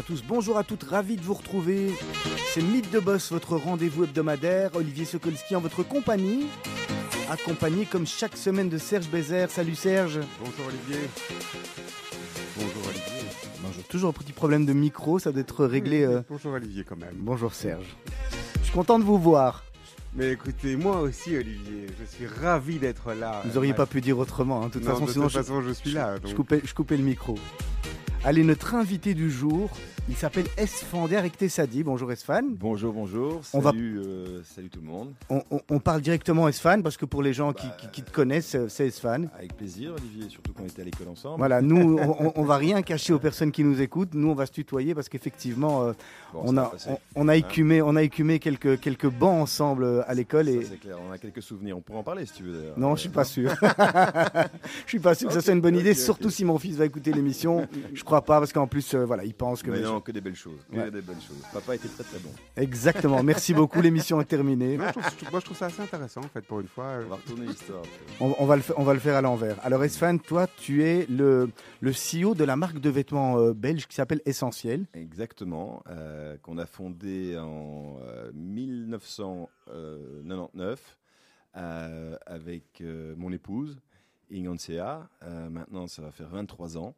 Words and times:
Bonjour 0.00 0.14
à 0.14 0.16
tous, 0.16 0.24
bonjour 0.26 0.56
à 0.56 0.64
toutes, 0.64 0.82
ravi 0.84 1.16
de 1.16 1.20
vous 1.20 1.34
retrouver. 1.34 1.90
C'est 2.54 2.62
Mythe 2.62 2.90
de 2.90 3.00
Boss, 3.00 3.30
votre 3.32 3.56
rendez-vous 3.58 4.04
hebdomadaire. 4.04 4.70
Olivier 4.74 5.04
Sokolski 5.04 5.54
en 5.56 5.60
votre 5.60 5.82
compagnie, 5.82 6.46
accompagné 7.30 7.84
comme 7.84 8.06
chaque 8.06 8.34
semaine 8.34 8.70
de 8.70 8.78
Serge 8.78 9.10
Bézère. 9.10 9.50
Salut 9.50 9.74
Serge. 9.74 10.20
Bonjour 10.38 10.66
Olivier. 10.68 11.06
Bonjour 12.56 12.82
Olivier. 12.88 13.28
Bonjour. 13.62 13.84
Toujours 13.88 14.08
un 14.08 14.12
petit 14.14 14.32
problème 14.32 14.64
de 14.64 14.72
micro, 14.72 15.18
ça 15.18 15.32
doit 15.32 15.42
être 15.42 15.66
réglé. 15.66 16.02
euh, 16.02 16.22
Bonjour 16.30 16.52
Olivier 16.54 16.82
quand 16.82 16.96
même. 16.96 17.16
Bonjour 17.16 17.52
Serge. 17.52 17.94
Je 18.58 18.64
suis 18.64 18.72
content 18.72 18.98
de 18.98 19.04
vous 19.04 19.18
voir. 19.18 19.64
Mais 20.16 20.32
écoutez, 20.32 20.76
moi 20.76 21.00
aussi 21.02 21.36
Olivier, 21.36 21.86
je 22.00 22.04
suis 22.06 22.26
ravi 22.26 22.78
d'être 22.78 23.12
là. 23.12 23.42
Vous 23.44 23.58
auriez 23.58 23.74
pas 23.74 23.84
pu 23.86 24.00
dire 24.00 24.18
autrement. 24.18 24.62
hein. 24.62 24.68
De 24.68 24.72
toute 24.72 24.84
Non, 24.84 24.92
façon, 24.94 25.04
de 25.04 25.12
sinon 25.12 25.24
toute 25.26 25.34
je, 25.34 25.38
façon, 25.40 25.60
je 25.62 25.70
suis 25.72 25.92
là. 25.92 26.16
je 26.16 26.22
donc. 26.28 26.34
coupais, 26.36 26.62
je 26.64 26.72
coupais 26.74 26.96
le 26.96 27.04
micro. 27.04 27.36
Allez, 28.22 28.44
notre 28.44 28.74
invité 28.74 29.14
du 29.14 29.30
jour, 29.30 29.70
il 30.10 30.16
s'appelle 30.16 30.46
Esfan 30.56 31.06
Tessadi. 31.38 31.84
Bonjour 31.84 32.10
Esfan. 32.10 32.42
Bonjour, 32.58 32.92
bonjour. 32.92 33.40
On 33.52 33.60
va- 33.60 33.70
Salut, 33.70 34.00
euh, 34.04 34.42
salut 34.42 34.68
tout 34.68 34.80
le 34.80 34.86
monde. 34.86 35.12
On, 35.28 35.40
on- 35.52 35.60
on 35.70 35.78
parle 35.78 36.00
directement 36.00 36.48
Esfan 36.48 36.82
parce 36.82 36.96
que 36.96 37.04
pour 37.04 37.22
les 37.22 37.32
gens 37.32 37.52
qui, 37.52 37.66
qui- 37.78 37.88
qui 37.92 38.02
te 38.02 38.10
connaissent, 38.10 38.56
euh, 38.56 38.66
c'est 38.68 38.88
Esfan. 38.88 39.26
Avec 39.38 39.56
plaisir, 39.56 39.92
Olivier, 39.96 40.28
surtout 40.28 40.52
qu'on 40.52 40.64
était 40.64 40.82
à 40.82 40.84
l'école 40.84 41.08
ensemble. 41.08 41.38
Voilà, 41.38 41.62
nous, 41.62 41.96
on, 42.00 42.26
on- 42.26 42.32
on 42.34 42.42
va 42.44 42.56
rien 42.56 42.82
cacher 42.82 43.12
aux 43.12 43.20
personnes 43.20 43.52
qui 43.52 43.62
nous 43.62 43.80
écoutent. 43.80 44.14
Nous, 44.14 44.28
on 44.28 44.34
va 44.34 44.46
se 44.46 44.52
tutoyer 44.52 44.94
parce 44.94 45.08
qu'effectivement, 45.08 45.84
euh, 45.84 45.92
Bon, 46.32 46.42
on, 46.44 46.56
a, 46.58 46.72
on, 46.88 46.98
on 47.14 47.28
a 47.28 47.36
écumé, 47.36 47.80
on 47.80 47.94
a 47.94 48.02
écumé 48.02 48.40
quelques, 48.40 48.80
quelques 48.80 49.08
bancs 49.08 49.40
ensemble 49.42 50.04
à 50.08 50.14
l'école. 50.14 50.46
Ça, 50.46 50.52
Et... 50.52 50.64
c'est 50.64 50.80
clair, 50.80 50.96
on 51.08 51.12
a 51.12 51.18
quelques 51.18 51.42
souvenirs. 51.42 51.76
On 51.78 51.80
pourra 51.80 52.00
en 52.00 52.04
parler 52.04 52.26
si 52.26 52.32
tu 52.32 52.42
veux 52.42 52.58
d'ailleurs. 52.58 52.78
Non, 52.78 52.96
je 52.96 53.02
suis 53.02 53.08
pas 53.10 53.24
sûr. 53.24 53.52
je 54.84 54.88
suis 54.88 54.98
pas 54.98 55.14
sûr 55.14 55.28
que 55.28 55.34
ça 55.34 55.40
soit 55.40 55.52
une 55.54 55.60
bonne 55.60 55.76
idée, 55.76 55.94
surtout 55.94 56.30
si 56.30 56.44
mon 56.44 56.58
fils 56.58 56.76
va 56.76 56.84
écouter 56.84 57.12
l'émission. 57.12 57.68
Je 57.94 58.02
crois 58.02 58.22
pas 58.22 58.38
parce 58.40 58.52
qu'en 58.52 58.66
plus, 58.66 58.94
euh, 58.94 59.04
voilà, 59.04 59.24
il 59.24 59.34
pense 59.34 59.62
que. 59.62 59.70
Mais 59.70 59.80
non, 59.80 59.99
que 60.00 60.10
des 60.12 60.20
belles 60.20 60.34
choses. 60.36 60.60
Que 60.70 60.76
Ouais. 60.76 60.90
des 60.90 61.00
belles 61.02 61.20
choses. 61.20 61.42
Papa 61.52 61.74
était 61.76 61.88
très 61.88 62.02
très 62.04 62.18
bon. 62.18 62.30
Exactement. 62.56 63.22
Merci 63.22 63.54
beaucoup. 63.54 63.80
L'émission 63.80 64.20
est 64.20 64.24
terminée. 64.24 64.76
Moi, 64.76 64.88
je 64.88 64.92
trouve, 64.92 65.04
moi, 65.30 65.40
je 65.40 65.44
trouve 65.44 65.56
ça 65.56 65.66
assez 65.66 65.80
intéressant 65.82 66.20
en 66.20 66.28
fait 66.28 66.42
pour 66.42 66.60
une 66.60 66.66
fois. 66.68 66.98
On 67.04 67.08
va 67.08 67.16
retourner 67.16 67.46
l'histoire. 67.46 67.82
On, 68.20 68.34
on 68.38 68.46
va 68.46 68.56
le, 68.56 68.62
on 68.76 68.82
va 68.82 68.94
le 68.94 69.00
faire 69.00 69.14
à 69.16 69.20
l'envers. 69.20 69.56
Alors, 69.64 69.82
Esfan, 69.84 70.18
toi, 70.18 70.46
tu 70.58 70.82
es 70.84 71.06
le, 71.08 71.50
le 71.80 71.92
CEO 71.92 72.34
de 72.34 72.44
la 72.44 72.56
marque 72.56 72.78
de 72.80 72.90
vêtements 72.90 73.38
euh, 73.38 73.52
belge 73.54 73.86
qui 73.86 73.94
s'appelle 73.94 74.20
Essentiel. 74.26 74.86
Exactement. 74.94 75.82
euh, 75.88 76.36
qu'on 76.42 76.58
a 76.58 76.66
fondé 76.66 77.38
en 77.38 77.98
euh, 78.02 78.30
1999 78.34 80.98
euh, 81.56 82.16
avec 82.26 82.80
euh, 82.80 83.14
mon 83.16 83.32
épouse, 83.32 83.80
Ingansea. 84.32 85.08
Euh, 85.22 85.50
maintenant, 85.50 85.86
ça 85.86 86.02
va 86.02 86.10
faire 86.12 86.28
23 86.28 86.76
ans. 86.78 86.94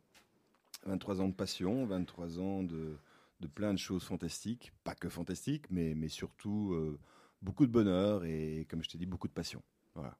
23 0.86 1.20
ans 1.20 1.28
de 1.28 1.34
passion, 1.34 1.84
23 1.86 2.38
ans 2.40 2.62
de, 2.62 2.96
de 3.40 3.46
plein 3.46 3.72
de 3.72 3.78
choses 3.78 4.04
fantastiques. 4.04 4.72
Pas 4.84 4.94
que 4.94 5.08
fantastiques, 5.08 5.66
mais, 5.70 5.94
mais 5.96 6.08
surtout 6.08 6.72
euh, 6.74 6.98
beaucoup 7.40 7.66
de 7.66 7.72
bonheur 7.72 8.24
et, 8.24 8.66
comme 8.70 8.82
je 8.82 8.88
t'ai 8.88 8.98
dit, 8.98 9.06
beaucoup 9.06 9.28
de 9.28 9.32
passion. 9.32 9.62
Voilà. 9.94 10.16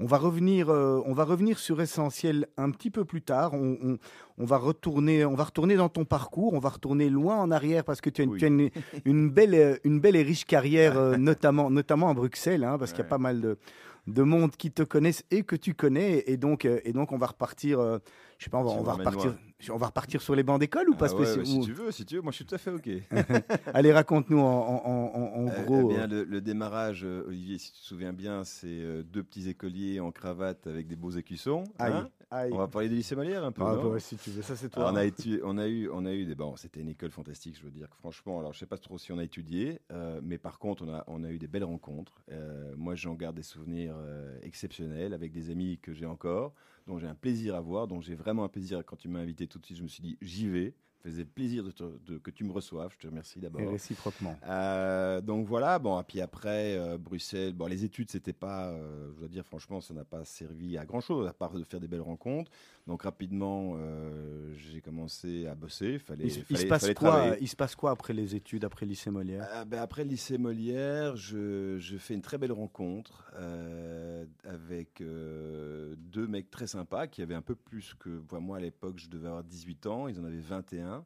On 0.00 0.06
va 0.06 0.16
revenir, 0.16 0.70
euh, 0.70 1.02
on 1.06 1.12
va 1.12 1.24
revenir 1.24 1.58
sur 1.58 1.80
Essentiel 1.80 2.46
un 2.56 2.70
petit 2.70 2.88
peu 2.90 3.04
plus 3.04 3.20
tard. 3.20 3.52
On, 3.54 3.76
on- 3.82 3.98
on 4.38 4.44
va 4.44 4.56
retourner, 4.56 5.24
on 5.24 5.34
va 5.34 5.42
retourner 5.44 5.74
dans 5.74 5.88
ton 5.88 6.04
parcours. 6.04 6.54
On 6.54 6.60
va 6.60 6.68
retourner 6.68 7.10
loin 7.10 7.36
en 7.36 7.50
arrière 7.50 7.82
parce 7.84 8.00
que 8.00 8.08
tu 8.08 8.20
as 8.20 8.24
une, 8.24 8.30
Oui. 8.30 8.38
tu 8.38 8.44
as 8.44 8.48
une, 8.48 8.70
une 9.04 9.28
belle, 9.28 9.54
euh, 9.56 9.76
une 9.82 9.98
belle 9.98 10.14
et 10.14 10.22
riche 10.22 10.44
carrière, 10.44 10.96
euh, 10.96 11.16
notamment, 11.18 11.68
notamment 11.68 12.08
à 12.10 12.14
Bruxelles, 12.14 12.62
hein, 12.62 12.78
parce 12.78 12.92
qu'il 12.92 13.00
y 13.02 13.06
a 13.06 13.08
pas 13.10 13.18
mal 13.18 13.40
de, 13.40 13.58
de 14.06 14.22
monde 14.22 14.52
qui 14.52 14.70
te 14.70 14.84
connaissent 14.84 15.24
et 15.32 15.42
que 15.42 15.56
tu 15.56 15.74
connais. 15.74 16.22
Et 16.28 16.36
donc, 16.36 16.64
et 16.64 16.92
donc 16.92 17.10
on 17.10 17.18
va 17.18 17.26
repartir. 17.26 17.80
euh, 17.80 17.98
je 18.38 18.44
sais 18.44 18.50
pas, 18.50 18.58
on 18.58 18.64
va, 18.82 18.92
on 18.92 18.96
repartir. 18.96 19.34
On 19.70 19.76
va 19.76 19.86
repartir 19.86 20.22
sur 20.22 20.36
les 20.36 20.44
bancs 20.44 20.60
d'école 20.60 20.88
ou 20.88 20.94
pas 20.94 21.08
Ah 21.10 21.14
ouais, 21.16 21.24
spécial- 21.24 21.38
ouais, 21.40 21.44
si 21.44 21.60
tu 21.60 21.72
veux, 21.72 21.90
si 21.90 22.04
tu 22.06 22.14
veux, 22.14 22.22
moi 22.22 22.30
je 22.30 22.36
suis 22.36 22.44
tout 22.44 22.54
à 22.54 22.58
fait 22.58 22.70
OK. 22.70 22.88
Allez, 23.74 23.92
raconte-nous 23.92 24.38
en, 24.38 24.42
en- 24.44 24.84
en- 24.86 25.44
en 25.44 25.48
Euh, 25.48 25.64
gros. 25.64 25.90
eh 25.90 25.94
bien, 25.94 26.04
euh, 26.04 26.06
le, 26.06 26.24
le 26.24 26.40
démarrage, 26.40 27.04
euh, 27.04 27.24
Olivier, 27.26 27.58
si 27.58 27.72
tu 27.72 27.80
te 27.80 27.84
souviens 27.84 28.12
bien, 28.12 28.44
c'est 28.44 28.66
euh, 28.68 29.02
deux 29.02 29.24
petits 29.24 29.48
écoliers 29.48 29.98
en 29.98 30.12
cravate 30.12 30.66
avec 30.68 30.86
des 30.86 30.94
beaux 30.94 31.10
écussons. 31.10 31.64
aïe, 31.80 31.92
hein. 31.92 32.08
aïe. 32.30 32.50
on 32.52 32.58
va 32.58 32.68
parler 32.68 32.88
du 32.88 32.94
lycée 32.94 33.16
Molière 33.16 33.42
un 33.44 33.50
peu. 33.50 33.62
Ah, 33.64 33.74
non 33.74 33.90
bah, 33.90 33.98
si 33.98 34.16
tu 34.16 34.30
veux, 34.30 34.42
ça 34.42 34.54
c'est 34.54 34.68
toi. 34.68 34.82
Alors, 34.84 34.94
on 34.94 34.96
a 34.96 35.04
étu- 35.04 35.40
on 35.42 35.58
a 35.58 35.66
eu, 35.66 35.90
on 35.92 36.06
a 36.06 36.12
eu 36.14 36.24
des, 36.24 36.36
bon, 36.36 36.54
c'était 36.54 36.80
une 36.80 36.90
école 36.90 37.10
fantastique, 37.10 37.56
je 37.58 37.64
veux 37.64 37.72
dire 37.72 37.88
franchement, 37.98 38.38
alors 38.38 38.52
je 38.52 38.60
sais 38.60 38.66
pas 38.66 38.78
trop 38.78 38.96
si 38.98 39.10
on 39.10 39.18
a 39.18 39.24
étudié, 39.24 39.80
euh, 39.90 40.20
mais 40.22 40.38
par 40.38 40.60
contre, 40.60 40.84
on 40.86 40.94
a, 40.94 41.02
on 41.08 41.24
a 41.24 41.30
eu 41.30 41.38
des 41.38 41.48
belles 41.48 41.64
rencontres. 41.64 42.22
Euh, 42.30 42.72
moi, 42.76 42.94
j'en 42.94 43.14
garde 43.14 43.34
des 43.34 43.42
souvenirs 43.42 43.96
euh, 43.98 44.38
exceptionnels 44.42 45.12
avec 45.14 45.32
des 45.32 45.50
amis 45.50 45.80
que 45.82 45.92
j'ai 45.92 46.06
encore, 46.06 46.52
dont 46.88 46.98
j'ai 46.98 47.06
un 47.06 47.14
plaisir 47.14 47.54
à 47.54 47.60
voir, 47.60 47.86
dont 47.86 48.00
j'ai 48.00 48.14
vraiment 48.14 48.42
un 48.44 48.48
plaisir. 48.48 48.82
Quand 48.84 48.96
tu 48.96 49.08
m'as 49.08 49.20
invité 49.20 49.46
tout 49.46 49.58
de 49.58 49.64
suite, 49.66 49.78
je 49.78 49.82
me 49.82 49.88
suis 49.88 50.02
dit, 50.02 50.18
j'y 50.20 50.48
vais. 50.48 50.74
Ça 51.04 51.10
faisait 51.10 51.24
plaisir 51.24 51.62
de 51.62 51.70
te- 51.70 51.98
de- 52.06 52.18
que 52.18 52.30
tu 52.32 52.42
me 52.42 52.50
reçoives. 52.50 52.90
Je 52.94 52.98
te 52.98 53.06
remercie 53.06 53.38
d'abord. 53.38 53.60
Et 53.60 53.66
réciproquement. 53.66 54.36
Euh, 54.48 55.20
donc 55.20 55.46
voilà, 55.46 55.78
bon, 55.78 56.00
et 56.00 56.02
puis 56.02 56.20
après, 56.20 56.76
euh, 56.76 56.98
Bruxelles, 56.98 57.52
bon, 57.52 57.66
les 57.66 57.84
études, 57.84 58.10
c'était 58.10 58.32
pas, 58.32 58.70
euh, 58.70 59.12
je 59.14 59.18
dois 59.20 59.28
dire, 59.28 59.44
franchement, 59.44 59.80
ça 59.80 59.94
n'a 59.94 60.04
pas 60.04 60.24
servi 60.24 60.76
à 60.76 60.84
grand 60.84 61.00
chose, 61.00 61.28
à 61.28 61.32
part 61.32 61.52
de 61.52 61.62
faire 61.62 61.78
des 61.78 61.86
belles 61.86 62.00
rencontres. 62.00 62.50
Donc 62.88 63.02
rapidement, 63.02 63.74
euh, 63.76 64.54
j'ai 64.56 64.80
commencé 64.80 65.46
à 65.46 65.54
bosser. 65.54 65.98
Fallait, 65.98 66.24
Il, 66.24 66.30
se- 66.32 66.38
il 66.40 66.44
fallait- 66.44 66.62
se 66.62 66.66
passe 66.68 66.80
fallait 66.80 66.94
quoi, 66.94 67.10
travailler. 67.10 67.36
il 67.42 67.46
se 67.46 67.54
passe 67.54 67.76
quoi 67.76 67.90
après 67.90 68.14
les 68.14 68.34
études, 68.34 68.64
après 68.64 68.86
le 68.86 68.90
lycée 68.90 69.10
Molière? 69.10 69.46
Euh, 69.52 69.64
ben, 69.66 69.80
après 69.82 70.04
le 70.04 70.10
lycée 70.10 70.38
Molière, 70.38 71.14
je, 71.14 71.76
je 71.78 71.98
fais 71.98 72.14
une 72.14 72.22
très 72.22 72.38
belle 72.38 72.52
rencontre 72.52 73.30
euh, 73.36 74.24
avec 74.44 75.02
euh, 75.02 75.94
deux 75.98 76.26
mecs 76.26 76.50
très 76.50 76.66
sympas 76.66 77.06
qui 77.08 77.20
avaient 77.20 77.34
un 77.34 77.42
peu 77.42 77.54
plus 77.54 77.92
que 77.98 78.22
moi 78.40 78.56
à 78.56 78.60
l'époque. 78.60 78.98
Je 78.98 79.10
devais 79.10 79.28
avoir 79.28 79.44
18 79.44 79.86
ans, 79.86 80.08
ils 80.08 80.18
en 80.18 80.24
avaient 80.24 80.40
21. 80.40 81.04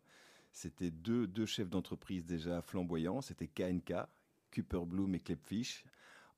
C'était 0.52 0.92
deux, 0.92 1.26
deux 1.26 1.46
chefs 1.46 1.68
d'entreprise 1.68 2.24
déjà 2.24 2.62
flamboyants. 2.62 3.22
C'était 3.22 3.48
KNK, 3.48 3.94
Cooper 4.54 4.82
Bloom 4.86 5.16
et 5.16 5.20
Klepfish. 5.20 5.84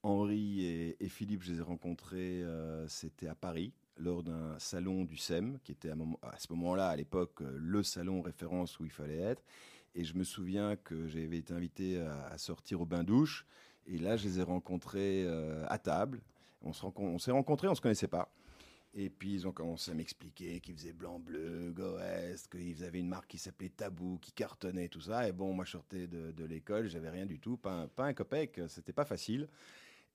Henri 0.03 0.65
et, 0.65 0.97
et 1.05 1.09
Philippe, 1.11 1.43
je 1.43 1.53
les 1.53 1.59
ai 1.59 1.63
rencontrés, 1.63 2.43
euh, 2.43 2.87
c'était 2.89 3.27
à 3.27 3.35
Paris, 3.35 3.73
lors 3.97 4.23
d'un 4.23 4.59
salon 4.59 5.05
du 5.05 5.17
SEM, 5.17 5.59
qui 5.63 5.73
était 5.73 5.91
à, 5.91 6.39
ce 6.39 6.53
moment-là, 6.53 6.89
à 6.89 6.97
l'époque, 6.97 7.43
euh, 7.43 7.57
le 7.57 7.83
salon 7.83 8.23
référence 8.23 8.79
où 8.81 8.85
il 8.85 8.91
fallait 8.91 9.21
être. 9.21 9.43
Et 9.95 10.05
je 10.05 10.17
me 10.17 10.25
souviens 10.25 10.77
que 10.77 11.07
j'avais 11.07 11.39
été 11.39 11.55
invité 11.55 12.01
à, 12.01 12.37
sortir 12.37 12.81
au 12.81 12.87
bain-douche. 12.87 13.47
Et 13.87 13.99
là, 13.99 14.17
je 14.17 14.25
les 14.25 14.41
ai 14.41 14.43
rencontrés 14.43 15.25
euh, 15.25 15.65
à 15.69 15.79
table. 15.79 16.21
On 16.63 16.73
s'est 16.73 17.31
rencontrés, 17.31 17.69
on 17.69 17.73
ne 17.73 17.77
se 17.77 17.81
connaissait 17.81 18.09
pas. 18.09 18.29
Et 18.97 19.11
puis, 19.11 19.35
ils 19.35 19.47
ont 19.47 19.53
commencé 19.53 19.91
à 19.91 19.95
m'expliquer 19.95 20.61
qu'ils 20.61 20.75
faisaient 20.77 20.93
blanc-bleu, 20.93 21.73
Goest, 21.73 22.49
qu'ils 22.51 22.83
avaient 22.85 23.01
une 23.01 23.09
marque 23.09 23.29
qui 23.29 23.39
s'appelait 23.39 23.69
Tabou, 23.69 24.19
qui 24.21 24.33
cartonnait, 24.33 24.89
tout 24.89 25.01
ça. 25.01 25.29
Et 25.29 25.33
bon, 25.33 25.53
moi, 25.53 25.65
je 25.65 25.73
sortais 25.73 26.07
de, 26.07 26.33
de 26.33 26.45
l'école, 26.45 26.89
j'avais 26.89 27.11
rien 27.11 27.27
du 27.27 27.39
tout, 27.39 27.57
pas 27.57 27.73
un, 27.73 27.89
pas 27.89 28.07
un 28.07 28.15
copec, 28.15 28.61
c'était 28.69 28.93
pas 28.93 29.05
facile. 29.05 29.49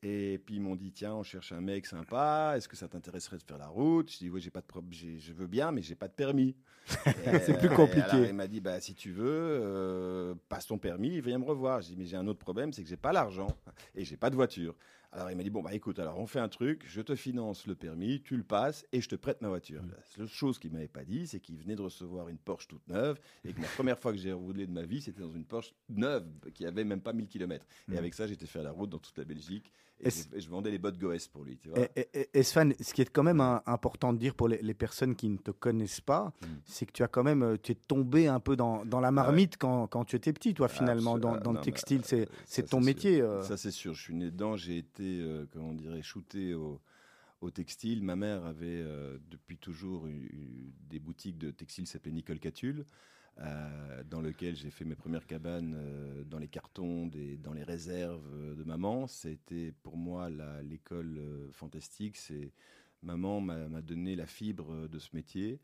Et 0.02 0.40
puis, 0.46 0.56
ils 0.56 0.62
m'ont 0.62 0.76
dit, 0.78 0.92
tiens, 0.94 1.14
on 1.16 1.24
cherche 1.24 1.52
un 1.52 1.60
mec 1.60 1.86
sympa, 1.86 2.54
est-ce 2.56 2.70
que 2.70 2.78
ça 2.78 2.88
t'intéresserait 2.88 3.38
de 3.38 3.44
faire 3.44 3.58
la 3.58 3.68
route? 3.68 4.10
Je 4.12 4.18
dis, 4.20 4.30
oui, 4.30 4.40
j'ai 4.40 4.50
pas 4.50 4.62
de 4.62 4.66
j'ai- 4.92 5.20
je 5.20 5.34
veux 5.34 5.48
bien, 5.48 5.72
mais 5.74 5.82
j'ai 5.82 5.96
pas 5.96 6.08
de 6.08 6.14
permis. 6.14 6.56
C'est 7.44 7.58
plus 7.58 7.68
Et 7.68 7.76
compliqué. 7.76 8.02
alors, 8.04 8.26
il 8.26 8.34
m'a 8.34 8.48
dit, 8.48 8.62
bah, 8.62 8.80
si 8.80 8.96
tu 8.96 9.12
veux, 9.12 9.26
euh, 9.30 10.36
passe 10.48 10.68
ton 10.68 10.78
permis, 10.78 11.20
viens 11.20 11.38
me 11.38 11.44
revoir. 11.44 11.82
J'ai 11.82 11.90
dit, 11.90 11.98
mais 11.98 12.06
j'ai 12.06 12.16
un 12.16 12.28
autre 12.28 12.40
problème, 12.40 12.72
c'est 12.72 12.82
que 12.82 12.88
j'ai 12.90 12.96
pas 12.98 13.12
l'argent 13.12 13.48
et 13.96 14.06
j'ai 14.06 14.16
pas 14.16 14.30
de 14.30 14.36
voiture. 14.36 14.74
Alors 15.12 15.32
il 15.32 15.36
m'a 15.38 15.42
dit, 15.44 15.50
bon, 15.50 15.64
bah 15.64 15.74
écoute, 15.74 15.98
alors 15.98 16.20
on 16.20 16.28
fait 16.28 16.40
un 16.40 16.50
truc, 16.50 16.84
je 16.88 17.02
te 17.02 17.16
finance 17.16 17.66
le 17.66 17.74
permis, 17.74 18.22
tu 18.22 18.38
le 18.38 18.44
passes 18.44 18.86
et 18.92 19.02
je 19.02 19.10
te 19.10 19.16
prête 19.16 19.42
ma 19.42 19.48
voiture. 19.50 19.82
La 19.82 20.04
seule 20.04 20.28
chose 20.28 20.60
qu'il 20.60 20.72
m'avait 20.72 20.88
pas 20.88 21.04
dit, 21.04 21.26
c'est 21.26 21.40
qu'il 21.40 21.58
venait 21.58 21.76
de 21.76 21.82
recevoir 21.82 22.30
une 22.30 22.38
Porsche 22.38 22.68
toute 22.68 22.88
neuve 22.88 23.20
et 23.44 23.52
que 23.52 23.60
la 23.60 23.68
première 23.70 23.98
fois 23.98 24.12
que 24.12 24.20
j'ai 24.20 24.32
roulé 24.34 24.68
de 24.68 24.72
ma 24.72 24.84
vie, 24.84 25.02
c'était 25.02 25.22
dans 25.22 25.32
une 25.32 25.46
Porsche 25.46 25.74
neuve 25.90 26.28
qui 26.54 26.64
avait 26.64 26.84
même 26.84 27.02
pas 27.02 27.12
1000 27.14 27.28
km. 27.28 27.66
Et 27.90 27.94
Mm. 27.96 27.98
avec 27.98 28.14
ça, 28.14 28.28
j'étais 28.28 28.46
fait 28.46 28.62
la 28.62 28.70
route 28.72 28.92
dans 28.92 29.00
toute 29.00 29.18
la 29.18 29.26
Belgique 29.26 29.74
et, 30.02 30.08
et 30.34 30.40
je 30.42 30.50
vendais 30.50 30.72
les 30.72 30.78
bottes 30.78 30.98
Goes 30.98 31.18
pour 31.32 31.44
lui. 31.44 31.58
Tu 31.58 31.70
vois 31.70 31.80
Et, 31.96 32.30
et- 32.34 32.44
Sven, 32.44 32.74
ce 32.80 32.94
qui 32.94 33.02
est 33.02 33.10
quand 33.10 33.24
même 33.24 33.42
un- 33.42 33.62
important 33.66 34.14
de 34.14 34.18
dire 34.18 34.34
pour 34.36 34.48
les, 34.48 34.62
les 34.62 34.74
personnes 34.74 35.16
qui 35.16 35.30
ne 35.30 35.38
te 35.38 35.52
connaissent 35.52 36.02
pas, 36.02 36.34
Mm. 36.42 36.46
c'est 36.66 36.86
que 36.86 36.92
tu 36.92 37.04
as 37.04 37.08
quand 37.08 37.24
même, 37.24 37.44
euh, 37.44 37.58
tu 37.62 37.72
es 37.72 37.76
tombé 37.76 38.28
un 38.28 38.40
peu 38.40 38.56
dans, 38.56 38.86
dans 38.86 39.00
la 39.02 39.12
marmite 39.12 39.58
quand, 39.58 39.88
quand 39.88 40.06
tu 40.06 40.16
étais 40.16 40.32
petit, 40.34 40.54
toi, 40.54 40.68
finalement, 40.68 41.18
dans, 41.18 41.34
ah, 41.34 41.40
dans 41.40 41.52
le 41.52 41.56
non, 41.58 41.62
mais, 41.62 41.72
textile. 41.72 42.02
C'est 42.06 42.28
euh, 42.64 42.68
ton 42.68 42.82
métier. 42.82 43.22
euh. 43.22 43.42
Ça, 43.42 43.58
c'est 43.58 43.72
sûr. 43.72 43.94
Je 43.94 44.02
suis 44.02 44.16
né 44.16 44.32
dedans. 44.32 44.56
J'ai 44.56 44.78
été, 44.78 45.20
euh, 45.22 45.46
comment 45.52 45.70
on 45.70 45.74
dirait, 45.76 46.02
shooté 46.02 46.54
au, 46.54 46.80
au 47.42 47.52
textile. 47.52 48.04
Ma 48.04 48.16
mère 48.16 48.46
avait 48.46 48.66
euh, 48.82 49.18
depuis 49.30 49.58
toujours 49.58 50.08
eu, 50.08 50.12
eu 50.34 50.74
des 50.90 51.00
boutiques 51.00 51.38
de 51.38 51.52
textile 51.52 51.84
qui 51.86 51.92
s'appelaient 51.92 52.12
Nicole 52.12 52.40
Catulle, 52.40 52.86
euh, 53.42 54.04
dans 54.04 54.20
lequel 54.20 54.56
j'ai 54.58 54.70
fait 54.70 54.84
mes 54.84 54.96
premières 54.96 55.26
cabanes 55.26 55.74
euh, 55.78 56.24
dans 56.26 56.40
les 56.40 56.50
cartons, 56.50 57.10
dans 57.42 57.54
les 57.54 57.64
réserves 57.64 58.28
euh, 58.34 58.54
de 58.54 58.64
maman. 58.66 59.08
C'était 59.08 59.72
pour 59.82 59.96
moi 59.96 60.30
l'école 60.62 61.22
fantastique. 61.52 62.20
Maman 63.02 63.40
m'a 63.40 63.82
donné 63.82 64.18
la 64.18 64.26
fibre 64.26 64.88
de 64.90 65.00
ce 65.00 65.10
métier. 65.14 65.62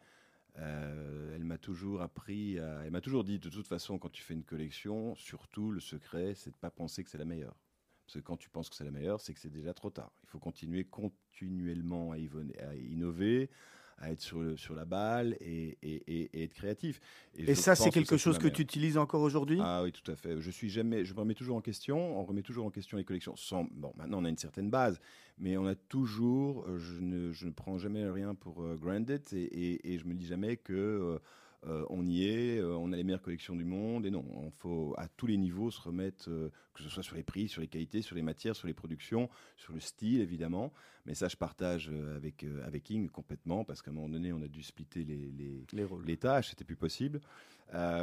Elle 0.55 1.43
m'a 1.43 1.57
toujours 1.57 2.01
appris, 2.01 2.55
elle 2.55 2.91
m'a 2.91 3.01
toujours 3.01 3.25
dit 3.25 3.39
de 3.39 3.49
toute 3.49 3.67
façon 3.67 3.99
quand 3.99 4.09
tu 4.09 4.23
fais 4.23 4.33
une 4.33 4.45
collection, 4.45 5.13
surtout 5.15 5.69
le 5.69 5.81
secret, 5.81 6.33
c'est 6.33 6.51
de 6.51 6.55
pas 6.55 6.69
penser 6.69 7.03
que 7.03 7.09
c'est 7.09 7.17
la 7.17 7.25
meilleure. 7.25 7.57
Parce 8.05 8.19
que 8.19 8.19
quand 8.19 8.37
tu 8.37 8.49
penses 8.49 8.69
que 8.69 8.75
c'est 8.75 8.85
la 8.85 8.91
meilleure, 8.91 9.19
c'est 9.19 9.33
que 9.33 9.39
c'est 9.41 9.51
déjà 9.51 9.73
trop 9.73 9.89
tard. 9.89 10.13
Il 10.23 10.29
faut 10.29 10.39
continuer 10.39 10.85
continuellement 10.85 12.13
à 12.13 12.17
innover, 12.17 13.49
à 13.97 14.11
être 14.11 14.21
sur, 14.21 14.39
le, 14.39 14.57
sur 14.57 14.75
la 14.75 14.85
balle 14.85 15.37
et, 15.39 15.77
et, 15.81 16.43
être 16.43 16.53
créatif. 16.53 16.99
Et, 17.37 17.55
ça, 17.55 17.75
c'est 17.75 17.89
quelque 17.89 18.17
chose 18.17 18.37
que 18.37 18.47
tu 18.47 18.61
utilises 18.61 18.97
encore 18.97 19.21
aujourd'hui? 19.21 19.59
Ah 19.61 19.81
oui, 19.83 19.91
tout 19.91 20.09
à 20.11 20.15
fait. 20.15 20.39
Je 20.41 20.51
suis 20.51 20.69
jamais, 20.69 21.05
je 21.05 21.13
me 21.13 21.19
remets 21.19 21.33
toujours 21.33 21.57
en 21.57 21.61
question. 21.61 22.19
On 22.19 22.23
remet 22.25 22.41
toujours 22.41 22.65
en 22.65 22.71
question 22.71 22.97
les 22.97 23.03
collections. 23.03 23.35
Sans, 23.35 23.65
bon, 23.71 23.93
maintenant 23.97 24.19
on 24.21 24.25
a 24.25 24.29
une 24.29 24.37
certaine 24.37 24.69
base, 24.69 24.99
mais 25.37 25.57
on 25.57 25.65
a 25.65 25.75
toujours. 25.75 26.65
Euh, 26.67 26.77
je 26.77 26.99
ne, 26.99 27.31
je 27.31 27.45
ne 27.45 27.51
prends 27.51 27.77
jamais 27.77 28.05
rien 28.09 28.35
pour 28.35 28.65
uh, 28.65 28.77
granted 28.77 29.21
et, 29.33 29.93
et, 29.93 29.97
je 29.97 30.05
me 30.05 30.13
dis 30.13 30.27
jamais 30.27 30.57
que 30.57 30.73
euh, 30.73 31.19
euh, 31.67 31.85
on 31.89 32.05
y 32.05 32.27
est, 32.27 32.59
euh, 32.59 32.75
on 32.77 32.91
a 32.91 32.95
les 32.95 33.03
meilleures 33.03 33.21
collections 33.21 33.55
du 33.55 33.65
monde, 33.65 34.05
et 34.05 34.11
non, 34.11 34.23
il 34.43 34.51
faut 34.59 34.93
à 34.97 35.07
tous 35.07 35.25
les 35.25 35.37
niveaux 35.37 35.71
se 35.71 35.81
remettre, 35.81 36.29
euh, 36.29 36.51
que 36.73 36.83
ce 36.83 36.89
soit 36.89 37.01
sur 37.01 37.15
les 37.15 37.23
prix, 37.23 37.47
sur 37.47 37.61
les 37.61 37.67
qualités, 37.67 38.01
sur 38.01 38.15
les 38.15 38.21
matières, 38.21 38.55
sur 38.55 38.67
les 38.67 38.73
productions, 38.73 39.29
sur 39.57 39.73
le 39.73 39.79
style 39.79 40.21
évidemment. 40.21 40.71
Mais 41.05 41.15
ça, 41.15 41.27
je 41.27 41.37
partage 41.37 41.91
avec 42.15 42.45
avec 42.65 42.83
King 42.83 43.09
complètement, 43.09 43.63
parce 43.63 43.81
qu'à 43.81 43.91
un 43.91 43.93
moment 43.93 44.09
donné, 44.09 44.33
on 44.33 44.41
a 44.41 44.47
dû 44.47 44.63
splitter 44.63 45.03
les 45.03 45.31
les, 45.31 45.65
les, 45.71 45.87
les 46.05 46.17
tâches, 46.17 46.49
c'était 46.49 46.65
plus 46.65 46.75
possible. 46.75 47.21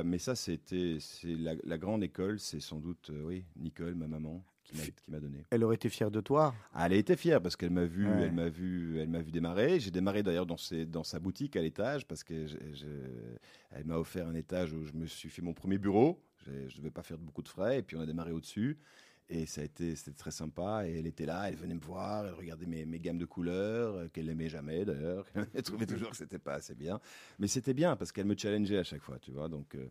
mais 0.05 0.19
ça, 0.19 0.35
c'était 0.35 0.99
c'est 1.01 1.35
la, 1.35 1.55
la, 1.65 1.79
grande 1.79 2.05
école, 2.05 2.39
c'est 2.39 2.61
sans 2.61 2.79
doute, 2.79 3.11
oui, 3.25 3.45
Nicole, 3.57 3.95
ma 3.95 4.07
maman, 4.07 4.45
qui 4.73 5.11
m'a 5.11 5.21
donné. 5.21 5.45
Elle 5.51 5.65
aurait 5.65 5.77
été 5.77 5.89
fière 5.89 6.11
de 6.11 6.21
toi 6.21 6.55
ah, 6.73 6.87
Elle 6.87 6.95
a 6.95 6.97
été 6.97 7.17
fière 7.17 7.41
parce 7.41 7.57
qu'elle 7.57 7.71
m'a 7.71 7.85
vu, 7.85 8.07
elle 8.07 8.33
m'a 8.33 8.49
vu, 8.49 8.99
elle 8.99 9.09
m'a 9.09 9.21
vu 9.21 9.31
démarrer. 9.31 9.81
J'ai 9.81 9.91
démarré 9.91 10.23
d'ailleurs 10.23 10.47
dans, 10.47 10.57
dans 10.89 11.05
sa 11.05 11.19
boutique 11.19 11.57
à 11.57 11.63
l'étage 11.63 12.07
parce 12.07 12.25
que 12.25 12.47
elle 13.71 13.85
m'a 13.85 13.97
offert 13.97 14.27
un 14.29 14.35
étage 14.35 14.73
où 14.73 14.85
je 14.85 14.93
me 14.93 15.07
suis 15.07 15.29
fait 15.29 15.43
mon 15.43 15.55
premier 15.55 15.79
bureau. 15.79 16.23
Je 16.47 16.51
ne 16.51 16.79
devais 16.79 16.91
pas 16.91 17.03
faire 17.03 17.19
beaucoup 17.19 17.43
de 17.43 17.49
frais 17.49 17.79
et 17.79 17.83
puis 17.83 17.97
on 17.97 18.01
a 18.01 18.07
démarré 18.07 18.33
au-dessus. 18.33 18.79
Et 19.29 19.47
ça 19.47 19.63
a 19.63 19.65
été, 19.65 19.97
c'était 19.97 20.17
très 20.17 20.31
sympa. 20.31 20.87
Et 20.87 20.99
elle 20.99 21.07
était 21.07 21.25
là, 21.25 21.49
elle 21.49 21.57
venait 21.57 21.75
me 21.75 21.81
voir, 21.81 22.27
elle 22.27 22.35
regardait 22.35 22.67
mes, 22.67 22.85
mes 22.85 23.01
gammes 23.01 23.19
de 23.19 23.25
couleurs, 23.25 23.95
euh, 23.95 24.09
qu'elle 24.09 24.27
n'aimait 24.27 24.51
jamais 24.51 24.85
d'ailleurs. 24.85 25.25
elle 25.55 25.63
trouvait 25.63 25.87
toujours 25.87 26.11
que 26.11 26.17
c'était 26.17 26.39
pas 26.39 26.55
assez 26.55 26.75
bien. 26.75 27.01
Mais 27.39 27.47
c'était 27.47 27.73
bien 27.73 27.97
parce 27.97 28.13
qu'elle 28.13 28.27
me 28.27 28.37
challengeait 28.37 28.79
à 28.79 28.85
chaque 28.85 29.01
fois, 29.01 29.19
tu 29.19 29.31
vois. 29.31 29.49
Donc, 29.49 29.75
euh, 29.75 29.89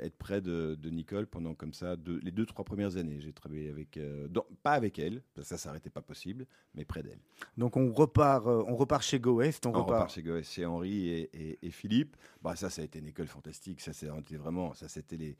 être 0.00 0.16
près 0.16 0.40
de, 0.40 0.76
Nicole 0.90 1.26
pendant 1.26 1.54
comme 1.54 1.72
ça 1.72 1.96
les 2.22 2.30
deux 2.30 2.46
trois 2.46 2.64
premières 2.64 2.96
années. 2.96 3.20
J'ai 3.20 3.32
travaillé 3.32 3.70
avec, 3.70 3.96
euh, 3.96 4.28
pas 4.62 4.72
avec 4.72 4.98
elle, 4.98 5.22
parce 5.34 5.48
que 5.48 5.54
ça 5.54 5.58
s'arrêtait 5.58 5.90
pas 5.90 6.02
possible, 6.02 6.46
mais 6.74 6.84
près 6.84 7.02
d'elle. 7.02 7.20
Donc 7.56 7.76
on 7.76 7.92
repart, 7.92 8.46
euh, 8.46 8.64
on 8.66 8.76
repart 8.76 9.02
chez 9.02 9.20
Goest, 9.20 9.66
on, 9.66 9.72
repart. 9.72 10.10
chez 10.10 10.22
Goest, 10.22 10.52
chez 10.52 10.66
Henri 10.66 11.28
et, 11.32 11.70
Philippe. 11.70 12.16
Bah 12.42 12.56
ça, 12.56 12.70
ça 12.70 12.82
a 12.82 12.84
été 12.84 12.98
une 12.98 13.06
école 13.06 13.28
fantastique. 13.28 13.80
Ça, 13.80 13.92
c'était 13.92 14.36
vraiment, 14.36 14.74
ça 14.74 14.88
c'était 14.88 15.16
les 15.16 15.36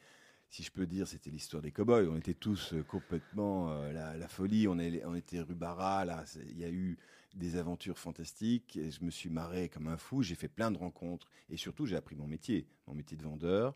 si 0.49 0.63
je 0.63 0.71
peux 0.71 0.87
dire, 0.87 1.09
c'était 1.09 1.31
l'histoire 1.31 1.63
des 1.63 1.73
cowboys. 1.73 2.07
On 2.09 2.17
était 2.17 2.35
tous 2.35 2.75
complètement 2.87 3.75
la, 3.91 4.29
folie. 4.29 4.69
On, 4.69 4.79
est, 4.79 5.03
on 5.07 5.15
était 5.15 5.41
rue 5.41 5.55
Barra. 5.55 6.05
Là, 6.05 6.25
il 6.51 6.59
y 6.59 6.65
a 6.65 6.69
eu 6.69 6.99
des 7.35 7.57
aventures 7.57 7.99
fantastiques. 7.99 8.77
Et 8.77 8.91
je 8.91 9.03
me 9.03 9.11
suis 9.11 9.31
marré 9.31 9.69
comme 9.71 9.89
un 9.89 9.97
fou. 9.97 10.23
J'ai 10.23 10.35
fait 10.35 10.49
plein 10.49 10.71
de 10.71 10.77
rencontres 10.77 11.31
et 11.49 11.57
surtout 11.57 11.87
j'ai 11.87 11.97
appris 11.97 12.17
mon 12.17 12.27
métier, 12.27 12.67
mon 12.87 12.95
métier 12.95 13.17
de 13.17 13.23
vendeur. 13.23 13.75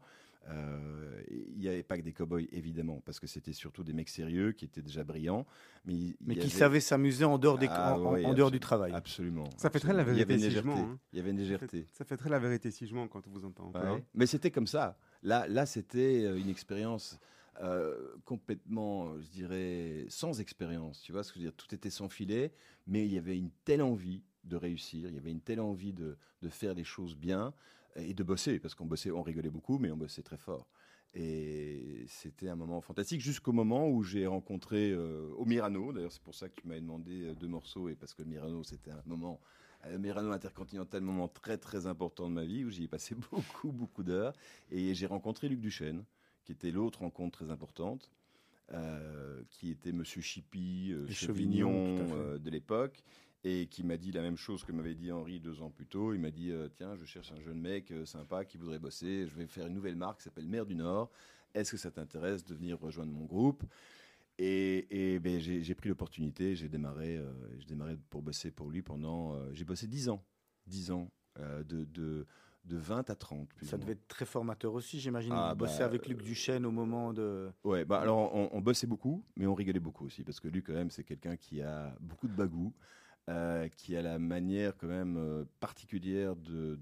Euh, 0.48 1.22
il 1.28 1.58
n'y 1.58 1.68
avait 1.68 1.82
pas 1.82 1.96
que 1.96 2.02
des 2.02 2.12
cow-boys, 2.12 2.42
évidemment, 2.52 3.00
parce 3.04 3.18
que 3.18 3.26
c'était 3.26 3.52
surtout 3.52 3.82
des 3.82 3.92
mecs 3.92 4.08
sérieux 4.08 4.52
qui 4.52 4.64
étaient 4.64 4.82
déjà 4.82 5.04
brillants. 5.04 5.46
Mais, 5.84 6.16
mais 6.20 6.36
qui 6.36 6.50
savaient 6.50 6.80
s'amuser 6.80 7.24
en 7.24 7.38
dehors, 7.38 7.58
des, 7.58 7.68
ah 7.70 7.98
en, 7.98 8.34
dehors 8.34 8.50
du 8.50 8.60
travail. 8.60 8.92
Absolument. 8.94 9.48
Ça 9.56 9.70
fait 9.70 9.80
très 9.80 9.92
la 9.92 10.04
vérité 10.04 10.34
il 10.34 10.40
y 10.40 10.58
avait 10.58 10.70
hein. 10.70 10.98
Il 11.12 11.16
y 11.18 11.20
avait 11.20 11.30
une 11.30 11.38
légèreté. 11.38 11.86
Ça 11.92 12.04
fait, 12.04 12.16
très 12.16 12.30
la 12.30 12.38
vérité 12.38 12.70
sigement 12.70 13.08
quand 13.08 13.26
on 13.26 13.30
vous 13.30 13.44
entend. 13.44 13.72
Mais 14.14 14.26
c'était 14.26 14.50
comme 14.50 14.66
ça. 14.66 14.98
Là, 15.22 15.46
là 15.48 15.66
c'était 15.66 16.24
euh, 16.24 16.38
une 16.38 16.48
expérience. 16.48 17.18
Euh, 17.62 18.14
complètement, 18.26 19.18
je 19.18 19.28
dirais, 19.28 20.04
sans 20.10 20.40
expérience. 20.40 21.00
Tu 21.00 21.12
vois 21.12 21.22
ce 21.22 21.32
que 21.32 21.40
je 21.40 21.44
veux 21.44 21.50
dire? 21.50 21.56
Tout 21.56 21.74
était 21.74 21.88
sans 21.88 22.10
filet, 22.10 22.52
mais 22.86 23.06
il 23.06 23.14
y 23.14 23.16
avait 23.16 23.38
une 23.38 23.50
telle 23.64 23.80
envie 23.80 24.22
de 24.44 24.56
réussir, 24.56 25.08
il 25.08 25.14
y 25.14 25.18
avait 25.18 25.30
une 25.30 25.40
telle 25.40 25.60
envie 25.60 25.94
de, 25.94 26.18
de 26.42 26.48
faire 26.50 26.74
les 26.74 26.84
choses 26.84 27.16
bien 27.16 27.54
et 27.96 28.14
de 28.14 28.22
bosser, 28.22 28.58
parce 28.58 28.74
qu'on 28.74 28.86
bossait, 28.86 29.10
on 29.10 29.22
rigolait 29.22 29.50
beaucoup, 29.50 29.78
mais 29.78 29.90
on 29.90 29.96
bossait 29.96 30.22
très 30.22 30.36
fort. 30.36 30.68
Et 31.18 32.04
c'était 32.08 32.50
un 32.50 32.56
moment 32.56 32.82
fantastique 32.82 33.22
jusqu'au 33.22 33.52
moment 33.52 33.88
où 33.88 34.02
j'ai 34.02 34.26
rencontré 34.26 34.90
euh, 34.90 35.30
au 35.36 35.46
Mirano. 35.46 35.92
D'ailleurs, 35.92 36.12
c'est 36.12 36.22
pour 36.22 36.34
ça 36.34 36.50
que 36.50 36.60
tu 36.60 36.66
m'avais 36.66 36.82
demandé 36.82 37.22
euh, 37.22 37.34
deux 37.34 37.48
morceaux 37.48 37.88
et 37.88 37.94
parce 37.94 38.12
que 38.12 38.22
le 38.22 38.28
Mirano, 38.28 38.62
c'était 38.64 38.90
un 38.90 39.02
moment, 39.06 39.40
le 39.84 39.94
euh, 39.94 39.98
Mirano 39.98 40.30
intercontinental, 40.30 41.02
un 41.02 41.06
moment 41.06 41.28
très 41.28 41.56
très 41.56 41.86
important 41.86 42.28
de 42.28 42.34
ma 42.34 42.44
vie 42.44 42.64
où 42.64 42.70
j'y 42.70 42.84
ai 42.84 42.88
passé 42.88 43.14
beaucoup 43.32 43.72
beaucoup 43.72 44.02
d'heures. 44.02 44.34
Et 44.70 44.94
j'ai 44.94 45.06
rencontré 45.06 45.48
Luc 45.48 45.60
Duchesne, 45.60 46.04
qui 46.44 46.52
était 46.52 46.70
l'autre 46.70 46.98
rencontre 46.98 47.38
très 47.38 47.50
importante, 47.50 48.10
qui 49.48 49.70
était 49.70 49.92
Monsieur 49.92 50.20
Chippy, 50.20 50.92
Chevignon 51.08 52.36
de 52.36 52.50
l'époque 52.50 53.04
et 53.46 53.68
qui 53.68 53.84
m'a 53.84 53.96
dit 53.96 54.10
la 54.10 54.22
même 54.22 54.36
chose 54.36 54.64
que 54.64 54.72
m'avait 54.72 54.96
dit 54.96 55.12
Henri 55.12 55.38
deux 55.38 55.62
ans 55.62 55.70
plus 55.70 55.86
tôt. 55.86 56.12
Il 56.12 56.20
m'a 56.20 56.32
dit 56.32 56.50
euh, 56.50 56.68
Tiens, 56.74 56.96
je 56.96 57.04
cherche 57.04 57.30
un 57.30 57.40
jeune 57.40 57.60
mec 57.60 57.92
euh, 57.92 58.04
sympa 58.04 58.44
qui 58.44 58.56
voudrait 58.56 58.80
bosser. 58.80 59.28
Je 59.28 59.36
vais 59.36 59.46
faire 59.46 59.68
une 59.68 59.74
nouvelle 59.74 59.94
marque 59.94 60.18
qui 60.18 60.24
s'appelle 60.24 60.48
Mer 60.48 60.66
du 60.66 60.74
Nord. 60.74 61.12
Est-ce 61.54 61.70
que 61.70 61.76
ça 61.76 61.92
t'intéresse 61.92 62.44
de 62.44 62.56
venir 62.56 62.76
rejoindre 62.80 63.12
mon 63.12 63.24
groupe? 63.24 63.62
Et, 64.38 65.20
ben, 65.20 65.38
j'ai 65.38 65.74
pris 65.76 65.88
l'opportunité. 65.88 66.56
J'ai 66.56 66.68
démarré, 66.68 67.16
euh, 67.16 67.32
démarré 67.68 67.96
pour 68.10 68.20
bosser 68.20 68.50
pour 68.50 68.68
lui 68.68 68.82
pendant. 68.82 69.38
j'ai 69.54 69.64
bossé 69.64 69.86
dix 69.86 70.08
ans. 70.08 70.22
dix 70.66 70.90
ans 70.90 71.08
de, 71.38 71.84
de 71.84 72.26
de 72.64 72.76
20 72.76 73.10
à 73.10 73.14
30. 73.14 73.48
ça 73.62 73.78
devait 73.78 73.92
être 73.92 74.08
très 74.08 74.24
formateur 74.24 74.74
aussi, 74.74 74.98
j'imagine. 74.98 75.32
Ah, 75.32 75.54
bosser 75.54 75.78
bah, 75.78 75.84
avec 75.84 76.08
Luc 76.08 76.20
Duchesne 76.20 76.66
au 76.66 76.72
moment 76.72 77.12
de. 77.12 77.48
Ouais, 77.62 77.84
bah 77.84 78.00
alors 78.00 78.34
on, 78.34 78.48
on, 78.50 78.60
bossait 78.60 78.88
beaucoup, 78.88 79.24
mais 79.36 79.46
on 79.46 79.54
rigolait 79.54 79.78
beaucoup 79.78 80.04
aussi, 80.04 80.24
parce 80.24 80.40
que 80.40 80.48
Luc, 80.48 80.66
quand 80.66 80.72
même, 80.72 80.90
c'est 80.90 81.04
quelqu'un 81.04 81.36
qui 81.36 81.62
a 81.62 81.94
beaucoup 82.00 82.26
de 82.26 82.34
bagou. 82.34 82.74
Euh, 83.28 83.66
qui 83.76 83.96
a 83.96 84.02
la 84.02 84.20
manière 84.20 84.76
quand 84.76 84.86
même 84.86 85.16
euh, 85.16 85.44
particulière 85.58 86.36
de, 86.36 86.78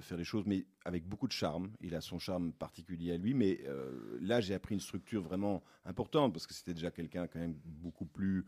faire 0.00 0.16
les 0.16 0.24
choses, 0.24 0.44
mais 0.46 0.64
avec 0.86 1.06
beaucoup 1.06 1.28
de 1.28 1.32
charme. 1.32 1.70
Il 1.82 1.94
a 1.94 2.00
son 2.00 2.18
charme 2.18 2.54
particulier 2.54 3.12
à 3.12 3.18
lui, 3.18 3.34
mais 3.34 3.60
euh, 3.66 4.18
là 4.22 4.40
j'ai 4.40 4.54
appris 4.54 4.74
une 4.74 4.80
structure 4.80 5.20
vraiment 5.20 5.62
importante 5.84 6.32
parce 6.32 6.46
que 6.46 6.54
c'était 6.54 6.72
déjà 6.72 6.90
quelqu'un 6.90 7.26
quand 7.26 7.40
même 7.40 7.56
beaucoup 7.62 8.06
plus, 8.06 8.46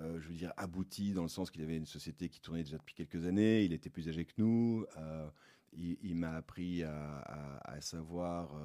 je 0.00 0.26
veux 0.26 0.34
dire, 0.34 0.52
abouti 0.56 1.12
dans 1.12 1.22
le 1.22 1.28
sens 1.28 1.52
qu'il 1.52 1.62
avait 1.62 1.76
une 1.76 1.86
société 1.86 2.28
qui 2.28 2.40
tournait 2.40 2.64
déjà 2.64 2.78
depuis 2.78 2.96
quelques 2.96 3.26
années. 3.26 3.62
Il 3.62 3.72
était 3.72 3.88
plus 3.90 4.08
âgé 4.08 4.24
que 4.24 4.32
nous. 4.38 4.84
il, 5.74 6.16
m'a 6.16 6.34
appris 6.34 6.82
à 6.82 7.80
savoir 7.80 8.60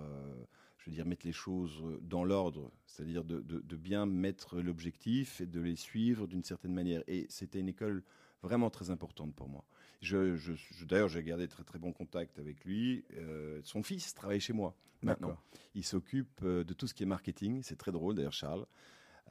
je 0.88 0.91
veux 0.91 0.96
dire, 0.96 1.06
mettre 1.06 1.25
les 1.25 1.34
choses 1.34 1.84
dans 2.01 2.24
l'ordre, 2.24 2.72
c'est-à-dire 2.86 3.25
de, 3.25 3.75
bien 3.75 4.06
mettre 4.06 4.62
l'objectif 4.62 5.41
et 5.41 5.46
de 5.46 5.60
les 5.60 5.75
suivre 5.75 6.27
d'une 6.27 6.46
certaine 6.46 6.74
manière. 6.74 7.03
Et 7.08 7.25
c'était 7.29 7.60
une 7.60 7.67
école 7.67 8.03
vraiment 8.41 8.70
très 8.70 8.89
importante 8.89 9.36
pour 9.36 9.50
moi. 9.50 9.65
Je, 10.01 10.38
D'ailleurs, 10.86 11.10
j'ai 11.10 11.24
gardé 11.24 11.50
très 11.50 11.65
très 11.65 11.77
bon 11.77 11.91
contact 11.91 12.39
avec 12.39 12.63
lui. 12.63 13.03
Euh, 13.17 13.60
son 13.65 13.84
fils 13.84 14.13
travaille 14.13 14.39
chez 14.39 14.53
moi 14.53 14.77
maintenant. 15.01 15.38
Il 15.75 15.84
s'occupe 15.84 16.39
euh, 16.44 16.63
de 16.63 16.74
tout 16.74 16.88
ce 16.88 16.94
qui 16.94 17.03
est 17.03 17.08
marketing. 17.08 17.63
C'est 17.63 17.75
très 17.75 17.91
drôle 17.91 18.15
d'ailleurs, 18.15 18.32
Charles. 18.32 18.65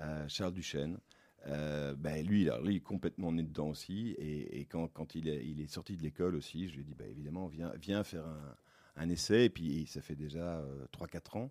Euh, 0.01 0.29
Charles 0.29 0.53
Duchesne. 0.53 0.99
ben 1.47 2.23
lui, 2.27 2.51
il 2.65 2.77
est 2.77 2.81
complètement 2.81 3.33
né 3.33 3.45
dedans 3.45 3.69
aussi. 3.69 4.15
Et, 4.19 4.67
quand, 4.67 4.89
quand 4.89 5.15
il, 5.15 5.27
est, 5.29 5.47
il, 5.47 5.63
est, 5.63 5.69
sorti 5.69 5.97
de 5.97 6.03
l'école 6.03 6.35
aussi, 6.35 6.69
je 6.69 6.75
lui 6.75 6.81
ai 6.83 6.85
dit, 6.85 6.95
bah, 6.95 7.07
évidemment, 7.07 7.47
viens, 7.47 7.73
viens 7.81 8.05
faire 8.05 8.27
un, 8.27 8.57
un 8.97 9.09
essai, 9.09 9.45
et 9.45 9.51
puis 9.51 9.87
ça 9.87 10.01
fait 10.01 10.15
déjà 10.15 10.63
3-4 10.93 11.17
euh, 11.37 11.39
ans, 11.39 11.51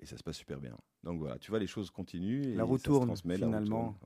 et 0.00 0.06
ça 0.06 0.16
se 0.16 0.22
passe 0.22 0.36
super 0.36 0.60
bien. 0.60 0.76
Donc 1.02 1.18
voilà, 1.18 1.38
tu 1.38 1.50
vois, 1.50 1.58
les 1.58 1.66
choses 1.66 1.90
continuent. 1.90 2.44
Et 2.44 2.54
la 2.54 2.64
roue 2.64 2.78
tourne, 2.78 3.14
finalement. 3.16 3.96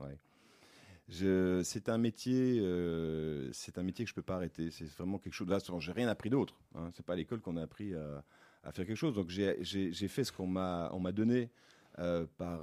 c'est 1.07 1.89
un 1.89 1.97
métier, 1.97 2.59
euh, 2.59 3.49
c'est 3.53 3.77
un 3.77 3.83
métier 3.83 4.05
que 4.05 4.09
je 4.09 4.15
peux 4.15 4.21
pas 4.21 4.35
arrêter. 4.35 4.71
C'est 4.71 4.89
vraiment 4.97 5.17
quelque 5.17 5.33
chose. 5.33 5.47
Là, 5.47 5.59
j'ai 5.79 5.91
rien 5.91 6.07
appris 6.07 6.29
d'autre. 6.29 6.59
Hein. 6.75 6.89
C'est 6.95 7.05
pas 7.05 7.13
à 7.13 7.15
l'école 7.15 7.41
qu'on 7.41 7.57
a 7.57 7.63
appris 7.63 7.93
à, 7.93 8.23
faire 8.71 8.85
quelque 8.85 8.95
chose. 8.95 9.13
Donc 9.13 9.29
j'ai 9.29 10.07
fait 10.07 10.23
ce 10.23 10.31
qu'on 10.31 10.47
m'a 10.47 10.89
on 10.93 10.99
m'a 10.99 11.11
donné 11.11 11.49
euh, 11.99 12.25
par 12.37 12.59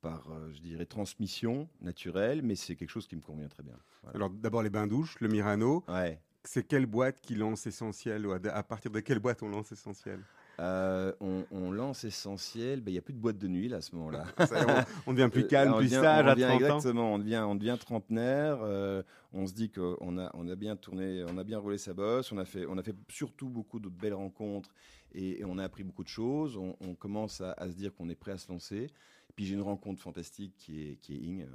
par 0.00 0.28
je 0.52 0.60
dirais 0.60 0.84
transmission 0.84 1.68
naturelle, 1.80 2.42
mais 2.42 2.56
c'est 2.56 2.76
quelque 2.76 2.90
chose 2.90 3.06
qui 3.06 3.16
me 3.16 3.22
convient 3.22 3.48
très 3.48 3.62
bien. 3.62 3.76
Alors 4.12 4.28
d'abord 4.28 4.62
les 4.62 4.70
bains 4.70 4.86
douches, 4.86 5.18
le 5.20 5.28
Mirano. 5.28 5.84
Ouais 5.88 6.20
c'est 6.44 6.66
quelle 6.66 6.86
boîte 6.86 7.20
qui 7.20 7.34
lance 7.34 7.66
Essentiel 7.66 8.26
ou 8.26 8.32
à, 8.32 8.62
partir 8.62 8.90
de 8.90 9.00
quelle 9.00 9.18
boîte 9.18 9.42
on 9.42 9.48
lance 9.48 9.72
Essentiel? 9.72 10.20
Euh, 10.60 11.12
on, 11.20 11.72
lance 11.72 12.04
essentiel, 12.04 12.80
ben, 12.80 12.90
il 12.90 12.94
n'y 12.94 12.98
a 12.98 13.02
plus 13.02 13.12
de 13.12 13.18
boîte 13.18 13.38
de 13.38 13.48
nuit 13.48 13.68
là, 13.68 13.78
à 13.78 13.80
ce 13.80 13.94
moment-là. 13.96 14.24
on, 15.06 15.12
devient 15.12 15.28
plus 15.28 15.42
euh, 15.42 15.48
calme, 15.48 15.76
plus 15.76 15.88
sage 15.88 16.26
à 16.26 16.36
30 16.36 16.44
ans. 16.44 16.54
Exactement, 16.54 17.14
on 17.14 17.18
devient, 17.18 17.44
on 17.44 17.56
devient 17.56 17.76
trentenaire. 17.78 18.58
Euh, 18.62 19.02
on 19.32 19.46
se 19.46 19.52
dit 19.52 19.70
qu'on 19.70 20.18
a, 20.18 20.30
on 20.34 20.48
a 20.48 20.54
bien 20.54 20.76
tourné, 20.76 21.24
on 21.28 21.38
a 21.38 21.44
bien 21.44 21.58
roulé 21.58 21.76
sa 21.76 21.92
bosse. 21.92 22.30
On 22.30 22.38
a 22.38 22.44
fait, 22.44 22.66
on 22.66 22.78
a 22.78 22.84
fait 22.84 22.94
surtout 23.08 23.48
beaucoup 23.48 23.80
de 23.80 23.88
belles 23.88 24.14
rencontres 24.14 24.72
et, 25.12 25.44
on 25.44 25.58
a 25.58 25.64
appris 25.64 25.82
beaucoup 25.82 26.04
de 26.04 26.08
choses. 26.08 26.56
On, 26.56 26.94
commence 26.94 27.40
à, 27.40 27.68
se 27.68 27.74
dire 27.74 27.92
qu'on 27.92 28.08
est 28.08 28.14
prêt 28.14 28.32
à 28.32 28.38
se 28.38 28.50
lancer. 28.50 28.86
puis 29.34 29.46
j'ai 29.46 29.54
une 29.54 29.62
rencontre 29.62 30.00
fantastique 30.00 30.54
qui 30.56 30.88
est, 30.88 30.96
qui 30.96 31.14
est 31.14 31.18
Ing 31.18 31.46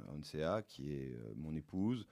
qui 0.68 0.92
est 0.92 1.16
mon 1.36 1.56
épouse. 1.56 2.06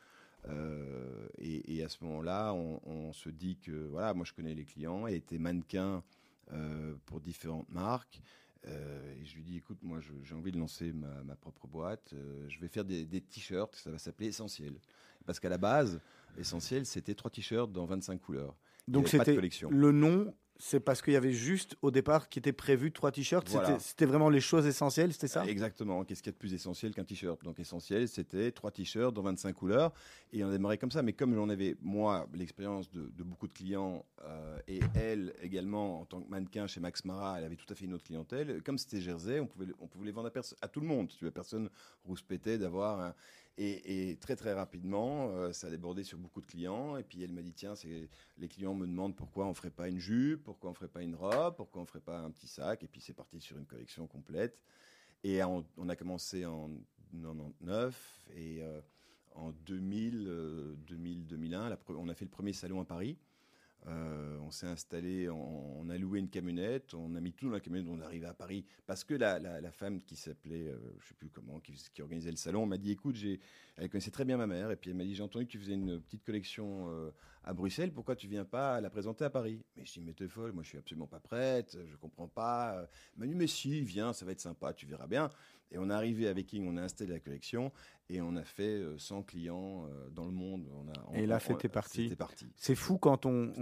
Euh, 0.48 1.28
et, 1.38 1.82
à 1.82 1.88
ce 1.88 2.02
moment-là, 2.04 2.52
on, 2.54 3.12
se 3.12 3.28
dit 3.28 3.56
que 3.56 3.88
voilà, 3.88 4.14
moi 4.14 4.24
je 4.24 4.32
connais 4.32 4.54
les 4.54 4.64
clients, 4.64 5.06
elle 5.06 5.14
était 5.14 5.38
mannequin 5.38 6.02
euh, 6.52 6.94
pour 7.06 7.20
différentes 7.20 7.70
marques. 7.70 8.20
Euh, 8.66 9.14
et 9.14 9.24
je 9.24 9.36
lui 9.36 9.44
dis, 9.44 9.56
écoute, 9.56 9.78
moi, 9.82 10.00
j'ai 10.22 10.34
envie 10.34 10.52
de 10.52 10.58
lancer 10.58 10.92
ma, 10.92 11.22
ma 11.22 11.36
propre 11.36 11.66
boîte. 11.66 12.14
je 12.48 12.58
vais 12.58 12.68
faire 12.68 12.84
des, 12.84 13.06
des 13.06 13.20
t-shirts. 13.20 13.74
Ça 13.76 13.90
va 13.90 13.98
s'appeler 13.98 14.28
Essentiel. 14.28 14.78
Parce 15.26 15.40
qu'à 15.40 15.48
la 15.48 15.58
base, 15.58 16.00
Essentiel, 16.36 16.84
c'était 16.84 17.14
trois 17.14 17.30
t-shirts 17.30 17.72
dans 17.72 17.86
25 17.86 18.20
couleurs. 18.20 18.56
Donc 18.88 19.08
c'était 19.08 19.38
le 19.70 19.92
nom, 19.92 20.34
c'est 20.60 20.80
parce 20.80 21.02
qu'il 21.02 21.12
y 21.12 21.16
avait 21.16 21.32
juste 21.32 21.76
au 21.82 21.90
départ 21.92 22.28
qui 22.28 22.40
était 22.40 22.52
prévu 22.52 22.90
trois 22.90 23.12
t-shirts. 23.12 23.48
Voilà. 23.48 23.78
C'était- 23.78 24.06
vraiment 24.06 24.28
les 24.28 24.40
choses 24.40 24.66
essentielles, 24.66 25.12
c'était 25.12 25.28
ça? 25.28 25.46
Exactement. 25.46 26.04
Qu'est-ce 26.04 26.22
qu'il 26.22 26.30
y 26.30 26.34
a 26.34 26.36
de 26.36 26.38
plus 26.38 26.52
essentiel 26.52 26.92
qu'un 26.94 27.04
t-shirt? 27.04 27.42
Donc 27.44 27.60
essentiel, 27.60 28.08
c'était 28.08 28.50
trois 28.50 28.70
t-shirts 28.72 29.14
dans 29.14 29.22
25 29.22 29.52
couleurs. 29.54 29.92
Et 30.32 30.42
on 30.44 30.48
a 30.48 30.52
démarré 30.52 30.76
comme 30.76 30.90
ça. 30.90 31.02
Mais 31.02 31.12
comme 31.12 31.34
j'en 31.34 31.48
avais, 31.48 31.76
moi, 31.80 32.26
l'expérience 32.34 32.90
de, 32.90 33.02
de 33.16 33.22
beaucoup 33.22 33.46
de 33.46 33.52
clients, 33.52 34.04
euh, 34.24 34.58
et 34.66 34.80
elle 34.94 35.32
également, 35.42 36.00
en 36.00 36.04
tant 36.06 36.20
que 36.20 36.28
mannequin 36.28 36.66
chez 36.66 36.80
Max 36.80 37.04
Mara, 37.04 37.38
elle 37.38 37.44
avait 37.44 37.56
tout 37.56 37.66
à 37.70 37.74
fait 37.76 37.84
une 37.84 37.94
autre 37.94 38.04
clientèle. 38.04 38.60
Comme 38.64 38.78
c'était 38.78 39.00
Jersey, 39.00 39.38
on 39.38 39.46
pouvait, 39.46 39.66
on 39.80 39.86
pouvait 39.86 40.06
les 40.06 40.12
vendre 40.12 40.30
à, 40.34 40.40
à 40.64 40.68
tout 40.68 40.80
le 40.80 40.86
monde. 40.86 41.08
Tu 41.16 41.24
vois, 41.24 41.32
personne 41.32 41.70
rouspétait 42.04 42.58
d'avoir 42.58 43.00
un... 43.00 43.14
Et, 43.60 44.16
très 44.20 44.36
très 44.36 44.52
rapidement, 44.52 45.30
euh, 45.30 45.52
ça 45.52 45.66
a 45.66 45.70
débordé 45.70 46.04
sur 46.04 46.16
beaucoup 46.16 46.40
de 46.40 46.46
clients. 46.46 46.96
Et 46.96 47.02
puis 47.02 47.22
elle 47.24 47.32
m'a 47.32 47.42
dit 47.42 47.52
tiens, 47.52 47.74
les 48.36 48.48
clients 48.48 48.74
me 48.74 48.86
demandent 48.86 49.16
pourquoi 49.16 49.46
on 49.46 49.54
ferait 49.54 49.70
pas 49.70 49.88
une 49.88 49.98
jupe, 49.98 50.44
pourquoi 50.44 50.70
on 50.70 50.74
ferait 50.74 50.88
pas 50.88 51.02
une 51.02 51.16
robe, 51.16 51.56
pourquoi 51.56 51.82
on 51.82 51.84
ferait 51.84 52.00
pas 52.00 52.20
un 52.20 52.30
petit 52.30 52.46
sac. 52.46 52.84
Et 52.84 52.88
puis 52.88 53.00
c'est 53.00 53.14
parti 53.14 53.40
sur 53.40 53.58
une 53.58 53.66
collection 53.66 54.06
complète. 54.06 54.62
Et 55.24 55.42
on, 55.42 55.64
a 55.88 55.96
commencé 55.96 56.46
en 56.46 56.70
99 57.12 58.28
et 58.36 58.62
euh, 58.62 58.80
en 59.34 59.50
2000, 59.50 60.26
euh, 60.28 60.74
2000, 60.86 61.26
2001, 61.26 61.68
la 61.70 61.76
pre- 61.76 61.96
on 61.96 62.08
a 62.08 62.14
fait 62.14 62.24
le 62.24 62.30
premier 62.30 62.52
salon 62.52 62.80
à 62.80 62.84
Paris. 62.84 63.18
Euh, 63.88 64.38
on 64.40 64.50
s'est 64.50 64.66
installé, 64.66 65.30
on, 65.30 65.88
a 65.88 65.96
loué 65.96 66.18
une 66.18 66.28
camionnette, 66.28 66.92
on 66.94 67.14
a 67.14 67.20
mis 67.20 67.32
tout 67.32 67.46
dans 67.46 67.52
la 67.52 67.60
camionnette, 67.60 67.90
on 67.90 68.00
est 68.00 68.04
arrivé 68.04 68.26
à 68.26 68.34
Paris 68.34 68.64
parce 68.86 69.02
que 69.04 69.14
la, 69.14 69.38
la- 69.38 69.70
femme 69.70 70.02
qui 70.02 70.16
s'appelait, 70.16 70.68
euh, 70.68 70.78
je 71.00 71.08
sais 71.08 71.14
plus 71.14 71.30
comment, 71.30 71.60
qui, 71.60 71.72
qui 71.94 72.02
organisait 72.02 72.30
le 72.30 72.36
salon, 72.36 72.66
m'a 72.66 72.76
dit 72.76 72.90
écoute, 72.90 73.16
elle 73.76 73.88
connaissait 73.88 74.10
très 74.10 74.24
bien 74.24 74.36
ma 74.36 74.46
mère 74.46 74.70
et 74.70 74.76
puis 74.76 74.90
elle 74.90 74.96
m'a 74.96 75.04
dit 75.04 75.14
j'ai 75.14 75.22
entendu 75.22 75.46
que 75.46 75.52
tu 75.52 75.58
faisais 75.58 75.74
une 75.74 76.00
petite 76.00 76.24
collection 76.24 76.90
euh, 76.90 77.10
à 77.44 77.54
Bruxelles, 77.54 77.92
pourquoi 77.92 78.16
tu 78.16 78.26
viens 78.26 78.44
pas 78.44 78.80
la 78.80 78.90
présenter 78.90 79.24
à 79.24 79.30
Paris? 79.30 79.62
Mais 79.76 79.84
je 79.86 79.92
dis 79.92 80.00
mais 80.00 80.12
t'es 80.12 80.28
folle, 80.28 80.52
moi 80.52 80.62
je 80.62 80.68
suis 80.70 80.78
absolument 80.78 81.06
pas 81.06 81.20
prête, 81.20 81.78
je 81.86 81.96
comprends 81.96 82.28
pas. 82.28 82.88
Elle 83.14 83.20
m'a 83.20 83.26
dit 83.26 83.34
mais 83.34 83.46
si, 83.46 83.80
viens, 83.80 84.12
ça 84.12 84.26
va 84.26 84.32
être 84.32 84.40
sympa, 84.40 84.74
tu 84.74 84.86
verras 84.86 85.06
bien. 85.06 85.30
Et 85.70 85.78
on 85.78 85.90
est 85.90 85.92
arrivé 85.94 86.28
avec 86.28 86.46
King, 86.46 86.66
on 86.68 86.76
a 86.76 86.82
installé 86.82 87.12
la 87.12 87.20
collection 87.20 87.72
et 88.08 88.20
on 88.22 88.36
a 88.36 88.44
fait 88.44 88.62
euh, 88.80 88.96
100 88.98 89.22
clients 89.24 89.86
euh, 89.86 90.08
dans 90.10 90.24
le 90.24 90.30
monde. 90.32 90.66
On 90.74 90.88
a, 90.88 90.92
on- 91.08 91.14
Et 91.14 91.26
là, 91.26 91.38
c'était 91.52 91.68
parti. 91.68 92.08
C'est 92.56 92.74
fou 92.74 92.96
quand 92.98 93.26
on, 93.26 93.52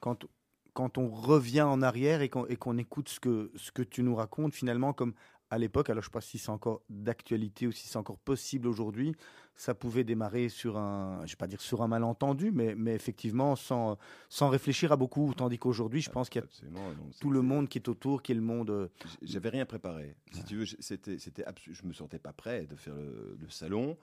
quand, 0.00 0.26
quand 0.74 0.98
on 0.98 1.08
revient 1.08 1.62
en 1.62 1.80
arrière 1.82 2.20
et 2.22 2.28
qu'on 2.28 2.46
et 2.46 2.56
qu'on 2.56 2.76
écoute 2.76 3.08
ce 3.08 3.18
que, 3.18 3.50
ce 3.56 3.72
que 3.72 3.82
tu 3.82 4.02
nous 4.02 4.14
racontes, 4.14 4.54
finalement, 4.54 4.92
comme 4.92 5.14
à 5.50 5.58
l'époque, 5.58 5.88
alors 5.90 6.02
je 6.02 6.08
ne 6.08 6.10
sais 6.10 6.14
pas 6.14 6.20
si 6.20 6.38
c'est 6.38 6.50
encore 6.50 6.82
d'actualité 6.90 7.66
ou 7.66 7.72
si 7.72 7.86
c'est 7.88 7.96
encore 7.98 8.18
possible 8.18 8.68
aujourd'hui, 8.68 9.14
ça 9.54 9.74
pouvait 9.74 10.04
démarrer 10.04 10.48
sur 10.48 10.76
un, 10.76 11.20
je 11.26 11.32
vais 11.32 11.36
pas 11.36 11.46
dire 11.46 11.60
sur 11.60 11.82
un 11.82 11.88
malentendu, 11.88 12.52
mais, 12.52 12.74
mais 12.76 12.94
effectivement 12.94 13.56
sans, 13.56 13.96
sans 14.28 14.48
réfléchir 14.50 14.92
à 14.92 14.96
beaucoup, 14.96 15.32
tandis 15.36 15.58
qu'aujourd'hui, 15.58 16.00
je 16.00 16.10
pense 16.10 16.28
qu'il 16.28 16.42
y 16.42 16.44
a 16.44 16.70
non, 16.70 16.94
tout 17.20 17.30
le 17.30 17.42
monde 17.42 17.68
qui 17.68 17.78
est 17.78 17.88
autour, 17.88 18.22
qui 18.22 18.32
est 18.32 18.36
le 18.36 18.40
monde... 18.40 18.70
euh, 18.70 18.88
J'avais 19.22 19.48
rien 19.48 19.66
préparé. 19.66 20.14
Si 20.32 20.44
tu 20.44 20.56
veux, 20.56 20.66
c'était, 20.66 21.18
c'était 21.18 21.44
je 21.70 21.84
me 21.86 21.92
sentais 21.92 22.18
pas 22.20 22.32
prêt 22.32 22.66
de 22.66 22.76
faire 22.76 22.94
le, 22.94 23.36
le 23.40 23.48
salon. 23.50 23.96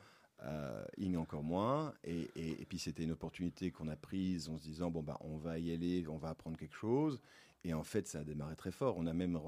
Euh, 0.44 0.84
Ing 0.98 1.16
encore 1.16 1.44
moins. 1.44 1.94
Et, 2.04 2.30
et- 2.36 2.62
et 2.62 2.66
puis 2.66 2.78
c'était 2.78 3.04
une 3.04 3.14
opportunité 3.14 3.72
qu'on 3.72 3.88
a 3.88 3.96
prise 3.96 4.50
en 4.50 4.58
se 4.58 4.64
disant 4.64 4.92
bon 4.92 5.02
bah 5.02 5.18
on 5.22 5.38
va 5.38 5.58
y 5.60 5.72
aller, 5.72 6.06
on 6.10 6.18
va 6.18 6.28
apprendre 6.30 6.58
quelque 6.58 6.75
chose. 6.75 7.22
Et 7.63 7.74
en 7.74 7.83
fait, 7.83 8.07
ça 8.07 8.19
a 8.19 8.24
démarré 8.24 8.55
très 8.55 8.71
fort. 8.71 8.95
On 8.97 9.07
a 9.07 9.13
même 9.13 9.39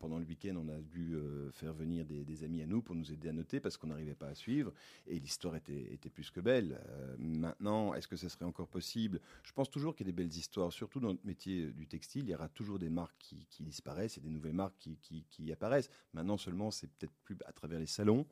pendant 0.00 0.18
le 0.18 0.24
week-end, 0.24 0.56
on 0.56 0.68
a 0.68 0.80
dû 0.80 1.14
euh, 1.14 1.50
faire 1.52 1.72
venir 1.72 2.04
des, 2.04 2.44
amis 2.44 2.60
à 2.60 2.66
nous 2.66 2.82
pour 2.82 2.96
nous 2.96 3.12
aider 3.12 3.28
à 3.28 3.32
noter 3.32 3.60
parce 3.60 3.76
qu'on 3.76 3.86
n'arrivait 3.86 4.16
pas 4.16 4.26
à 4.26 4.34
suivre. 4.34 4.72
Et 5.06 5.20
l'histoire 5.20 5.54
était, 5.54 5.96
plus 6.12 6.30
que 6.30 6.40
belle. 6.40 6.80
Euh, 6.88 7.16
maintenant, 7.18 7.94
est-ce 7.94 8.08
que 8.08 8.16
ça 8.16 8.28
serait 8.28 8.44
encore 8.44 8.66
possible? 8.66 9.20
Je 9.44 9.52
pense 9.52 9.70
toujours 9.70 9.94
qu'il 9.94 10.06
y 10.06 10.10
a 10.10 10.12
des 10.12 10.16
belles 10.16 10.36
histoires, 10.36 10.72
surtout 10.72 10.98
dans 10.98 11.08
notre 11.08 11.24
métier 11.24 11.70
du 11.72 11.86
textile. 11.86 12.24
Il 12.24 12.30
y 12.30 12.34
aura 12.34 12.48
toujours 12.48 12.80
des 12.80 12.90
marques 12.90 13.16
qui, 13.18 13.46
disparaissent 13.62 14.18
et 14.18 14.20
des 14.20 14.30
nouvelles 14.30 14.54
marques 14.54 14.88
qui 15.00 15.52
apparaissent. 15.52 15.88
Maintenant 16.14 16.36
seulement, 16.36 16.72
c'est 16.72 16.88
peut-être 16.88 17.14
plus 17.22 17.36
à 17.46 17.52
travers 17.52 17.78
les 17.78 17.86
salons, 17.86 18.26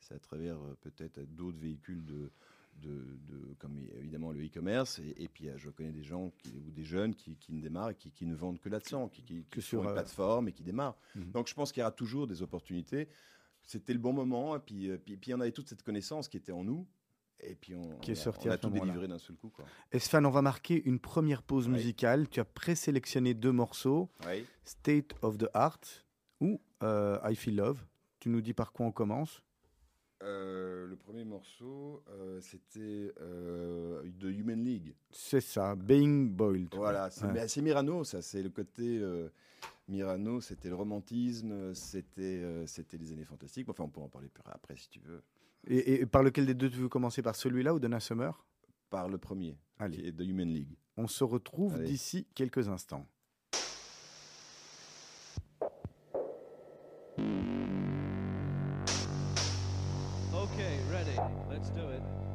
c'est 0.00 0.14
à 0.14 0.18
travers 0.18 0.56
euh, 0.56 0.76
peut-être 0.80 1.20
d'autres 1.20 1.58
véhicules 1.58 2.04
de, 2.04 2.30
de, 2.76 3.18
de- 3.28 3.54
comme 3.58 3.78
évidemment 3.98 4.32
le 4.32 4.44
e-commerce. 4.44 4.98
Et, 5.00 5.24
et 5.24 5.28
puis 5.28 5.48
euh, 5.48 5.56
je 5.58 5.70
connais 5.70 5.92
des 5.92 6.02
gens 6.02 6.30
qui- 6.38 6.50
ou 6.66 6.70
des 6.70 6.84
jeunes 6.84 7.14
qui, 7.14 7.36
qui 7.36 7.52
ne 7.52 7.60
démarrent 7.60 7.90
et 7.90 7.94
qui, 7.94 8.10
qui 8.10 8.24
ne 8.26 8.34
vendent 8.34 8.58
que 8.60 8.68
là-dedans, 8.68 9.08
qui, 9.08 9.22
qui, 9.22 9.44
Que 9.50 9.60
sur, 9.60 9.82
une 9.82 9.88
euh, 9.90 9.92
plateforme 9.92 10.48
et 10.48 10.52
qui 10.52 10.62
démarrent. 10.62 10.98
Mhm. 11.14 11.30
Donc 11.32 11.48
je 11.48 11.54
pense 11.54 11.72
qu'il 11.72 11.80
y 11.80 11.84
aura 11.84 11.92
toujours 11.92 12.26
des 12.26 12.42
opportunités. 12.42 13.08
C'était 13.62 13.92
le 13.92 13.98
bon 13.98 14.12
moment. 14.12 14.56
Et 14.56 14.60
puis, 14.60 14.90
euh, 14.90 14.96
puis, 14.98 15.16
puis 15.16 15.34
on 15.34 15.40
avait 15.40 15.52
toute 15.52 15.68
cette 15.68 15.82
connaissance 15.82 16.28
qui 16.28 16.36
était 16.38 16.52
en 16.52 16.64
nous. 16.64 16.86
Et 17.42 17.54
puis 17.54 17.74
on, 17.74 17.96
Qui 18.00 18.10
est 18.10 18.14
on 18.16 18.20
a- 18.20 18.22
sortie 18.24 18.48
on 18.48 18.52
a 18.52 18.58
tout 18.58 18.68
délivré 18.70 19.08
d'un 19.08 19.18
seul 19.18 19.36
coup. 19.36 19.48
Quoi. 19.48 19.64
Esfan, 19.92 20.24
on 20.24 20.30
va 20.30 20.42
marquer 20.42 20.82
une 20.86 20.98
première 20.98 21.42
pause 21.42 21.66
Oui. 21.68 21.72
musicale. 21.74 22.28
Tu 22.28 22.38
as 22.40 22.44
présélectionné 22.44 23.32
deux 23.34 23.52
morceaux, 23.52 24.10
Oui. 24.26 24.44
State 24.64 25.14
of 25.22 25.38
the 25.38 25.48
Art 25.54 25.80
ou 26.40 26.60
euh, 26.82 27.18
I 27.24 27.34
Feel 27.34 27.56
Love. 27.56 27.84
Tu 28.18 28.28
nous 28.28 28.40
dis 28.42 28.52
par 28.52 28.72
quoi 28.72 28.84
on 28.86 28.92
commence 28.92 29.42
Euh, 30.22 30.86
le 30.86 30.96
premier 30.96 31.24
morceau, 31.24 32.02
euh, 32.10 32.40
c'était 32.42 33.12
euh, 33.20 34.02
de 34.18 34.30
Human 34.30 34.62
League. 34.62 34.94
C'est 35.10 35.40
ça, 35.40 35.74
Being 35.74 36.28
Boiled. 36.30 36.74
Voilà, 36.74 37.10
c'est 37.10 37.24
Ouais. 37.26 37.62
Mirano, 37.62 38.04
ça, 38.04 38.20
c'est 38.20 38.42
le 38.42 38.50
côté 38.50 39.00
Mirano, 39.88 40.40
c'était 40.40 40.68
le 40.68 40.74
romantisme, 40.74 41.74
c'était 41.74 42.44
c'était 42.66 42.98
les 42.98 43.12
années 43.12 43.24
fantastiques. 43.24 43.68
Enfin, 43.68 43.84
on 43.84 43.88
pourra 43.88 44.06
en 44.06 44.10
parler 44.10 44.28
plus 44.28 44.42
après 44.46 44.76
si 44.76 44.88
tu 44.90 45.00
veux. 45.00 45.22
Et, 45.66 46.00
et 46.00 46.06
par 46.06 46.22
lequel 46.22 46.46
des 46.46 46.54
deux 46.54 46.70
tu 46.70 46.78
veux 46.78 46.88
commencer? 46.88 47.22
Par 47.22 47.34
celui-là 47.36 47.74
ou 47.74 47.80
Donna 47.80 48.00
Summer? 48.00 48.44
Par 48.90 49.08
le 49.08 49.18
premier, 49.18 49.56
Allez. 49.78 49.96
qui 49.98 50.06
est 50.06 50.12
de 50.12 50.24
Human 50.24 50.48
League. 50.48 50.76
On 50.96 51.06
se 51.06 51.24
retrouve 51.24 51.82
d'ici 51.82 52.26
quelques 52.34 52.68
instants. 52.68 53.06
Okay, 60.60 60.76
ready. 60.92 61.16
Let's 61.48 61.70
do 61.70 61.88
it. 61.88 62.29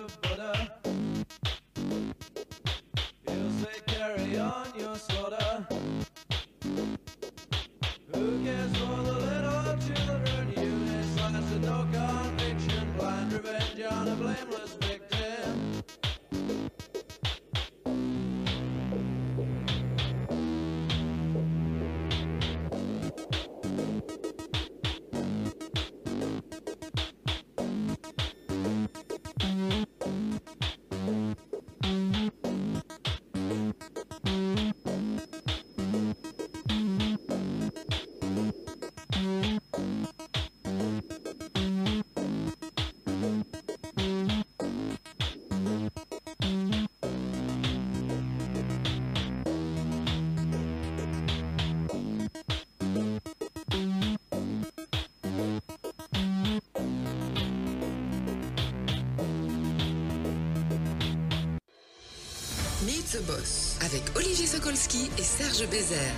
goodbye. 0.00 0.29
The 63.12 63.26
Boss 63.26 63.76
avec 63.80 64.02
Olivier 64.16 64.46
Sokolski 64.46 65.10
et 65.18 65.22
Serge 65.22 65.68
Bézère. 65.68 66.14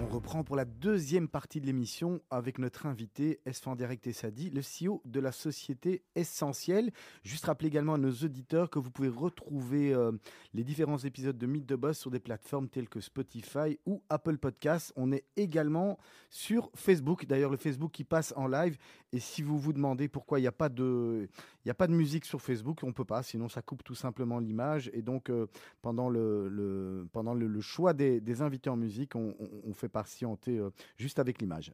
On 0.00 0.06
reprend 0.06 0.42
pour 0.42 0.56
la 0.56 0.64
deuxième 0.64 1.28
partie 1.28 1.60
de 1.60 1.66
l'émission 1.66 2.20
avec 2.30 2.58
notre 2.58 2.86
invité 2.86 3.40
Esfanderek 3.44 4.00
Tessadi, 4.00 4.48
le 4.48 4.62
CEO 4.62 5.02
de 5.04 5.20
la 5.20 5.32
société 5.32 6.02
Essentielle. 6.14 6.92
Juste 7.24 7.44
rappeler 7.44 7.68
également 7.68 7.94
à 7.94 7.98
nos 7.98 8.12
auditeurs 8.12 8.70
que 8.70 8.78
vous 8.78 8.90
pouvez 8.90 9.08
retrouver 9.08 9.92
euh, 9.92 10.12
les 10.54 10.64
différents 10.64 10.98
épisodes 10.98 11.36
de 11.36 11.46
Mythe 11.46 11.66
de 11.66 11.76
Boss 11.76 11.98
sur 11.98 12.10
des 12.10 12.20
plateformes 12.20 12.68
telles 12.68 12.88
que 12.88 13.00
Spotify 13.00 13.78
ou 13.86 14.02
Apple 14.08 14.38
Podcasts. 14.38 14.92
On 14.96 15.12
est 15.12 15.24
également 15.36 15.98
sur 16.30 16.70
Facebook, 16.74 17.26
d'ailleurs 17.26 17.50
le 17.50 17.56
Facebook 17.58 17.90
qui 17.90 18.04
passe 18.04 18.32
en 18.36 18.46
live. 18.46 18.78
Et 19.12 19.20
si 19.20 19.42
vous 19.42 19.58
vous 19.58 19.72
demandez 19.72 20.08
pourquoi 20.08 20.38
il 20.38 20.42
n'y 20.42 20.48
a 20.48 20.52
pas 20.52 20.68
de, 20.68 21.28
n'y 21.68 21.72
a 21.72 21.74
pas 21.74 21.86
de 21.86 21.92
musique 21.92 22.24
sur 22.24 22.40
Facebook, 22.42 22.80
on 22.82 22.92
peut 22.92 23.04
pas, 23.04 23.22
sinon 23.22 23.48
ça 23.48 23.62
coupe 23.62 23.84
tout 23.84 23.94
simplement 23.94 24.38
l'image. 24.40 24.90
Et 24.92 25.02
donc 25.02 25.30
euh, 25.30 25.46
pendant 25.82 26.08
le, 26.08 26.48
le- 26.48 27.06
pendant 27.12 27.34
le, 27.34 27.46
le 27.46 27.60
choix 27.60 27.92
des, 27.94 28.20
des 28.20 28.42
invités 28.42 28.70
en 28.70 28.76
musique, 28.76 29.14
on, 29.14 29.34
on- 29.38 29.60
on 29.64 29.74
fait 29.74 29.88
patienter 29.88 30.58
euh, 30.58 30.70
juste 30.96 31.18
avec 31.18 31.40
l'image. 31.40 31.72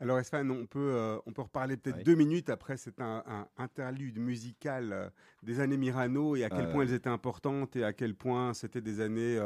Alors, 0.00 0.18
on 0.18 0.66
peut, 0.66 0.78
euh, 0.80 1.18
on 1.24 1.32
peut 1.32 1.42
reparler 1.42 1.76
peut-être 1.76 1.98
Oui. 1.98 2.02
deux 2.02 2.16
minutes 2.16 2.50
après 2.50 2.76
cet 2.76 3.00
un, 3.00 3.22
un 3.26 3.46
interlude 3.56 4.18
musical 4.18 4.92
euh, 4.92 5.08
des 5.42 5.60
années 5.60 5.76
Mirano 5.76 6.36
et 6.36 6.44
à 6.44 6.50
quel 6.50 6.68
point 6.68 6.82
elles 6.82 6.92
étaient 6.92 7.08
importantes 7.08 7.76
et 7.76 7.84
à 7.84 7.92
quel 7.92 8.14
point 8.14 8.54
c'était 8.54 8.80
des 8.80 9.00
années 9.00 9.38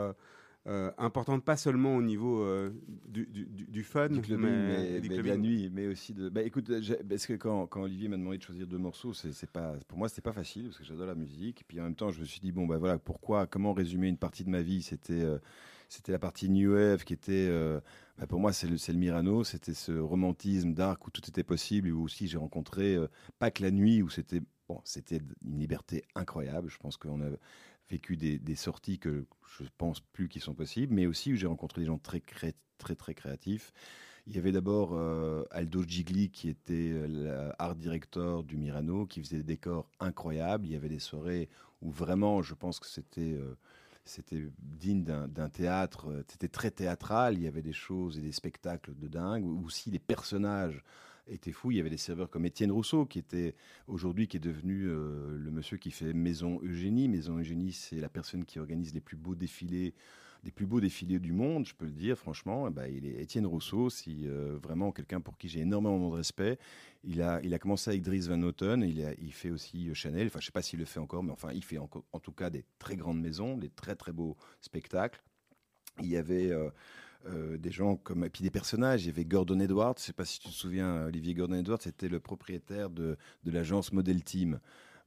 euh, 0.68 0.90
importantes, 0.98 1.44
pas 1.44 1.56
seulement 1.56 1.96
au 1.96 2.02
niveau 2.02 2.42
euh, 2.42 2.70
du, 3.08 3.26
du- 3.26 3.46
du- 3.46 3.64
du 3.66 3.82
fun, 3.82 4.08
du 4.08 4.20
clubbing, 4.20 4.44
mais, 4.46 4.66
mais, 4.82 4.96
et 4.96 5.00
du 5.00 5.08
mais 5.08 5.16
de 5.16 5.22
la 5.22 5.36
nuit, 5.36 5.70
mais 5.72 5.86
aussi 5.86 6.12
de. 6.12 6.28
Bah, 6.28 6.42
écoute, 6.42 6.70
parce 7.08 7.26
que 7.26 7.32
quand, 7.34 7.66
quand 7.66 7.82
Olivier 7.82 8.08
m'a 8.08 8.16
demandé 8.18 8.38
de 8.38 8.42
choisir 8.42 8.66
deux 8.66 8.76
morceaux, 8.78 9.12
c'est 9.14 9.50
pas 9.50 9.74
pour 9.88 9.96
moi 9.98 10.08
c'était 10.08 10.20
pas 10.20 10.32
facile 10.34 10.64
parce 10.66 10.78
que 10.78 10.84
j'adore 10.84 11.06
la 11.06 11.14
musique. 11.14 11.64
Puis 11.66 11.80
en 11.80 11.84
même 11.84 11.94
temps, 11.94 12.10
je 12.10 12.20
me 12.20 12.24
suis 12.26 12.40
dit 12.40 12.52
bon 12.52 12.66
bah 12.66 12.76
voilà 12.78 12.98
pourquoi, 12.98 13.46
comment 13.46 13.72
résumer 13.72 14.08
une 14.08 14.18
partie 14.18 14.44
de 14.44 14.50
ma 14.50 14.60
vie? 14.62 14.82
C'était 14.82 15.22
euh, 15.22 15.38
c'était 15.88 16.12
la 16.12 16.18
partie 16.18 16.50
New 16.50 16.72
Wave 16.74 17.04
qui 17.04 17.14
était 17.14 17.46
euh, 17.48 17.80
bah, 18.18 18.26
pour 18.26 18.40
moi 18.40 18.52
c'est 18.52 18.66
le 18.68 18.76
le 18.76 18.98
Mirano, 18.98 19.44
c'était 19.44 19.74
ce 19.74 19.92
romantisme 19.92 20.74
dark 20.74 21.06
où 21.06 21.10
tout 21.10 21.22
était 21.28 21.44
possible 21.44 21.88
et 21.88 21.92
où 21.92 22.02
aussi 22.02 22.26
j'ai 22.28 22.38
rencontré 22.38 22.96
pas 23.38 23.50
que 23.50 23.62
la 23.62 23.70
nuit 23.70 24.02
où 24.02 24.10
c'était 24.10 24.42
bon 24.68 24.80
c'était 24.84 25.20
une 25.44 25.58
liberté 25.58 26.04
incroyable. 26.14 26.68
Je 26.68 26.78
pense 26.78 26.96
qu'on 26.98 27.20
a 27.22 27.30
vécu 27.90 28.16
des, 28.16 28.54
sorties 28.54 28.98
que 28.98 29.26
je 29.58 29.64
pense 29.78 30.00
plus 30.00 30.28
qui 30.28 30.40
sont 30.40 30.54
possibles, 30.54 30.94
mais 30.94 31.06
aussi 31.06 31.32
où 31.32 31.36
j'ai 31.36 31.46
rencontré 31.46 31.80
des 31.80 31.86
gens 31.86 31.98
très 31.98 32.20
très 32.20 32.94
très 32.94 33.14
créatifs. 33.14 33.72
Il 34.26 34.36
y 34.36 34.38
avait 34.38 34.52
d'abord 34.52 34.90
euh, 34.92 35.44
Aldo 35.50 35.82
Gigli 35.84 36.30
qui 36.30 36.50
était 36.50 36.92
euh, 36.92 37.52
l'art 37.58 37.74
director 37.74 38.44
du 38.44 38.58
Mirano, 38.58 39.06
qui 39.06 39.22
faisait 39.22 39.38
des 39.38 39.42
décors 39.42 39.90
incroyables. 40.00 40.66
Il 40.66 40.72
y 40.72 40.76
avait 40.76 40.90
des 40.90 40.98
soirées 40.98 41.48
où 41.80 41.90
vraiment, 41.90 42.42
je 42.42 42.54
pense 42.54 42.78
que 42.78 42.86
c'était 42.86 43.38
euh, 43.38 44.50
digne 44.58 45.02
d'un 45.02 45.48
théâtre. 45.48 46.24
C'était 46.28 46.48
très 46.48 46.70
théâtral. 46.70 47.38
Il 47.38 47.42
y 47.42 47.46
avait 47.46 47.62
des 47.62 47.72
choses 47.72 48.18
et 48.18 48.20
des 48.20 48.32
spectacles 48.32 48.94
de 48.94 49.08
dingue. 49.08 49.46
Aussi 49.64 49.90
les 49.90 49.98
personnages 49.98 50.84
étaient 51.28 51.52
fous. 51.52 51.70
Il 51.70 51.76
y 51.76 51.80
avait 51.80 51.90
des 51.90 51.96
serveurs 51.96 52.30
comme 52.30 52.46
Étienne 52.46 52.72
Rousseau 52.72 53.06
qui 53.06 53.18
était 53.18 53.54
aujourd'hui 53.86 54.28
qui 54.28 54.36
est 54.36 54.40
devenu 54.40 54.86
euh, 54.86 55.36
le 55.38 55.50
monsieur 55.50 55.76
qui 55.76 55.90
fait 55.90 56.12
Maison 56.12 56.60
Eugénie. 56.62 57.08
Maison 57.08 57.38
Eugénie, 57.38 57.72
c'est 57.72 58.00
la 58.00 58.08
personne 58.08 58.44
qui 58.44 58.58
organise 58.58 58.94
les 58.94 59.00
plus 59.00 59.16
beaux 59.16 59.34
défilés 59.34 59.94
des 60.44 60.50
plus 60.50 60.66
beaux 60.66 60.80
défilés 60.80 61.18
du 61.18 61.32
monde, 61.32 61.66
je 61.66 61.74
peux 61.74 61.84
le 61.84 61.92
dire 61.92 62.16
franchement. 62.16 62.68
Eh 62.68 62.70
ben, 62.70 63.04
Étienne 63.18 63.46
Rousseau, 63.46 63.90
si 63.90 64.22
euh, 64.26 64.58
vraiment 64.62 64.92
quelqu'un 64.92 65.20
pour 65.20 65.36
qui 65.36 65.48
j'ai 65.48 65.60
énormément 65.60 66.10
de 66.10 66.14
respect. 66.14 66.58
Il 67.04 67.22
a, 67.22 67.40
il 67.42 67.54
a 67.54 67.58
commencé 67.58 67.90
avec 67.90 68.02
Dries 68.02 68.20
Van 68.28 68.36
Noten, 68.36 68.82
il, 68.82 69.32
fait 69.32 69.50
aussi 69.50 69.88
euh, 69.88 69.94
Chanel. 69.94 70.26
Enfin, 70.28 70.40
je 70.40 70.46
sais 70.46 70.52
pas 70.52 70.62
s'il 70.62 70.78
le 70.78 70.84
fait 70.84 71.00
encore, 71.00 71.22
mais 71.22 71.32
enfin, 71.32 71.52
il 71.52 71.64
fait 71.64 71.78
enco- 71.78 72.04
en 72.12 72.20
tout 72.20 72.32
cas 72.32 72.50
des 72.50 72.64
très 72.78 72.96
grandes 72.96 73.20
maisons, 73.20 73.56
des 73.56 73.70
très 73.70 73.94
très 73.94 74.12
beaux 74.12 74.36
spectacles. 74.60 75.22
Il 76.00 76.08
y 76.08 76.16
avait 76.16 76.50
euh, 76.50 76.70
euh, 77.26 77.58
des 77.58 77.70
gens 77.70 77.96
comme 77.96 78.24
et 78.24 78.30
puis 78.30 78.42
des 78.42 78.50
personnages. 78.50 79.04
Il 79.04 79.06
y 79.06 79.10
avait 79.10 79.24
Gordon 79.24 79.60
Edwards. 79.60 79.94
Je 79.98 80.04
sais 80.04 80.12
pas 80.12 80.24
si 80.24 80.38
tu 80.38 80.48
te 80.48 80.54
souviens, 80.54 81.06
Olivier 81.06 81.34
Gordon 81.34 81.54
Edwards, 81.54 81.80
c'était 81.80 82.08
le 82.08 82.20
propriétaire 82.20 82.90
de, 82.90 83.16
de 83.44 83.50
l'agence 83.50 83.92
Model 83.92 84.22
Team. 84.22 84.60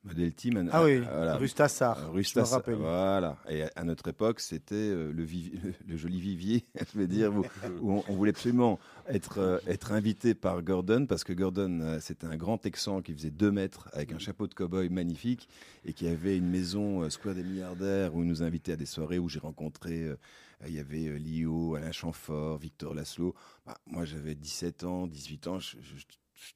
Model 0.04 0.34
Team. 0.34 0.70
Ah 0.72 0.84
oui, 0.84 1.00
voilà. 1.00 1.40
Euh, 1.40 1.48
Stassard, 1.48 2.12
rappelle. 2.52 2.76
Voilà. 2.76 3.38
Et 3.48 3.64
à, 3.64 3.72
à 3.76 3.84
notre 3.84 4.08
époque, 4.08 4.40
c'était 4.40 4.76
euh, 4.76 5.12
le, 5.12 5.26
joli 5.98 6.20
vivier, 6.20 6.66
je 6.94 7.00
veux 7.00 7.08
dire, 7.08 7.32
où, 7.34 7.46
où 7.82 7.92
on, 7.92 8.04
on 8.08 8.16
voulait 8.16 8.32
absolument 8.32 8.80
être, 9.08 9.38
euh, 9.38 9.60
être 9.68 9.92
invité 9.92 10.34
par 10.34 10.62
Gordon, 10.64 11.06
parce 11.06 11.24
que 11.24 11.34
Gordon, 11.34 11.82
euh, 11.82 12.00
c'était 12.02 12.26
un 12.26 12.36
grand 12.36 12.58
Texan 12.58 13.02
qui 13.02 13.14
faisait 13.14 13.30
deux 13.32 13.52
mètres, 13.52 13.90
avec 13.94 14.12
un 14.12 14.20
chapeau 14.20 14.48
de 14.48 14.54
cow-boy 14.56 14.90
magnifique, 14.90 15.48
et 15.86 15.94
qui 15.94 16.08
avait 16.08 16.38
une 16.38 16.50
maison 16.50 17.02
euh, 17.04 17.10
Square 17.10 17.36
des 17.36 17.44
milliardaires, 17.44 18.16
où 18.16 18.24
il 18.24 18.28
nous 18.28 18.42
invitait 18.42 18.74
à 18.74 18.78
des 18.78 18.86
soirées 18.86 19.20
où 19.20 19.30
j'ai 19.30 19.40
rencontré, 19.40 20.04
euh, 20.04 20.18
il 20.68 20.74
y 20.76 20.80
avait 20.80 21.08
euh, 21.08 21.18
Lio, 21.18 21.76
Alain 21.76 21.92
Chamfort, 21.92 22.58
Victor 22.58 22.94
Laszlo. 22.94 23.36
Bah, 23.66 23.78
moi, 23.86 24.06
j'avais 24.06 24.36
17 24.36 24.84
ans, 24.84 25.08
18 25.08 25.48
ans, 25.48 25.60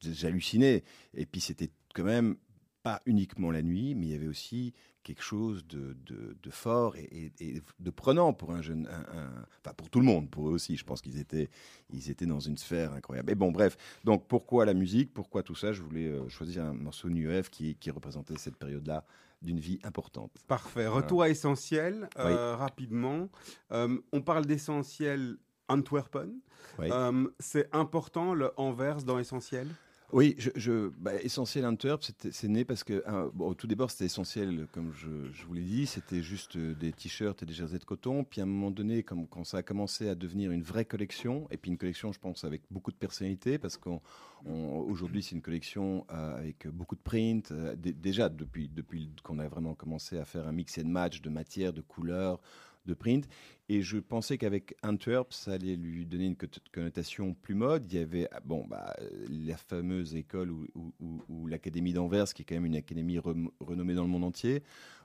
j'hallucinais. 0.02 0.84
Et 1.13 1.26
puis, 1.26 1.41
c'était 1.41 1.70
quand 1.94 2.04
même 2.04 2.36
pas 2.84 3.02
uniquement 3.08 3.50
la 3.52 3.63
nuit, 3.63 3.96
mais 3.96 4.06
il 4.08 4.12
y 4.12 4.15
avait 4.15 4.28
aussi 4.28 4.74
quelque 5.02 5.24
chose 5.24 5.65
de, 5.68 5.96
de, 6.06 6.50
fort 6.52 6.96
et, 6.98 7.32
de 7.80 7.89
prenant 7.89 8.34
pour 8.34 8.52
un 8.52 8.62
jeune, 8.62 8.88
un- 8.88 9.46
enfin 9.60 9.74
pour 9.76 9.89
tout 9.89 10.00
le 10.00 10.06
monde, 10.06 10.30
pour 10.30 10.50
eux 10.50 10.52
aussi. 10.54 10.78
Je 10.78 10.84
pense 10.84 11.02
qu'ils 11.02 11.20
étaient, 11.20 11.50
ils 11.91 12.10
étaient 12.12 12.26
dans 12.26 12.39
une 12.39 12.58
sphère 12.58 12.94
incroyable. 12.94 13.32
Et 13.32 13.36
bon, 13.36 13.52
bref. 13.52 13.78
Donc 14.04 14.28
pourquoi 14.28 14.65
la 14.65 14.74
musique, 14.74 15.13
pourquoi 15.13 15.44
tout 15.44 15.56
ça? 15.56 15.74
Je 15.74 15.82
voulais 15.82 16.08
euh, 16.08 16.28
choisir 16.30 16.63
un 16.65 16.74
morceau 16.74 17.10
New 17.10 17.28
Wave 17.28 17.50
qui, 17.50 17.76
qui 17.76 17.89
représentait 17.91 18.38
cette 18.38 18.58
période-là 18.58 19.06
d'une 19.41 19.60
vie 19.60 19.80
importante. 19.84 20.32
Parfait. 20.48 20.88
Retour 20.88 21.24
à 21.24 21.30
essentiel, 21.30 22.10
euh, 22.17 22.56
rapidement. 22.56 23.30
Euh, 23.71 23.98
on 24.12 24.21
parle 24.21 24.45
d'essentiel 24.45 25.38
Antwerpen. 25.67 26.39
Oui. 26.80 26.89
Euh, 26.91 27.28
c'est 27.39 27.74
important 27.74 28.34
le 28.34 28.52
Anvers 28.58 29.04
dans 29.04 29.19
essentiel 29.19 29.67
Oui, 30.15 30.34
je, 30.38 30.49
je- 30.56 30.88
bah, 30.97 31.21
Essentiel 31.21 31.65
c'était- 32.01 32.32
c'est 32.32 32.47
né 32.47 32.63
parce 32.63 32.86
que, 32.86 33.04
hein, 33.06 33.30
bon, 33.34 33.54
tout 33.54 33.67
d'abord, 33.67 33.91
c'était 33.91 34.06
essentiel, 34.06 34.65
comme 34.71 34.93
je, 34.93 35.10
vous 35.45 35.54
l'ai 35.54 35.62
dit, 35.62 35.86
c'était 35.88 36.21
juste 36.23 36.56
euh, 36.56 36.73
des 36.73 36.93
t-shirts 36.93 37.43
et 37.43 37.45
des 37.45 37.51
jerseys 37.54 37.80
de 37.80 37.84
coton. 37.84 38.23
Puis 38.23 38.39
à 38.39 38.45
un 38.45 38.47
moment 38.47 38.71
donné, 38.71 39.04
comme, 39.04 39.28
quand 39.28 39.43
ça 39.43 39.58
a 39.58 39.62
commencé 39.62 40.08
à 40.08 40.15
devenir 40.15 40.51
une 40.54 40.63
vraie 40.63 40.86
collection, 40.86 41.49
et 41.51 41.58
puis 41.58 41.69
une 41.69 41.78
collection, 41.78 42.13
je 42.13 42.19
pense, 42.19 42.45
avec 42.45 42.62
beaucoup 42.71 42.91
de 42.91 42.95
personnalité, 42.95 43.58
parce 43.58 43.75
qu'aujourd'hui, 43.75 45.21
c'est 45.21 45.36
une 45.36 45.41
collection 45.41 46.06
euh, 46.10 46.38
avec 46.38 46.65
beaucoup 46.69 46.95
de 46.95 47.01
print. 47.01 47.51
euh, 47.51 47.75
dé- 47.75 47.91
déjà, 47.91 48.30
depuis, 48.30 48.69
depuis 48.69 49.10
qu'on 49.21 49.38
a 49.39 49.49
vraiment 49.49 49.73
commencé 49.75 50.17
à 50.17 50.23
faire 50.23 50.47
un 50.47 50.54
mix 50.54 50.78
and 50.78 50.88
match 50.88 51.21
de 51.21 51.30
matières, 51.30 51.73
de 51.73 51.82
couleurs, 51.82 52.39
de 52.86 52.93
print. 52.93 53.28
Et 53.67 53.82
je 53.82 53.98
pensais 53.98 54.38
qu'avec 54.38 54.76
Antwerp, 54.84 55.34
ça 55.34 55.54
allait 55.54 55.76
lui 55.76 56.06
donner 56.06 56.26
une 56.26 56.38
connotation 56.71 57.34
plus 57.34 57.56
mode. 57.56 57.91
Il 57.91 58.00
y 58.00 58.02
avait 58.02 58.28
ah, 58.32 58.39
bon, 58.43 58.65
bah, 58.67 58.95
la 59.30 59.58
fameuse 59.58 60.15
école 60.15 60.52
ou, 60.52 61.48
l'Académie 61.48 61.93
d'Anvers, 61.93 62.34
qui 62.34 62.43
est 62.43 62.45
quand 62.45 62.56
même 62.56 62.65
une 62.65 62.76
académie 62.76 63.19
renommée 63.19 63.93
dans 63.93 64.04
le 64.04 64.10
monde 64.10 64.24
entier, 64.24 64.63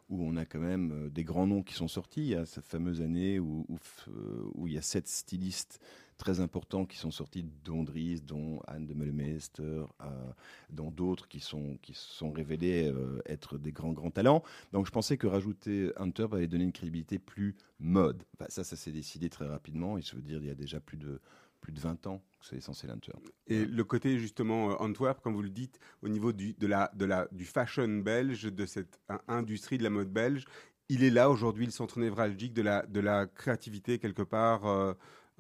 où 0.09 0.23
on 0.25 0.37
a 0.37 0.45
quand 0.45 0.59
même 0.59 0.93
euh, 0.93 1.11
des 1.11 1.25
grands 1.25 1.47
noms 1.47 1.63
qui 1.63 1.75
sont 1.75 1.89
sortis. 1.89 2.23
Il 2.23 2.29
y 2.29 2.35
a 2.35 2.45
cette 2.45 2.67
fameuse 2.67 3.01
année 3.01 3.39
où, 3.39 3.67
euh, 4.09 4.51
où 4.55 4.67
il 4.67 4.75
y 4.75 4.79
a 4.79 4.83
sept 4.83 5.09
stylistes 5.09 5.81
très 6.21 6.41
importants 6.41 6.85
qui 6.85 6.99
sont 6.99 7.11
sortis, 7.11 7.45
dont 7.65 7.83
Dries, 7.83 8.21
dont 8.21 8.61
Anne 8.67 8.87
de 8.87 8.95
Meulemeister, 8.95 9.63
euh, 10.03 10.33
dont 10.69 10.91
d'autres 10.91 11.27
qui 11.27 11.41
sont, 11.41 11.79
qui 11.83 11.95
sont 11.95 12.31
révélés 12.31 12.93
euh, 12.93 13.21
être 13.27 13.59
des 13.59 13.73
grands, 13.73 13.93
grands 13.93 14.11
talents. 14.11 14.43
Donc 14.73 14.87
je 14.87 14.91
pensais 14.93 15.17
que 15.17 15.27
rajouter 15.27 15.93
Hunter 15.97 16.27
allait 16.33 16.47
donner 16.47 16.65
une 16.65 16.73
crédibilité 16.73 17.19
plus 17.19 17.57
mode. 17.79 18.23
Enfin, 18.35 18.47
ça, 18.51 18.63
ça 18.65 18.77
s'est 18.77 18.93
décidé 18.93 19.31
très 19.31 19.47
rapidement. 19.47 19.97
Et 19.99 20.03
je 20.03 20.15
veux 20.15 20.23
dire, 20.23 20.41
il 20.43 20.47
y 20.47 20.51
a 20.51 20.55
déjà 20.55 20.79
plus 20.79 20.99
de, 20.99 21.21
plus 21.61 21.73
de 21.73 21.81
20 21.81 22.07
ans 22.07 22.23
que 22.39 22.47
c'est 22.47 22.57
essentiel 22.57 22.91
Hunter. 22.93 23.13
Et 23.47 23.65
le 23.65 23.85
côté 23.85 24.19
justement 24.19 24.73
euh, 24.73 24.75
Antwerp, 24.79 25.21
comme 25.23 25.35
vous 25.35 25.43
le 25.43 25.51
dites, 25.51 25.81
au 26.03 26.09
niveau 26.09 26.33
du, 26.33 26.53
de 26.53 26.67
la, 26.67 26.91
de 26.95 27.07
la, 27.07 27.29
du 27.33 27.47
fashion 27.47 27.89
belge, 27.89 28.43
de 28.45 28.67
cette 28.67 29.01
in- 29.09 29.21
industrie 29.27 29.79
de 29.79 29.83
la 29.83 29.91
mode 29.91 30.13
belge, 30.13 30.45
il 30.91 31.05
est 31.05 31.11
là 31.11 31.31
aujourd'hui, 31.31 31.67
le 31.67 31.71
centre 31.73 32.01
névralgique 32.01 32.53
de 32.53 32.63
la, 32.63 32.85
de 32.85 32.99
la 32.99 33.27
créativité 33.27 33.99
quelque 33.99 34.23
part, 34.23 34.67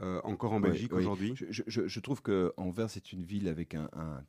euh, 0.01 0.21
encore 0.25 0.53
en 0.53 0.61
Belgique 0.61 0.93
oui. 0.93 1.01
aujourd'hui. 1.01 1.33
Je, 1.37 1.47
je- 1.51 1.63
je- 1.67 1.87
je 1.87 2.01
trouve 2.01 2.23
que 2.23 2.53
Anvers 2.57 2.97
est 2.97 3.13
une 3.13 3.23
ville 3.23 3.49
avec 3.49 3.75
un, 3.75 3.89
un- 3.93 4.23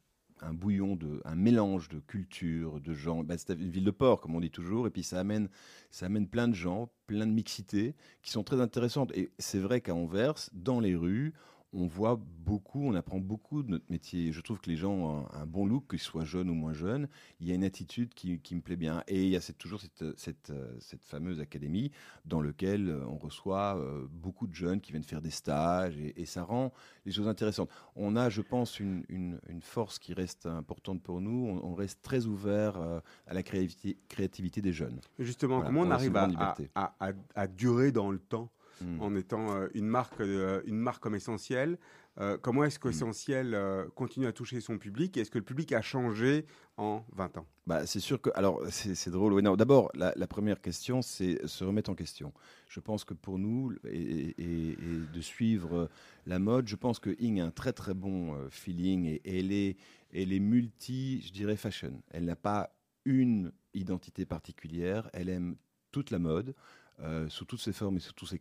un 0.43 0.53
bouillon 0.53 0.95
de, 0.95 1.21
un 1.23 1.35
mélange 1.35 1.87
de 1.89 1.99
culture, 1.99 2.81
de 2.81 2.93
gens. 2.93 3.23
Bah, 3.23 3.37
c'est 3.37 3.53
une 3.53 3.69
ville 3.69 3.83
de 3.83 3.91
port, 3.91 4.21
comme 4.21 4.35
on 4.35 4.39
dit 4.39 4.49
toujours, 4.49 4.87
et 4.87 4.89
puis 4.89 5.03
ça 5.03 5.19
amène, 5.19 5.49
ça 5.91 6.07
amène 6.07 6.27
plein 6.27 6.47
de 6.47 6.55
gens, 6.55 6.91
plein 7.05 7.27
de 7.27 7.31
mixités 7.31 7.95
qui 8.23 8.31
sont 8.31 8.43
très 8.43 8.59
intéressantes. 8.59 9.11
Et 9.15 9.31
c'est 9.37 9.59
vrai 9.59 9.81
qu'à 9.81 9.93
Anvers, 9.93 10.49
dans 10.53 10.79
les 10.79 10.95
rues, 10.95 11.33
on 11.73 11.87
voit 11.87 12.19
beaucoup, 12.45 12.81
on 12.83 12.93
apprend 12.95 13.19
beaucoup 13.19 13.63
de 13.63 13.69
notre 13.71 13.85
métier. 13.89 14.31
Je 14.33 14.41
trouve 14.41 14.59
que 14.59 14.69
les 14.69 14.75
gens 14.75 14.91
ont 14.91 15.25
un, 15.33 15.41
un 15.41 15.45
bon 15.45 15.65
look, 15.65 15.89
qu'ils 15.89 15.99
soient 15.99 16.25
jeunes 16.25 16.49
ou 16.49 16.53
moins 16.53 16.73
jeunes. 16.73 17.07
Il 17.39 17.47
y 17.47 17.51
a 17.51 17.55
une 17.55 17.63
attitude 17.63 18.13
qui, 18.13 18.39
qui 18.39 18.55
me 18.55 18.61
plaît 18.61 18.75
bien. 18.75 19.03
Et 19.07 19.23
il 19.23 19.29
y 19.29 19.35
a 19.37 19.41
cette- 19.41 19.57
toujours 19.57 19.79
cette, 19.79 20.03
cette, 20.17 20.49
euh, 20.49 20.75
cette 20.79 21.03
fameuse 21.05 21.39
académie 21.39 21.91
dans 22.25 22.41
laquelle 22.41 22.89
euh, 22.89 23.05
on 23.07 23.17
reçoit 23.17 23.77
euh, 23.77 24.05
beaucoup 24.11 24.47
de 24.47 24.53
jeunes 24.53 24.81
qui 24.81 24.91
viennent 24.91 25.03
faire 25.03 25.21
des 25.21 25.29
stages 25.31 25.97
et, 25.97 26.21
et 26.21 26.25
ça 26.25 26.43
rend 26.43 26.73
les 27.05 27.11
choses 27.13 27.27
intéressantes. 27.29 27.69
On 27.95 28.17
a, 28.17 28.29
je 28.29 28.41
pense, 28.41 28.79
une, 28.81 29.05
une- 29.07 29.39
une 29.47 29.61
force 29.61 29.97
qui 29.97 30.13
reste 30.13 30.47
importante 30.47 31.01
pour 31.01 31.21
nous. 31.21 31.47
On, 31.63 31.71
on 31.71 31.73
reste 31.73 32.01
très 32.01 32.25
ouvert 32.25 32.75
euh, 32.77 32.99
à 33.27 33.33
la 33.33 33.43
créativité, 33.43 33.97
créativité 34.09 34.61
des 34.61 34.73
jeunes. 34.73 34.99
Justement, 35.19 35.55
Voilà, 35.55 35.69
comment 35.69 35.81
on 35.81 35.91
arrive 35.91 36.17
à- 36.17 37.13
à 37.35 37.47
durer 37.47 37.91
dans 37.93 38.11
le 38.11 38.19
temps? 38.19 38.49
Mm. 38.83 39.01
en 39.01 39.15
étant 39.15 39.55
euh, 39.55 39.67
une 39.73 39.87
marque, 39.87 40.19
euh, 40.21 40.61
une 40.65 40.77
marque 40.77 41.01
comme 41.03 41.15
essentielle 41.15 41.77
Euh, 42.19 42.37
Comment 42.37 42.65
est-ce 42.65 42.77
Mm. 42.77 42.81
qu'essentiel 42.81 43.53
euh, 43.53 43.87
continue 43.95 44.25
à 44.27 44.33
toucher 44.33 44.59
son 44.59 44.77
public 44.77 45.15
Est-ce 45.15 45.31
que 45.31 45.37
le 45.37 45.45
public 45.45 45.71
a 45.71 45.81
changé 45.81 46.45
en 46.75 47.05
20 47.13 47.37
ans? 47.37 47.45
Bah, 47.65 47.85
c'est 47.85 48.01
sûr 48.01 48.19
que. 48.19 48.29
Alors, 48.35 48.61
c'est 48.69 49.09
drôle. 49.09 49.31
ouais, 49.31 49.41
D'abord, 49.41 49.89
la, 49.93 50.11
la 50.17 50.27
première 50.27 50.59
question, 50.59 51.01
c'est 51.01 51.39
se 51.47 51.63
remettre 51.63 51.89
en 51.89 51.95
question. 51.95 52.33
Je 52.67 52.81
pense 52.81 53.05
que 53.05 53.13
pour 53.13 53.39
nous, 53.39 53.73
et, 53.87 54.35
et- 54.37 54.69
et 54.71 54.75
de 55.13 55.21
suivre 55.21 55.89
la 56.25 56.37
mode, 56.39 56.67
je 56.67 56.75
pense 56.75 56.99
que 56.99 57.15
Ing 57.19 57.39
a 57.39 57.45
un 57.45 57.51
très 57.51 57.71
très 57.71 57.93
bon 57.93 58.35
feeling 58.49 59.05
et, 59.05 59.21
et 59.23 59.39
elle, 59.39 59.53
est, 59.53 59.77
elle 60.11 60.33
est 60.33 60.39
multi, 60.41 61.21
je 61.21 61.31
dirais, 61.31 61.55
fashion. 61.55 62.01
Elle 62.11 62.25
n'a 62.25 62.35
pas 62.35 62.75
une 63.05 63.53
identité 63.73 64.25
particulière. 64.25 65.09
Elle 65.13 65.29
aime 65.29 65.55
toute 65.93 66.11
la 66.11 66.19
mode, 66.19 66.55
euh, 67.01 67.29
sous 67.29 67.45
toutes 67.45 67.61
ses 67.61 67.73
formes 67.73 67.97
et 67.97 67.99
sous 67.99 68.13
tous 68.13 68.27
ses 68.27 68.39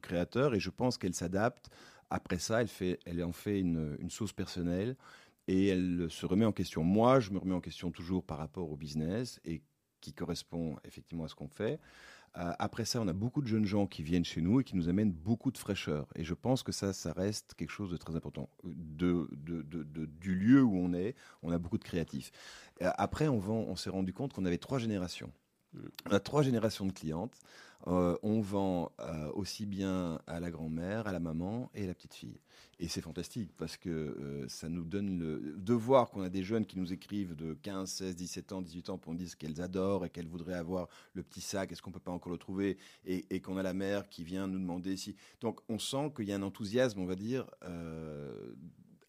créateurs. 0.00 0.54
Et 0.54 0.60
je 0.60 0.70
pense 0.70 0.98
qu'elle 0.98 1.14
s'adapte. 1.14 1.70
Après 2.10 2.38
ça, 2.38 2.60
elle, 3.06 3.24
en 3.24 3.32
fait 3.32 3.60
une, 3.60 3.96
une 3.98 4.10
sauce 4.10 4.32
personnelle 4.32 4.96
et 5.48 5.68
elle 5.68 6.06
se 6.10 6.26
remet 6.26 6.44
en 6.44 6.52
question. 6.52 6.84
Moi, 6.84 7.20
je 7.20 7.30
me 7.30 7.38
remets 7.38 7.54
en 7.54 7.60
question 7.60 7.90
toujours 7.90 8.22
par 8.22 8.38
rapport 8.38 8.70
au 8.70 8.76
business 8.76 9.40
et 9.44 9.62
qui 10.00 10.12
correspond 10.12 10.76
effectivement 10.84 11.24
à 11.24 11.28
ce 11.28 11.34
qu'on 11.34 11.48
fait. 11.48 11.80
Euh, 12.38 12.52
après 12.58 12.84
ça, 12.84 13.00
on 13.00 13.08
a 13.08 13.12
beaucoup 13.12 13.42
de 13.42 13.46
jeunes 13.46 13.66
gens 13.66 13.86
qui 13.86 14.02
viennent 14.02 14.24
chez 14.24 14.40
nous 14.40 14.60
et 14.60 14.64
qui 14.64 14.76
nous 14.76 14.88
amènent 14.88 15.12
beaucoup 15.12 15.50
de 15.50 15.58
fraîcheur. 15.58 16.06
Et 16.14 16.24
je 16.24 16.34
pense 16.34 16.62
que 16.62 16.72
ça, 16.72 16.92
ça 16.92 17.12
reste 17.12 17.54
quelque 17.54 17.70
chose 17.70 17.90
de 17.90 17.96
très 17.96 18.16
important. 18.16 18.48
Du 18.64 20.34
lieu 20.34 20.62
où 20.62 20.76
on 20.76 20.94
est, 20.94 21.14
on 21.42 21.50
a 21.50 21.58
beaucoup 21.58 21.78
de 21.78 21.84
créatifs. 21.84 22.32
Euh, 22.80 22.90
après, 22.96 23.28
on 23.28 23.76
s'est 23.76 23.90
rendu 23.90 24.12
compte 24.12 24.32
qu'on 24.32 24.44
avait 24.44 24.58
trois 24.58 24.78
générations. 24.78 25.32
On 26.06 26.12
a 26.12 26.20
trois 26.20 26.42
générations 26.42 26.86
de 26.86 26.92
clientes. 26.92 27.38
Euh, 27.88 28.16
on 28.22 28.40
vend 28.40 28.92
euh, 29.00 29.30
aussi 29.32 29.66
bien 29.66 30.20
à 30.28 30.38
la 30.38 30.50
grand-mère, 30.50 31.08
à 31.08 31.12
la 31.12 31.18
maman 31.18 31.70
et 31.74 31.84
à 31.84 31.86
la 31.86 31.94
petite 31.94 32.14
fille. 32.14 32.38
Et 32.78 32.86
c'est 32.86 33.00
fantastique 33.00 33.50
parce 33.56 33.76
que 33.76 33.90
euh, 33.90 34.48
ça 34.48 34.68
nous 34.68 34.84
donne 34.84 35.18
le 35.18 35.56
de 35.56 35.74
voir 35.74 36.10
qu'on 36.10 36.22
a 36.22 36.28
des 36.28 36.44
jeunes 36.44 36.64
qui 36.64 36.78
nous 36.78 36.92
écrivent 36.92 37.34
de 37.34 37.54
15, 37.54 37.90
16, 37.90 38.16
17 38.16 38.52
ans, 38.52 38.62
18 38.62 38.90
ans 38.90 38.98
pour 38.98 39.12
nous 39.12 39.18
dire 39.18 39.36
qu'elles 39.36 39.60
adorent 39.60 40.06
et 40.06 40.10
qu'elles 40.10 40.28
voudraient 40.28 40.54
avoir 40.54 40.88
le 41.14 41.22
petit 41.24 41.40
sac, 41.40 41.72
est-ce 41.72 41.82
qu'on 41.82 41.90
peut 41.90 42.00
pas 42.00 42.12
encore 42.12 42.32
le 42.32 42.38
trouver? 42.38 42.78
Et, 43.04 43.26
et 43.30 43.40
qu'on 43.40 43.56
a 43.56 43.62
la 43.62 43.74
mère 43.74 44.08
qui 44.08 44.22
vient 44.22 44.46
nous 44.46 44.60
demander 44.60 44.96
si. 44.96 45.16
Donc 45.40 45.60
on 45.68 45.78
sent 45.78 46.12
qu'il 46.14 46.28
y 46.28 46.32
a 46.32 46.36
un 46.36 46.42
enthousiasme, 46.42 47.00
on 47.00 47.06
va 47.06 47.16
dire, 47.16 47.46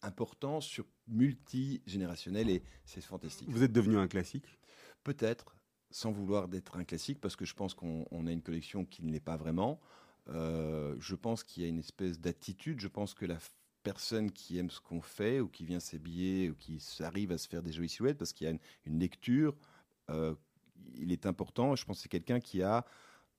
important 0.02 0.62
sur 0.62 0.86
multigénérationnel 1.08 2.50
et 2.50 2.64
c'est 2.86 3.02
fantastique. 3.02 3.50
Vous 3.50 3.64
êtes 3.64 3.72
devenu 3.72 3.98
un 3.98 4.08
classique? 4.08 4.46
Peut-être, 5.04 5.56
sans 5.94 6.12
vouloir 6.12 6.48
d'être 6.48 6.78
un 6.78 6.84
classique, 6.84 7.22
parce 7.22 7.36
que 7.36 7.46
je 7.46 7.54
pense 7.54 7.74
qu'on 7.74 8.06
on 8.12 8.28
a 8.28 8.32
une 8.32 8.42
collection 8.42 8.86
qui 8.86 9.04
ne 9.04 9.12
l'est 9.12 9.20
pas 9.20 9.38
vraiment. 9.38 9.80
Euh, 10.30 10.96
je 11.00 11.16
pense 11.16 11.44
qu'il 11.44 11.64
y 11.64 11.66
a 11.66 11.70
une 11.70 11.80
espèce 11.80 12.20
d'attitude. 12.20 12.80
Je 12.80 12.88
pense 12.88 13.14
que 13.14 13.26
la 13.26 13.38
personne 13.84 14.32
qui 14.32 14.58
aime 14.58 14.70
ce 14.70 14.80
qu'on 14.80 15.02
fait, 15.02 15.40
ou 15.40 15.48
qui 15.48 15.66
vient 15.66 15.80
s'habiller, 15.80 16.50
ou 16.50 16.56
qui 16.56 16.82
arrive 17.00 17.32
à 17.32 17.38
se 17.38 17.48
faire 17.48 17.62
des 17.62 17.72
jolies 17.72 17.90
silhouettes, 17.90 18.18
parce 18.18 18.34
qu'il 18.34 18.48
y 18.48 18.50
a 18.50 18.54
une, 18.86 19.00
lecture, 19.00 19.56
euh, 20.10 20.34
il 20.96 21.12
est 21.12 21.26
important. 21.26 21.76
Je 21.76 21.86
pense 21.86 21.98
que 21.98 22.04
c'est 22.04 22.10
quelqu'un 22.10 22.40
qui 22.40 22.64
a 22.64 22.86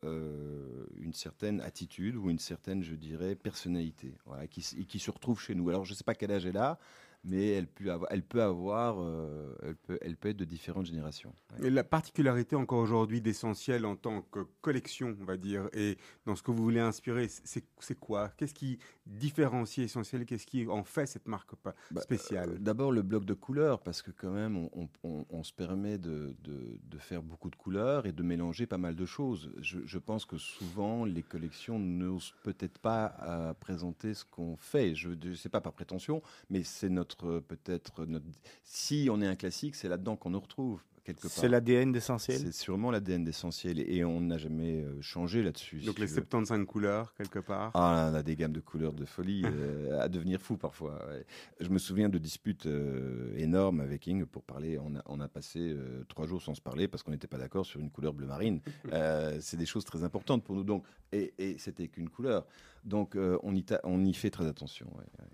euh, 0.04 0.86
une 0.98 1.14
certaine 1.14 1.60
attitude 1.60 2.14
ou 2.14 2.30
une 2.30 2.38
certaine, 2.38 2.82
je 2.82 2.94
dirais, 2.94 3.34
personnalité, 3.34 4.14
qui, 4.50 4.62
qui 4.86 4.98
se 4.98 5.10
retrouve 5.10 5.40
chez 5.40 5.54
nous. 5.54 5.68
Alors, 5.70 5.84
je 5.84 5.92
ne 5.92 5.96
sais 5.96 6.04
pas 6.04 6.14
quel 6.14 6.30
âge 6.30 6.46
elle 6.46 6.58
a, 6.58 6.78
mais 7.24 7.48
elle 7.48 7.66
peut 7.66 7.90
avoir, 7.90 8.10
elle 8.12 8.22
peut, 8.22 8.42
avoir 8.42 8.96
euh, 9.00 9.54
elle 9.62 9.76
peut, 9.76 9.98
elle 10.02 10.16
peut 10.16 10.28
être 10.28 10.36
de 10.36 10.44
différentes 10.44 10.86
générations. 10.86 11.34
Ouais. 11.58 11.68
Et 11.68 11.70
la 11.70 11.84
particularité 11.84 12.54
encore 12.56 12.78
aujourd'hui 12.80 13.20
d'essentiel 13.20 13.86
en 13.86 13.96
tant 13.96 14.22
que 14.22 14.40
collection, 14.60 15.16
on 15.20 15.24
va 15.24 15.36
dire, 15.36 15.68
et 15.72 15.96
dans 16.26 16.36
ce 16.36 16.42
que 16.42 16.50
vous 16.50 16.62
voulez 16.62 16.80
inspirer, 16.80 17.28
c'est 17.28 17.98
quoi? 17.98 18.28
Qu'est-ce 18.36 18.54
qui 18.54 18.78
différencie 19.06 19.84
essentiel? 19.84 20.24
Qu'est-ce 20.26 20.46
qui 20.46 20.66
en 20.68 20.84
fait 20.84 21.06
cette 21.06 21.28
marque 21.28 21.52
Bah, 21.90 22.00
spéciale? 22.00 22.50
Euh, 22.50 22.58
D'abord 22.58 22.92
le 22.92 23.02
bloc 23.02 23.24
de 23.24 23.34
couleurs, 23.34 23.80
parce 23.82 24.02
que 24.02 24.10
quand 24.10 24.30
même, 24.30 24.56
on, 24.56 24.70
on- 24.74 24.88
on- 25.04 25.26
on 25.30 25.42
se 25.42 25.52
permet 25.52 25.98
de, 25.98 26.34
de- 26.42 26.78
de 26.82 26.98
faire 26.98 27.22
beaucoup 27.22 27.50
de 27.50 27.56
couleurs 27.56 28.06
et 28.06 28.12
de 28.12 28.22
mélanger 28.22 28.66
pas 28.66 28.78
mal 28.78 28.94
de 28.96 29.06
choses. 29.06 29.50
Je, 29.60 29.78
je 29.84 29.98
pense 29.98 30.24
que 30.24 30.36
souvent, 30.38 31.04
les 31.04 31.22
collections 31.22 31.78
n'osent 31.78 32.34
peut-être 32.42 32.78
pas 32.78 33.14
euh, 33.22 33.54
présenter 33.54 34.14
ce 34.14 34.24
qu'on 34.24 34.56
fait. 34.56 34.94
Je 34.94 35.10
ne 35.10 35.34
sais 35.34 35.48
pas 35.48 35.60
par 35.60 35.72
prétention, 35.72 36.22
mais 36.50 36.62
c'est 36.64 36.88
notre 36.88 37.13
peut-être 37.16 38.06
notre. 38.06 38.26
Si 38.64 39.08
on 39.10 39.20
est 39.20 39.26
un 39.26 39.36
classique, 39.36 39.74
c'est 39.76 39.88
là-dedans 39.88 40.16
qu'on 40.16 40.30
nous 40.30 40.40
retrouve 40.40 40.82
quelque 41.04 41.20
part. 41.22 41.30
C'est 41.32 41.48
l'ADN 41.48 41.92
d'essentiel? 41.92 42.38
C'est 42.40 42.52
sûrement 42.52 42.90
l'ADN 42.90 43.24
d'essentiel 43.24 43.78
et 43.78 44.04
on 44.06 44.22
n'a 44.22 44.38
jamais 44.38 44.82
euh, 44.82 45.02
changé 45.02 45.42
là-dessus. 45.42 45.80
si 45.80 45.86
Donc 45.86 45.96
tu 45.96 46.00
les 46.00 46.06
veux. 46.06 46.14
75 46.14 46.64
couleurs, 46.64 47.12
quelque 47.14 47.40
part? 47.40 47.72
Ah, 47.74 48.08
on 48.10 48.14
a 48.14 48.22
des 48.22 48.34
gammes 48.36 48.54
de 48.54 48.60
couleurs 48.60 48.94
de 48.94 49.04
folie 49.04 49.42
euh, 49.44 50.00
à 50.00 50.08
devenir 50.08 50.40
fou 50.40 50.56
parfois. 50.56 51.06
ouais. 51.10 51.26
Je 51.60 51.68
me 51.68 51.76
souviens 51.78 52.08
de 52.08 52.16
disputes 52.16 52.64
euh, 52.64 53.34
énormes 53.36 53.80
avec 53.80 54.06
Ing 54.06 54.24
pour 54.24 54.44
parler. 54.44 54.78
On 54.78 54.96
a, 54.96 55.02
on 55.04 55.20
a 55.20 55.28
passé 55.28 55.58
euh, 55.60 56.04
trois 56.08 56.26
jours 56.26 56.40
sans 56.40 56.54
se 56.54 56.62
parler 56.62 56.88
parce 56.88 57.02
qu'on 57.02 57.10
n'était 57.10 57.26
pas 57.28 57.36
d'accord 57.38 57.66
sur 57.66 57.80
une 57.80 57.90
couleur 57.90 58.14
bleu 58.14 58.26
marine. 58.26 58.60
Euh, 58.92 59.38
c'est 59.40 59.56
des 59.56 59.66
choses 59.66 59.84
très 59.84 60.04
importantes 60.04 60.44
pour 60.44 60.54
nous. 60.54 60.62
Donc, 60.64 60.84
et, 61.12 61.34
et 61.38 61.58
c'était 61.58 61.88
qu'une 61.88 62.08
couleur. 62.08 62.46
Donc, 62.84 63.16
euh, 63.16 63.38
on, 63.42 63.54
y 63.54 63.64
ta- 63.64 63.80
on 63.84 64.04
y 64.04 64.14
fait 64.14 64.30
très 64.30 64.46
attention. 64.46 64.86
ouais, 64.96 65.04
ouais. 65.18 65.26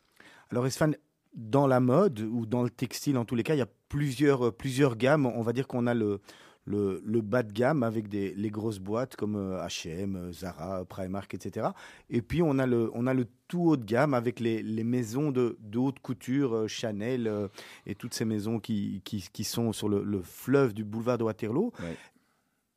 Alors, 0.50 0.66
Esfan, 0.66 0.92
dans 1.34 1.66
la 1.66 1.80
mode 1.80 2.20
ou 2.20 2.46
dans 2.46 2.62
le 2.62 2.70
textile, 2.70 3.16
en 3.16 3.24
tous 3.24 3.34
les 3.34 3.42
cas, 3.42 3.54
il 3.54 3.58
y 3.58 3.62
a 3.62 3.68
plusieurs, 3.88 4.48
euh, 4.48 4.50
plusieurs 4.50 4.96
gammes. 4.96 5.26
On 5.26 5.42
va 5.42 5.52
dire 5.52 5.66
qu'on 5.66 5.86
a 5.86 5.94
le, 5.94 6.20
le, 6.64 7.00
le 7.04 7.20
bas 7.20 7.42
de 7.42 7.52
gamme 7.52 7.82
avec 7.82 8.08
des, 8.08 8.34
les 8.34 8.50
grosses 8.50 8.78
boîtes 8.80 9.16
comme 9.16 9.36
euh, 9.36 9.64
H&M, 9.66 10.16
euh, 10.16 10.32
Zara, 10.32 10.84
Primark, 10.84 11.32
etc. 11.34 11.68
Et 12.08 12.20
puis, 12.22 12.42
on 12.42 12.58
a 12.58 12.66
le, 12.66 12.90
on 12.94 13.06
a 13.06 13.14
le 13.14 13.26
tout 13.48 13.62
haut 13.62 13.76
de 13.76 13.84
gamme 13.84 14.14
avec 14.14 14.40
les, 14.40 14.62
les 14.62 14.84
maisons 14.84 15.30
de, 15.30 15.56
de 15.60 15.78
haute 15.78 16.00
couture, 16.00 16.68
Chanel 16.68 17.48
et 17.86 17.94
toutes 17.94 18.14
ces 18.14 18.24
maisons 18.24 18.60
qui, 18.60 19.02
qui, 19.04 19.24
qui 19.32 19.44
sont 19.44 19.72
sur 19.72 19.88
le, 19.88 20.02
le 20.04 20.22
fleuve 20.22 20.72
du 20.72 20.84
boulevard 20.84 21.18
de 21.18 21.24
Waterloo. 21.24 21.72
Ouais. 21.80 21.96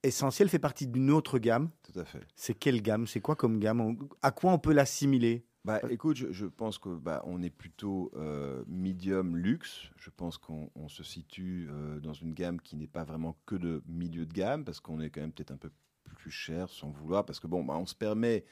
Essentiel 0.04 0.50
fait 0.50 0.60
partie 0.60 0.86
d'une 0.86 1.12
autre 1.12 1.40
gamme. 1.40 1.70
Tout 1.82 2.00
à 2.00 2.04
fait. 2.04 2.20
C'est 2.36 2.54
quelle 2.54 2.82
gamme? 2.82 3.08
C'est 3.08 3.22
quoi 3.22 3.36
comme 3.36 3.60
gamme? 3.60 3.98
À 4.22 4.32
quoi 4.32 4.52
on 4.52 4.60
peut 4.60 4.74
l'assimiler? 4.74 5.46
Bah, 5.66 5.82
écoute, 5.90 6.18
je, 6.18 6.32
je 6.32 6.46
pense 6.46 6.78
que 6.78 6.90
bah, 6.90 7.24
on 7.26 7.42
est 7.42 7.50
plutôt 7.50 8.12
euh, 8.16 8.66
medium 8.68 9.38
luxe. 9.38 9.84
Je 9.96 10.10
pense 10.10 10.38
qu'on 10.38 10.70
on 10.76 10.90
se 10.90 11.04
situe 11.04 11.70
euh, 11.72 12.02
dans 12.02 12.14
une 12.14 12.34
gamme 12.34 12.60
qui 12.60 12.76
n'est 12.76 12.88
pas 12.88 13.06
vraiment 13.06 13.38
que 13.46 13.56
de 13.56 13.82
milieu 13.88 14.26
de 14.26 14.34
gamme, 14.34 14.66
parce 14.66 14.82
qu'on 14.82 15.00
est 15.00 15.10
quand 15.10 15.22
même 15.22 15.32
peut-être 15.32 15.52
un 15.52 15.58
peu 15.58 15.72
plus 16.04 16.32
cher 16.32 16.70
sans 16.70 16.90
vouloir, 16.90 17.26
parce 17.26 17.40
que 17.40 17.48
bon, 17.48 17.64
bah, 17.64 17.76
on 17.78 17.86
se 17.86 17.96
permet, 17.96 18.44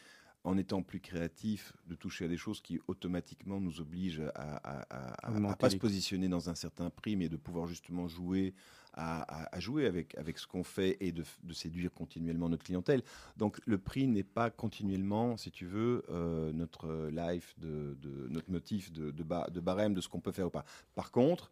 en 0.46 0.58
étant 0.58 0.84
plus 0.84 1.02
créatif, 1.02 1.74
de 1.86 1.96
toucher 1.96 2.26
à 2.26 2.28
des 2.30 2.38
choses 2.38 2.62
qui 2.62 2.80
automatiquement 2.88 3.60
nous 3.60 3.82
obligent 3.82 4.24
à, 4.34 4.56
à, 4.56 4.80
à- 4.90 5.52
à- 5.52 5.56
pas 5.56 5.70
se 5.70 5.76
positionner 5.76 6.30
dans 6.30 6.50
un 6.50 6.56
certain 6.56 6.90
prix, 6.90 7.18
mais 7.18 7.28
de 7.28 7.36
pouvoir 7.38 7.68
justement 7.68 8.08
jouer 8.08 8.54
à, 8.94 9.60
jouer 9.60 9.86
avec, 9.86 10.18
avec 10.18 10.38
ce 10.38 10.48
qu'on 10.48 10.64
fait 10.64 10.98
et 11.00 11.12
de, 11.12 11.24
séduire 11.54 11.94
continuellement 11.94 12.50
notre 12.50 12.64
clientèle. 12.64 13.04
Donc 13.38 13.60
le 13.66 13.78
prix 13.78 14.08
n'est 14.08 14.24
pas 14.24 14.50
continuellement, 14.50 15.38
si 15.38 15.52
tu 15.52 15.66
veux, 15.66 16.04
euh, 16.10 16.52
notre 16.54 17.10
life, 17.10 17.56
de, 17.58 17.98
notre 18.30 18.52
motif 18.52 18.92
de 18.92 19.60
barème 19.62 19.94
de 19.94 20.02
ce 20.02 20.10
qu'on 20.10 20.20
peut 20.20 20.32
faire 20.32 20.48
ou 20.48 20.52
pas. 20.52 20.66
Par 20.96 21.12
contre, 21.12 21.52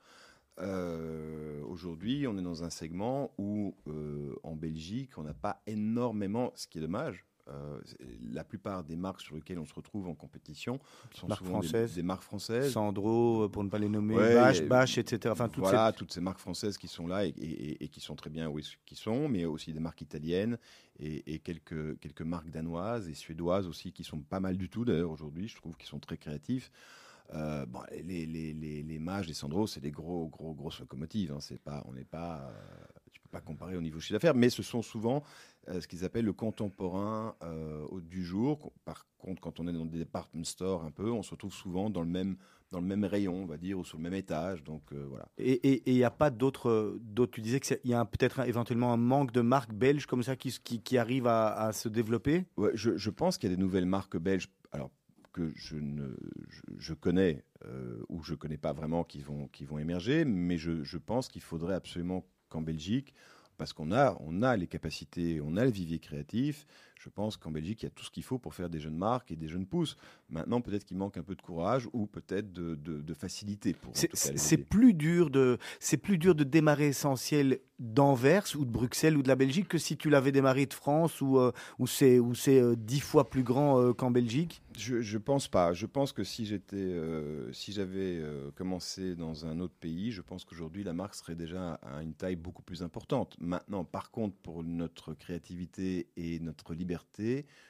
euh, 0.62 1.62
aujourd'hui, 1.64 2.28
on 2.28 2.38
est 2.38 2.42
dans 2.42 2.64
un 2.64 2.70
segment 2.70 3.32
où, 3.38 3.76
euh, 3.88 4.36
en 4.44 4.56
Belgique, 4.56 5.18
on 5.18 5.24
n'a 5.24 5.34
pas 5.34 5.62
énormément, 5.66 6.52
ce 6.56 6.68
qui 6.68 6.80
est 6.80 6.82
dommage. 6.82 7.26
Euh, 7.50 7.80
la 8.32 8.44
plupart 8.44 8.84
des 8.84 8.96
marques 8.96 9.22
sur 9.22 9.36
lesquelles 9.36 9.60
on 9.60 9.66
se 9.66 9.74
retrouve 9.74 10.08
en 10.08 10.16
compétition 10.16 10.80
sont 11.14 11.28
Marques 11.28 11.44
souvent 11.46 11.60
des- 11.62 11.88
des, 11.88 12.04
marques 12.04 12.24
françaises. 12.24 12.72
Sandro, 12.72 13.44
euh, 13.44 13.50
pour 13.50 13.64
ne 13.64 13.70
pas 13.70 13.80
les 13.80 13.90
nommer, 13.90 14.16
Ouais, 14.16 14.34
etc. 14.98 15.20
Enfin, 15.32 15.48
toutes 15.50 15.64
voilà, 15.64 15.92
toutes 15.92 16.14
ces 16.14 16.22
marques 16.22 16.40
françaises 16.40 16.78
qui 16.78 16.88
sont 16.88 17.08
là 17.08 17.26
et, 17.26 17.30
et- 17.30 17.84
et 17.84 17.88
qui 17.88 18.00
sont 18.00 18.16
très 18.16 18.30
bien 18.30 18.50
où 18.50 18.60
qui 18.86 18.96
sont, 18.96 19.28
mais 19.30 19.46
aussi 19.46 19.74
des 19.74 19.80
marques 19.80 20.02
italiennes 20.02 20.58
et, 21.00 21.34
et 21.34 21.40
quelques, 21.40 22.00
quelques 22.00 22.22
marques 22.22 22.50
danoises 22.50 23.08
et 23.10 23.14
suédoises 23.14 23.68
aussi 23.68 23.92
qui 23.92 24.04
sont 24.04 24.20
pas 24.20 24.40
mal 24.40 24.58
du 24.58 24.70
tout 24.70 24.86
d'ailleurs 24.86 25.12
aujourd'hui. 25.12 25.48
Je 25.48 25.56
trouve 25.56 25.76
qu'ils 25.78 25.90
sont 25.90 26.00
très 26.00 26.18
créatifs. 26.18 26.72
Euh, 27.36 27.66
bon, 27.68 27.82
les, 27.92 28.26
les, 28.26 28.54
les, 28.54 28.82
les 28.82 29.00
mages, 29.00 29.28
les 29.28 29.36
Sandro, 29.36 29.68
c'est 29.68 29.80
des 29.82 29.92
gros, 29.92 30.28
gros, 30.28 30.54
grosses 30.56 30.80
locomotives. 30.80 31.32
Hein. 31.32 31.40
C'est 31.40 31.60
pas, 31.62 31.84
on 31.88 31.94
n'est 31.94 32.04
pas, 32.04 32.50
euh, 32.52 32.86
pas 33.30 33.42
comparer 33.42 33.76
au 33.76 33.82
niveau 33.82 34.00
chiffre 34.00 34.14
d'affaires, 34.14 34.36
mais 34.36 34.50
ce 34.50 34.64
sont 34.64 34.82
souvent 34.82 35.24
euh, 35.68 35.82
ce 35.82 35.88
qu'ils 35.88 36.04
appellent 36.04 36.26
le 36.26 36.34
contemporain 36.34 37.36
euh, 37.44 37.86
du 38.02 38.24
jour. 38.24 38.72
Par 38.86 39.06
contre, 39.18 39.42
quand 39.42 39.60
on 39.60 39.68
est 39.68 39.74
dans 39.74 39.86
des 39.86 40.00
department 40.00 40.44
stores 40.44 40.84
un 40.84 40.92
peu, 40.92 41.12
on 41.12 41.24
se 41.24 41.32
retrouve 41.32 41.54
souvent 41.54 41.90
dans 41.90 42.02
le 42.02 42.08
même, 42.08 42.38
dans 42.72 42.80
le 42.80 42.88
même 42.88 43.04
rayon, 43.04 43.44
on 43.44 43.46
va 43.46 43.58
dire, 43.58 43.78
ou 43.78 43.84
sur 43.84 43.98
le 43.98 44.04
même 44.04 44.14
étage. 44.14 44.64
Donc 44.64 44.84
euh, 44.94 45.06
voilà. 45.08 45.28
Et 45.38 45.84
il 45.90 45.96
n'y 45.96 46.04
a 46.04 46.12
pas 46.12 46.30
d'autres. 46.30 47.00
Tu 47.32 47.42
disais 47.42 47.60
qu'il 47.60 47.78
y 47.86 47.94
a 47.94 48.06
peut-être 48.06 48.40
éventuellement 48.48 48.94
un 48.94 48.98
manque 48.98 49.32
de 49.32 49.42
marques 49.42 49.74
belges 49.74 50.06
comme 50.06 50.24
ça 50.24 50.36
qui, 50.36 50.52
qui, 50.64 50.82
qui 50.82 50.98
arrivent 50.98 51.28
à, 51.28 51.54
à 51.54 51.74
se 51.74 51.90
développer? 51.90 52.46
Ouais, 52.58 52.72
je, 52.74 52.98
je 52.98 53.10
pense 53.10 53.38
qu'il 53.38 53.50
y 53.50 53.54
a 53.54 53.56
des 53.56 53.62
nouvelles 53.62 53.86
marques 53.86 54.18
belges, 54.18 54.50
alors 54.72 54.92
que 55.32 55.52
je 55.56 55.76
ne, 55.76 56.16
je, 56.48 56.62
je 56.78 56.94
connais 56.96 57.44
euh, 57.66 58.02
ou 58.10 58.24
je 58.24 58.34
connais 58.34 58.58
pas 58.58 58.74
vraiment, 58.74 59.04
qui 59.04 59.22
vont, 59.22 59.48
qui 59.48 59.66
vont 59.66 59.78
émerger, 59.78 60.26
mais 60.26 60.58
je, 60.58 60.84
je 60.84 60.98
pense 60.98 61.28
qu'il 61.28 61.44
faudrait 61.44 61.76
absolument 61.76 62.26
qu'en 62.50 62.62
Belgique, 62.62 63.14
parce 63.58 63.74
qu'on 63.74 63.92
a, 63.92 64.58
les 64.58 64.68
capacités, 64.68 65.42
on 65.42 65.58
a 65.58 65.66
le 65.66 65.72
vivier 65.72 66.00
créatif. 66.00 66.66
Je 67.00 67.08
pense 67.08 67.38
qu'en 67.38 67.50
Belgique, 67.50 67.82
il 67.82 67.86
y 67.86 67.88
a 67.88 67.92
tout 67.92 68.04
ce 68.04 68.12
qu'il 68.12 68.24
faut 68.24 68.38
pour 68.38 68.54
faire 68.54 68.70
des 68.70 68.82
jeunes 68.82 68.98
marques 68.98 69.32
et 69.32 69.38
des 69.38 69.48
jeunes 69.48 69.66
pousses. 69.66 69.96
Maintenant, 70.30 70.60
peut-être 70.60 70.84
qu'il 70.84 70.98
manque 70.98 71.16
un 71.16 71.24
peu 71.24 71.34
de 71.34 71.42
courage 71.42 71.88
ou 71.94 72.08
peut-être 72.08 72.52
de, 72.52 72.76
de- 72.76 73.00
de 73.02 73.14
facilité 73.14 73.74
C'est 73.94 74.58
plus 74.58 74.94
dur 74.94 75.30
de, 75.30 75.58
c'est 75.80 75.96
plus 75.96 76.18
dur 76.18 76.36
de 76.36 76.44
démarrer 76.44 76.88
essentiel 76.88 77.60
d'Anvers 77.80 78.44
ou 78.58 78.66
de 78.66 78.70
Bruxelles 78.70 79.16
ou 79.16 79.24
de 79.24 79.30
la 79.30 79.38
Belgique 79.38 79.70
que 79.70 79.78
si 79.78 79.96
tu 79.96 80.10
l'avais 80.10 80.34
démarré 80.34 80.66
de 80.66 80.74
France 80.74 81.22
ou 81.22 81.38
euh, 81.40 81.54
où 81.80 81.88
c'est 81.88 82.20
où 82.20 82.36
c'est 82.36 82.60
euh, 82.60 82.76
dix 82.76 83.00
fois 83.00 83.30
plus 83.30 83.44
grand 83.44 83.80
euh, 83.80 83.94
qu'en 83.94 84.12
Belgique? 84.12 84.62
Je, 84.78 85.00
je 85.00 85.18
pense 85.18 85.48
pas. 85.48 85.72
Je 85.72 85.86
pense 85.86 86.12
que 86.12 86.26
si 86.26 86.46
j'étais, 86.46 86.76
euh, 86.76 87.50
si 87.54 87.72
j'avais 87.72 88.22
commencé 88.56 89.16
dans 89.16 89.46
un 89.46 89.62
autre 89.62 89.74
pays, 89.80 90.12
je 90.12 90.22
pense 90.22 90.44
qu'aujourd'hui 90.44 90.84
la 90.84 90.92
marque 90.94 91.16
serait 91.16 91.36
déjà 91.36 91.76
à 91.76 92.04
une 92.04 92.14
taille 92.14 92.36
beaucoup 92.36 92.62
plus 92.62 92.84
importante. 92.84 93.38
Maintenant, 93.40 93.86
par 93.86 94.12
contre, 94.12 94.36
pour 94.44 94.64
notre 94.64 95.14
créativité 95.14 96.08
et 96.18 96.40
notre 96.42 96.74
liberté, 96.74 96.89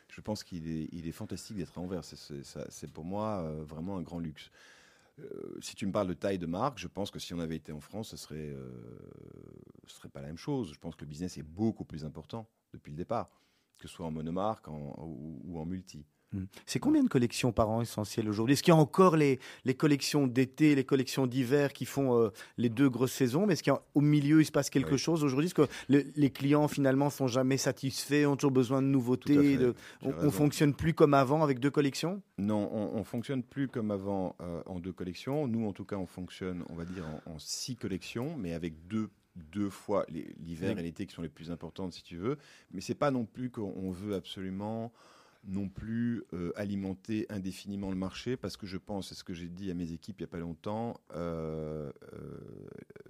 je 0.10 0.22
pense 0.22 0.44
qu'il 0.44 0.68
est, 0.68 1.12
fantastique 1.12 1.58
d'être 1.58 1.78
à 1.78 1.82
Anvers. 1.82 2.04
C'est- 2.04 2.92
pour 2.92 3.06
moi 3.06 3.42
euh, 3.44 3.64
vraiment 3.64 3.98
un 3.98 4.02
grand 4.02 4.20
luxe. 4.20 4.52
Euh, 5.20 5.58
si 5.62 5.76
tu 5.76 5.86
me 5.86 5.92
parles 5.92 6.08
de 6.08 6.14
taille 6.14 6.40
de 6.40 6.46
marque, 6.46 6.78
je 6.78 6.88
pense 6.88 7.12
que 7.12 7.20
si 7.20 7.34
on 7.34 7.40
avait 7.40 7.58
été 7.58 7.72
en 7.72 7.82
France, 7.82 8.10
ce 8.10 8.18
serait, 8.18 8.50
euh, 8.50 8.72
serait 9.88 10.10
pas 10.10 10.22
la 10.22 10.28
même 10.28 10.38
chose. 10.38 10.72
Je 10.74 10.80
pense 10.80 10.96
que 10.96 11.02
le 11.02 11.10
business 11.10 11.38
est 11.38 11.44
beaucoup 11.44 11.84
plus 11.84 12.06
important 12.06 12.48
depuis 12.74 12.92
le 12.92 12.98
départ, 12.98 13.30
que 13.78 13.88
ce 13.88 13.94
soit 13.94 14.06
en 14.06 14.12
monomarque 14.12 14.68
ou 14.68 15.60
en 15.60 15.66
multi. 15.66 16.06
Hmm. 16.32 16.46
C'est 16.68 16.78
combien 16.80 17.04
de 17.04 17.10
collections 17.10 17.52
par 17.52 17.70
an 17.70 17.82
essentielles 17.82 18.30
aujourd'hui? 18.30 18.54
Est-ce 18.54 18.62
qu'il 18.62 18.72
y 18.72 18.78
a 18.78 18.80
encore 18.80 19.18
les, 19.18 19.40
les 19.66 19.74
collections 19.74 20.28
d'été, 20.28 20.76
les 20.76 20.84
collections 20.84 21.26
d'hiver 21.26 21.74
qui 21.74 21.86
font 21.86 22.16
euh, 22.22 22.30
les 22.58 22.70
deux 22.70 22.88
grosses 22.88 23.14
saisons? 23.14 23.48
Mais 23.48 23.54
est-ce 23.54 23.64
qu'au 23.64 24.02
milieu, 24.02 24.40
il 24.42 24.46
se 24.46 24.52
passe 24.52 24.70
quelque 24.70 24.92
Oui. 24.92 24.98
chose 25.00 25.24
aujourd'hui? 25.24 25.48
Est-ce 25.48 25.56
que 25.56 25.68
le- 25.88 26.06
les 26.16 26.30
clients, 26.30 26.68
finalement, 26.68 27.10
sont 27.10 27.28
jamais 27.28 27.58
satisfaits, 27.58 28.28
ont 28.28 28.36
toujours 28.36 28.52
besoin 28.52 28.84
de 28.84 28.88
nouveautés 28.88 29.58
de- 29.58 29.74
On, 30.04 30.12
raison. 30.12 30.30
fonctionne 30.32 30.74
plus 30.76 30.94
comme 30.94 31.16
avant 31.16 31.42
avec 31.44 31.60
deux 31.60 31.72
collections? 31.72 32.22
Non, 32.38 32.70
on, 32.72 33.00
on 33.00 33.04
fonctionne 33.04 33.42
plus 33.42 33.68
comme 33.68 33.90
avant 33.90 34.36
euh, 34.42 34.62
en 34.68 34.80
deux 34.80 34.94
collections. 34.94 35.48
Nous, 35.48 35.66
en 35.68 35.74
tout 35.74 35.86
cas, 35.86 35.96
on 35.96 36.06
fonctionne, 36.06 36.64
on 36.70 36.76
va 36.76 36.86
dire, 36.86 37.06
en, 37.26 37.32
en 37.32 37.40
six 37.40 37.76
collections, 37.76 38.36
mais 38.38 38.54
avec 38.54 38.88
deux, 38.88 39.10
deux 39.36 39.72
fois 39.72 40.06
l'hiver 40.10 40.74
Oui. 40.76 40.80
et 40.82 40.84
l'été 40.84 41.08
qui 41.08 41.16
sont 41.16 41.24
les 41.24 41.30
plus 41.30 41.50
importantes, 41.50 41.94
si 41.94 42.04
tu 42.04 42.18
veux. 42.18 42.38
Mais 42.72 42.82
c'est 42.82 42.94
pas 42.94 43.10
non 43.10 43.26
plus 43.26 43.50
qu'on 43.50 43.74
on 43.76 43.90
veut 43.90 44.14
absolument 44.14 44.92
non 45.44 45.70
plus 45.70 46.24
euh, 46.34 46.52
alimenter 46.56 47.26
indéfiniment 47.30 47.90
le 47.90 47.96
marché, 47.96 48.38
parce 48.38 48.58
que 48.58 48.68
je 48.68 48.78
pense, 48.78 49.10
c'est 49.10 49.16
ce 49.16 49.24
que 49.24 49.34
j'ai 49.34 49.48
dit 49.50 49.72
à 49.72 49.74
mes 49.74 49.92
équipes 49.94 50.20
il 50.20 50.24
n'y 50.24 50.30
a 50.30 50.32
pas 50.32 50.40
longtemps, 50.40 51.00
euh, 51.16 51.92
euh, 52.14 52.38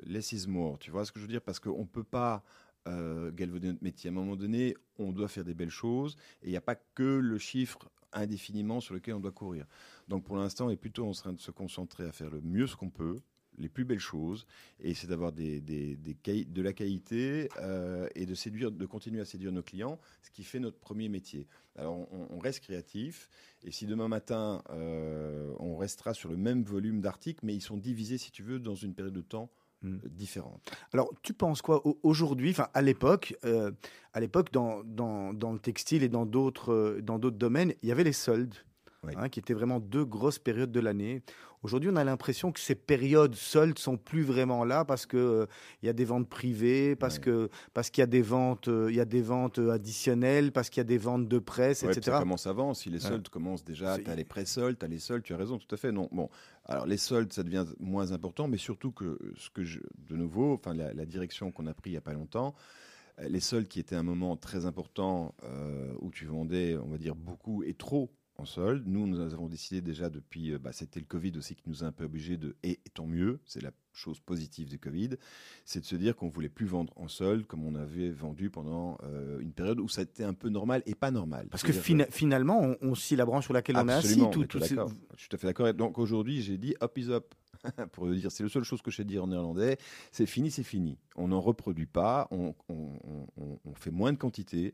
less 0.05 0.31
is 0.31 0.47
more. 0.47 0.77
Tu 0.79 0.91
vois 0.91 1.05
ce 1.05 1.11
que 1.11 1.19
je 1.19 1.25
veux 1.25 1.31
dire? 1.31 1.41
Parce 1.41 1.59
qu'on 1.59 1.79
ne 1.79 1.87
peut 1.87 2.03
pas 2.03 2.43
euh, 2.87 3.31
galvauder 3.31 3.67
notre 3.67 3.83
métier. 3.83 4.09
À 4.09 4.11
un 4.11 4.15
moment 4.15 4.35
donné, 4.35 4.75
on 4.97 5.11
doit 5.11 5.27
faire 5.27 5.43
des 5.43 5.53
belles 5.53 5.69
choses, 5.69 6.15
et 6.41 6.47
il 6.47 6.51
n'y 6.51 6.57
a 6.57 6.61
pas 6.61 6.75
que 6.75 7.03
le 7.03 7.37
chiffre 7.37 7.89
indéfiniment 8.13 8.79
sur 8.79 8.93
lequel 8.93 9.15
on 9.15 9.19
doit 9.19 9.31
courir. 9.31 9.65
Donc 10.07 10.23
pour 10.23 10.37
l'instant, 10.37 10.67
on 10.67 10.69
est 10.69 10.77
plutôt 10.77 11.07
en 11.07 11.11
train 11.11 11.33
de 11.33 11.39
se 11.39 11.51
concentrer 11.51 12.05
à 12.05 12.11
faire 12.11 12.29
le 12.29 12.41
mieux 12.41 12.67
ce 12.67 12.75
qu'on 12.75 12.89
peut, 12.89 13.17
les 13.59 13.69
plus 13.69 13.85
belles 13.85 13.99
choses, 13.99 14.47
et 14.79 14.93
c'est 14.93 15.07
d'avoir 15.07 15.31
des, 15.31 15.59
des- 15.61 15.95
de 15.95 16.61
la 16.61 16.73
qualité 16.73 17.49
euh, 17.59 18.07
et 18.15 18.25
de 18.25 18.33
séduire, 18.33 18.71
de 18.71 18.85
continuer 18.85 19.19
à 19.21 19.25
séduire 19.25 19.51
nos 19.51 19.61
clients, 19.63 19.99
ce 20.23 20.31
qui 20.31 20.43
fait 20.43 20.59
notre 20.59 20.79
premier 20.79 21.09
métier. 21.09 21.45
Alors 21.75 21.95
on, 22.11 22.27
on 22.31 22.39
reste 22.39 22.61
créatif, 22.61 23.29
et 23.63 23.71
si 23.71 23.85
demain 23.85 24.07
matin 24.07 24.63
euh, 24.71 25.53
on 25.59 25.77
restera 25.77 26.13
sur 26.13 26.29
le 26.29 26.37
même 26.37 26.63
volume 26.63 27.01
d'articles, 27.01 27.45
mais 27.45 27.53
ils 27.53 27.61
sont 27.61 27.77
divisés, 27.77 28.17
si 28.17 28.31
tu 28.31 28.43
veux, 28.43 28.59
dans 28.59 28.75
une 28.75 28.93
période 28.93 29.13
de 29.13 29.21
temps 29.21 29.49
Mm. 29.81 29.95
euh, 30.03 30.09
différente. 30.09 30.73
Alors, 30.91 31.09
tu 31.21 31.33
penses 31.33 31.61
quoi 31.61 31.87
au- 31.87 31.97
aujourd'hui, 32.03 32.49
enfin 32.51 32.67
à 32.73 32.81
l'époque, 32.81 33.33
euh, 33.45 33.71
à 34.11 34.19
l'époque 34.19 34.51
dans, 34.51 34.83
dans, 34.83 35.33
dans 35.33 35.53
le 35.53 35.59
textile 35.59 36.03
et 36.03 36.09
dans 36.09 36.25
d'autres 36.25 36.73
euh, 36.73 37.01
dans 37.01 37.17
d'autres 37.17 37.37
domaines, 37.37 37.73
il 37.81 37.87
y 37.87 37.91
avait 37.93 38.03
les 38.03 38.11
soldes, 38.11 38.55
Oui. 39.03 39.13
hein, 39.15 39.29
qui 39.29 39.39
étaient 39.39 39.53
vraiment 39.53 39.79
deux 39.79 40.03
grosses 40.03 40.39
périodes 40.39 40.71
de 40.71 40.79
l'année. 40.79 41.21
Aujourd'hui, 41.63 41.89
on 41.91 41.95
a 41.95 42.03
l'impression 42.03 42.51
que 42.51 42.59
ces 42.59 42.75
périodes 42.75 43.35
soldes 43.35 43.79
sont 43.79 43.97
plus 43.97 44.23
vraiment 44.23 44.63
là 44.65 44.83
parce 44.85 45.05
que 45.05 45.17
euh, 45.17 45.45
il 45.81 45.85
y 45.85 45.89
a 45.89 45.93
des 45.93 46.05
ventes 46.05 46.27
privées, 46.29 46.95
parce 46.95 47.15
Ouais. 47.15 47.21
que 47.21 47.49
parce 47.73 47.89
qu'il 47.89 48.01
y 48.01 48.03
a 48.03 48.07
des 48.07 48.21
ventes, 48.21 48.67
euh, 48.67 48.87
il 48.89 48.95
y 48.95 48.99
a 49.01 49.05
des 49.05 49.21
ventes 49.21 49.59
euh, 49.59 49.71
additionnelles, 49.71 50.51
parce 50.51 50.69
qu'il 50.69 50.79
y 50.79 50.81
a 50.81 50.85
des 50.85 50.97
ventes 50.97 51.27
de 51.27 51.39
presse, 51.39 51.83
Ouais, 51.83 51.91
etc. 51.91 52.11
ça 52.11 52.19
commence 52.19 52.45
avant. 52.47 52.73
Si 52.73 52.89
les 52.89 53.01
Ouais. 53.03 53.09
soldes 53.11 53.29
commencent 53.29 53.63
déjà, 53.63 53.97
tu 53.99 54.09
as 54.09 54.15
les 54.15 54.25
pré-soldes, 54.25 54.77
tu 54.79 54.85
as 54.85 54.89
les 54.89 54.99
soldes, 54.99 55.23
tu 55.23 55.33
as 55.33 55.37
raison, 55.37 55.57
tout 55.57 55.73
à 55.73 55.77
fait. 55.77 55.91
Non, 55.91 56.09
bon. 56.11 56.29
Alors, 56.65 56.85
les 56.85 56.97
soldes, 56.97 57.31
ça 57.33 57.43
devient 57.43 57.65
moins 57.79 58.11
important, 58.11 58.47
mais 58.47 58.57
surtout 58.57 58.91
que 58.91 59.17
ce 59.37 59.49
que 59.49 59.63
je, 59.63 59.79
de 60.09 60.15
nouveau, 60.15 60.53
enfin, 60.53 60.73
la, 60.73 60.93
la 60.93 61.05
direction 61.05 61.51
qu'on 61.51 61.67
a 61.67 61.73
pris 61.73 61.89
il 61.91 61.93
n'y 61.93 61.97
a 61.97 62.01
pas 62.01 62.13
longtemps, 62.13 62.53
les 63.27 63.39
soldes 63.41 63.67
qui 63.67 63.79
étaient 63.81 63.95
un 63.95 64.03
moment 64.03 64.37
très 64.37 64.65
important 64.65 65.35
euh, 65.43 65.93
où 65.99 66.09
tu 66.09 66.25
vendais, 66.25 66.77
on 66.77 66.87
va 66.87 66.97
dire, 66.97 67.15
beaucoup 67.15 67.63
et 67.63 67.73
trop 67.73 68.09
en 68.39 68.45
solde. 68.45 68.87
Nous, 68.87 69.05
nous 69.07 69.19
avons 69.19 69.47
décidé 69.47 69.81
déjà 69.81 70.09
depuis, 70.09 70.51
euh, 70.53 70.59
bah, 70.59 70.71
c'était 70.71 70.99
le 70.99 71.05
Covid 71.05 71.33
aussi 71.37 71.55
qui 71.55 71.63
nous 71.67 71.83
a 71.83 71.87
un 71.87 71.91
peu 71.91 72.05
obligés 72.05 72.37
de, 72.37 72.55
et, 72.63 72.71
et 72.71 72.89
tant 72.93 73.05
mieux, 73.05 73.39
c'est 73.45 73.61
la 73.61 73.71
chose 73.93 74.19
positive 74.19 74.69
du 74.69 74.79
Covid, 74.79 75.09
c'est 75.65 75.81
de 75.81 75.85
se 75.85 75.95
dire 75.95 76.15
qu'on 76.15 76.29
voulait 76.29 76.47
plus 76.49 76.65
vendre 76.65 76.93
en 76.95 77.07
solde 77.09 77.45
comme 77.45 77.65
on 77.65 77.75
avait 77.75 78.09
vendu 78.11 78.49
pendant 78.49 78.97
euh, 79.03 79.39
une 79.39 79.51
période 79.51 79.79
où 79.79 79.89
ça 79.89 80.03
était 80.03 80.23
un 80.23 80.33
peu 80.33 80.49
normal 80.49 80.81
et 80.85 80.95
pas 80.95 81.11
normal. 81.11 81.47
Parce 81.51 81.63
que 81.63 81.73
finalement, 82.11 82.61
on, 82.61 82.77
on 82.81 82.95
scie 82.95 83.15
la 83.17 83.25
branche 83.25 83.43
sur 83.45 83.53
laquelle 83.53 83.75
on 83.75 83.89
est 83.89 83.93
assis. 83.93 84.19
Tout- 84.31 84.45
tout 84.45 84.59
d'accord. 84.77 84.91
Je 85.15 85.19
suis 85.21 85.29
tout 85.29 85.35
à 85.35 85.39
fait 85.39 85.47
d'accord. 85.47 85.73
Donc 85.73 85.97
aujourd'hui, 85.99 86.41
j'ai 86.41 86.57
dit 86.57 86.75
up 86.81 86.97
is 86.97 87.09
up. 87.11 87.33
Pour 87.91 88.05
le 88.05 88.15
dire, 88.15 88.31
c'est 88.31 88.43
la 88.43 88.47
seule 88.47 88.63
chose 88.63 88.81
que 88.81 88.89
je 88.89 88.95
sais 88.97 89.03
dire 89.03 89.21
en 89.25 89.27
néerlandais. 89.27 89.77
C'est 90.13 90.25
fini, 90.25 90.49
c'est 90.49 90.63
fini. 90.63 90.97
On 91.17 91.27
n'en 91.27 91.41
reproduit 91.41 91.87
pas. 91.87 92.29
On- 92.31 92.55
on 92.69 93.73
fait 93.75 93.91
moins 93.91 94.13
de 94.13 94.17
quantité. 94.17 94.73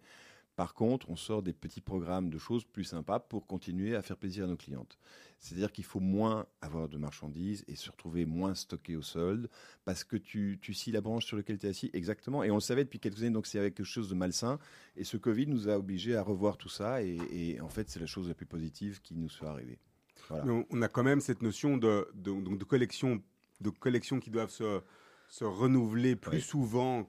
Par 0.55 0.73
contre, 0.73 1.09
on 1.09 1.17
sort 1.17 1.43
des 1.43 1.51
petits 1.51 1.81
programmes 1.81 2.29
de 2.29 2.37
choses 2.37 2.63
plus 2.63 2.85
sympas 2.85 3.19
pour 3.19 3.45
continuer 3.45 3.95
à 3.95 4.01
faire 4.01 4.15
plaisir 4.15 4.45
à 4.45 4.47
nos 4.47 4.55
clientes. 4.55 4.97
C'est-à-dire 5.39 5.71
qu'il 5.71 5.83
faut 5.83 5.99
moins 5.99 6.45
avoir 6.61 6.87
de 6.87 6.97
marchandises 6.97 7.65
et 7.67 7.75
se 7.75 7.91
retrouver 7.91 8.25
moins 8.25 8.55
stocké 8.55 8.95
au 8.95 9.01
solde 9.01 9.49
parce 9.83 10.03
que 10.03 10.15
tu, 10.15 10.57
tu 10.61 10.73
scies 10.73 10.91
la 10.91 11.01
branche 11.01 11.25
sur 11.25 11.35
laquelle 11.35 11.57
tu 11.57 11.65
es 11.65 11.69
assis. 11.69 11.89
Exactement. 11.93 12.43
Et 12.43 12.51
on 12.51 12.55
le 12.55 12.61
savait 12.61 12.85
depuis 12.85 12.99
quelques 12.99 13.19
années, 13.19 13.31
donc 13.31 13.47
c'est 13.47 13.59
quelque 13.59 13.83
chose 13.83 14.07
de 14.07 14.15
malsain. 14.15 14.57
Et 14.95 15.03
ce 15.03 15.17
Covid 15.17 15.47
nous 15.47 15.67
a 15.67 15.77
obligés 15.77 16.15
à 16.15 16.23
revoir 16.23 16.57
tout 16.57 16.69
ça. 16.69 17.03
Et, 17.03 17.59
en 17.59 17.69
fait, 17.69 17.89
c'est 17.89 17.99
la 17.99 18.05
chose 18.05 18.29
la 18.29 18.33
plus 18.33 18.45
positive 18.45 19.01
qui 19.01 19.15
nous 19.15 19.29
soit 19.29 19.49
arrivée. 19.49 19.79
On, 20.31 20.81
a 20.81 20.87
quand 20.87 21.03
même 21.03 21.19
cette 21.19 21.41
notion 21.41 21.77
de, 21.77 22.07
de, 22.15 22.63
collection, 22.63 23.21
de 23.61 24.19
qui 24.19 24.29
doivent 24.31 24.49
se, 24.49 24.81
se 25.35 25.43
renouveler 25.43 26.15
plus 26.15 26.37
Oui. 26.37 26.41
souvent 26.41 27.05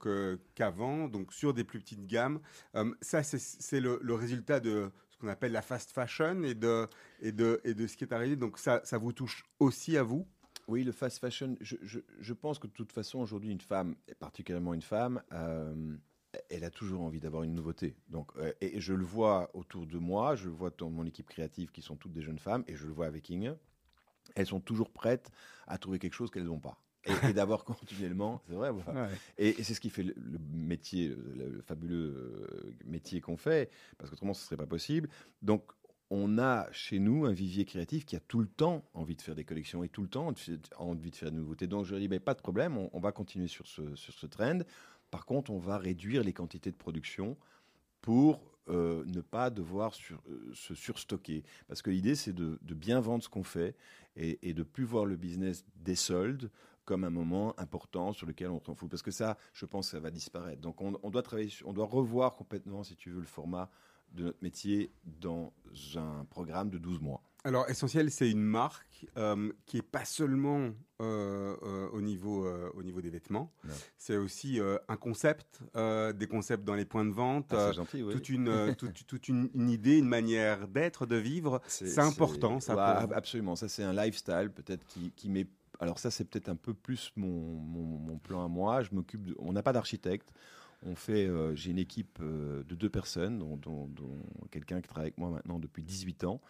qu'avant, 0.56 1.06
donc 1.06 1.32
sur 1.32 1.54
des 1.54 1.62
plus 1.62 1.78
petites 1.78 2.06
gammes. 2.08 2.40
Euh, 2.74 2.92
ça, 3.00 3.22
c'est- 3.22 3.38
c'est 3.38 3.78
le, 3.80 4.00
le 4.02 4.14
résultat 4.14 4.58
de 4.58 4.90
ce 5.10 5.16
qu'on 5.18 5.28
appelle 5.28 5.52
la 5.52 5.62
fast 5.62 5.92
fashion 5.92 6.42
et 6.42 6.54
de, 6.54 6.88
et 7.20 7.30
de, 7.30 7.60
et 7.62 7.72
de 7.74 7.86
ce 7.86 7.96
qui 7.96 8.02
est 8.02 8.12
arrivé. 8.12 8.34
Donc 8.34 8.58
ça, 8.58 8.80
ça 8.82 8.98
vous 8.98 9.12
touche 9.12 9.44
aussi 9.60 9.96
à 9.96 10.02
vous? 10.02 10.26
Oui, 10.66 10.82
le 10.82 10.90
fast 10.90 11.20
fashion, 11.20 11.54
je, 11.60 11.76
je- 11.82 12.00
je 12.18 12.34
pense 12.34 12.58
que 12.58 12.66
de 12.66 12.72
toute 12.72 12.90
façon, 12.90 13.20
aujourd'hui, 13.20 13.52
une 13.52 13.60
femme, 13.60 13.94
et 14.08 14.14
particulièrement 14.16 14.74
une 14.74 14.82
femme, 14.82 15.22
euh, 15.32 15.96
elle 16.50 16.64
a 16.64 16.70
toujours 16.70 17.02
envie 17.02 17.20
d'avoir 17.20 17.44
une 17.44 17.54
nouveauté. 17.54 17.94
Donc, 18.08 18.32
euh, 18.38 18.52
et, 18.60 18.76
et 18.76 18.80
je 18.80 18.92
le 18.92 19.04
vois 19.04 19.50
autour 19.54 19.86
de 19.86 19.98
moi, 19.98 20.34
je 20.34 20.46
le 20.46 20.54
vois 20.54 20.70
dans 20.76 20.90
mon 20.90 21.06
équipe 21.06 21.28
créative 21.28 21.70
qui 21.70 21.80
sont 21.80 21.94
toutes 21.94 22.12
des 22.12 22.22
jeunes 22.22 22.40
femmes, 22.40 22.64
et 22.66 22.74
je 22.74 22.88
le 22.88 22.92
vois 22.92 23.06
avec 23.06 23.30
Inge. 23.30 23.54
Elles 24.34 24.46
sont 24.46 24.60
toujours 24.60 24.90
prêtes 24.90 25.30
à 25.68 25.78
trouver 25.78 26.00
quelque 26.00 26.14
chose 26.14 26.32
qu'elles 26.32 26.44
n'ont 26.46 26.58
pas. 26.58 26.82
Et, 27.06 27.30
et 27.30 27.32
d'avoir 27.32 27.64
continuellement, 27.64 28.40
c'est 28.48 28.54
vrai, 28.54 28.70
voilà. 28.70 29.08
Et, 29.38 29.48
et 29.60 29.62
c'est 29.62 29.74
ce 29.74 29.80
qui 29.80 29.90
fait 29.90 30.02
le, 30.02 30.14
le 30.16 30.38
métier, 30.52 31.08
le, 31.08 31.48
le 31.50 31.62
fabuleux 31.62 32.14
euh, 32.52 32.74
métier 32.84 33.20
qu'on 33.20 33.36
fait, 33.36 33.70
parce 33.98 34.10
qu'autrement 34.10 34.34
ce 34.34 34.44
serait 34.44 34.56
pas 34.56 34.66
possible. 34.66 35.08
Donc 35.42 35.62
on 36.10 36.38
a 36.38 36.70
chez 36.70 36.98
nous 37.00 37.24
un 37.26 37.32
vivier 37.32 37.64
créatif 37.64 38.04
qui 38.06 38.14
a 38.16 38.20
tout 38.20 38.38
le 38.40 38.46
temps 38.46 38.84
envie 38.94 39.16
de 39.16 39.22
faire 39.22 39.34
des 39.34 39.44
collections 39.44 39.82
et 39.82 39.88
tout 39.88 40.02
le 40.02 40.08
temps 40.08 40.32
envie 40.76 41.10
de 41.10 41.16
faire 41.16 41.30
des 41.32 41.36
nouveautés. 41.38 41.66
Donc 41.66 41.84
je 41.84 41.96
dis, 41.96 42.06
ben, 42.08 42.20
pas 42.20 42.34
de 42.34 42.40
problème, 42.40 42.76
on, 42.76 42.90
on 42.92 43.00
va 43.00 43.10
continuer 43.12 43.48
sur 43.48 43.66
ce, 43.66 43.94
sur 43.96 44.12
ce 44.14 44.26
trend. 44.26 44.60
Par 45.10 45.26
contre, 45.26 45.50
on 45.50 45.58
va 45.58 45.78
réduire 45.78 46.22
les 46.22 46.32
quantités 46.32 46.70
de 46.70 46.76
production 46.76 47.36
pour 48.00 48.40
euh, 48.68 49.04
ne 49.06 49.20
pas 49.20 49.50
devoir 49.50 49.94
sur- 49.94 50.22
euh, 50.28 50.50
se 50.52 50.74
surstocker. 50.74 51.44
Parce 51.68 51.82
que 51.82 51.90
l'idée, 51.90 52.14
c'est 52.16 52.32
de, 52.32 52.58
de 52.62 52.74
bien 52.74 53.00
vendre 53.00 53.22
ce 53.22 53.28
qu'on 53.28 53.44
fait 53.44 53.76
et, 54.16 54.48
et 54.48 54.54
de 54.54 54.62
plus 54.64 54.84
voir 54.84 55.04
le 55.06 55.16
business 55.16 55.64
des 55.76 55.94
soldes 55.94 56.50
comme 56.86 57.04
un 57.04 57.10
moment 57.10 57.52
important 57.58 58.12
sur 58.14 58.26
lequel 58.26 58.48
on 58.48 58.60
s'en 58.60 58.74
fout. 58.74 58.88
Parce 58.88 59.02
que 59.02 59.10
ça, 59.10 59.36
je 59.52 59.66
pense, 59.66 59.90
ça 59.90 60.00
va 60.00 60.10
disparaître. 60.10 60.62
Donc 60.62 60.80
on, 60.80 60.98
on 61.02 61.10
doit 61.10 61.22
travailler, 61.22 61.52
on 61.66 61.74
doit 61.74 61.86
revoir 61.86 62.34
complètement, 62.36 62.82
si 62.84 62.96
tu 62.96 63.10
veux, 63.10 63.20
le 63.20 63.26
format 63.26 63.68
de 64.12 64.24
notre 64.24 64.38
métier 64.40 64.90
dans 65.04 65.52
un 65.96 66.24
programme 66.30 66.70
de 66.70 66.78
12 66.78 67.00
mois. 67.00 67.20
Alors, 67.44 67.68
Essentiel, 67.70 68.10
c'est 68.10 68.28
une 68.30 68.42
marque 68.42 69.06
euh, 69.16 69.52
qui 69.66 69.76
est 69.76 69.82
pas 69.82 70.04
seulement 70.04 70.70
euh, 71.00 71.56
euh, 71.62 71.88
au, 71.90 72.00
niveau, 72.00 72.48
au 72.74 72.82
niveau 72.82 73.00
des 73.00 73.10
vêtements, 73.10 73.52
c'est 73.98 74.16
aussi 74.16 74.58
un 74.88 74.96
concept, 74.96 75.60
des 75.74 76.26
concepts 76.28 76.64
dans 76.64 76.74
les 76.74 76.84
points 76.86 77.04
de 77.04 77.12
vente, 77.12 77.52
Ah, 77.52 77.68
c'est 77.70 77.76
gentil, 77.76 78.02
oui. 78.02 78.14
toute, 78.14 78.28
une, 78.30 78.74
toute, 78.76 79.06
toute 79.06 79.28
une, 79.28 79.48
une 79.54 79.70
idée, 79.70 79.98
une 79.98 80.08
manière 80.08 80.66
d'être, 80.66 81.06
de 81.06 81.16
vivre. 81.16 81.60
C'est 81.68 81.98
important, 82.00 82.58
ça. 82.58 82.74
Ouais, 83.00 83.06
pour- 83.06 83.16
Absolument, 83.16 83.54
ça 83.54 83.68
c'est 83.68 83.84
un 83.84 83.92
lifestyle 83.92 84.50
peut-être 84.54 84.84
qui, 84.86 85.12
qui 85.12 85.28
met. 85.28 85.46
Alors 85.80 85.98
ça 85.98 86.10
c'est 86.10 86.24
peut-être 86.24 86.48
un 86.48 86.56
peu 86.56 86.74
plus 86.74 87.12
mon, 87.16 88.18
plan 88.22 88.44
à 88.44 88.48
moi. 88.48 88.82
Je 88.82 88.90
m'occupe. 88.92 89.34
On 89.38 89.52
n'a 89.52 89.62
pas 89.62 89.72
d'architecte. 89.72 90.32
On 90.84 90.94
fait. 90.94 91.26
euh, 91.26 91.54
J'ai 91.54 91.70
une 91.70 91.78
équipe 91.78 92.18
euh, 92.20 92.62
de 92.64 92.74
deux 92.74 92.90
personnes, 92.90 93.38
dont, 93.38 93.90
quelqu'un 94.50 94.80
qui 94.80 94.88
travaille 94.88 95.08
avec 95.08 95.18
moi 95.18 95.30
maintenant 95.30 95.58
depuis 95.58 95.82
18 95.82 96.24
ans. 96.24 96.40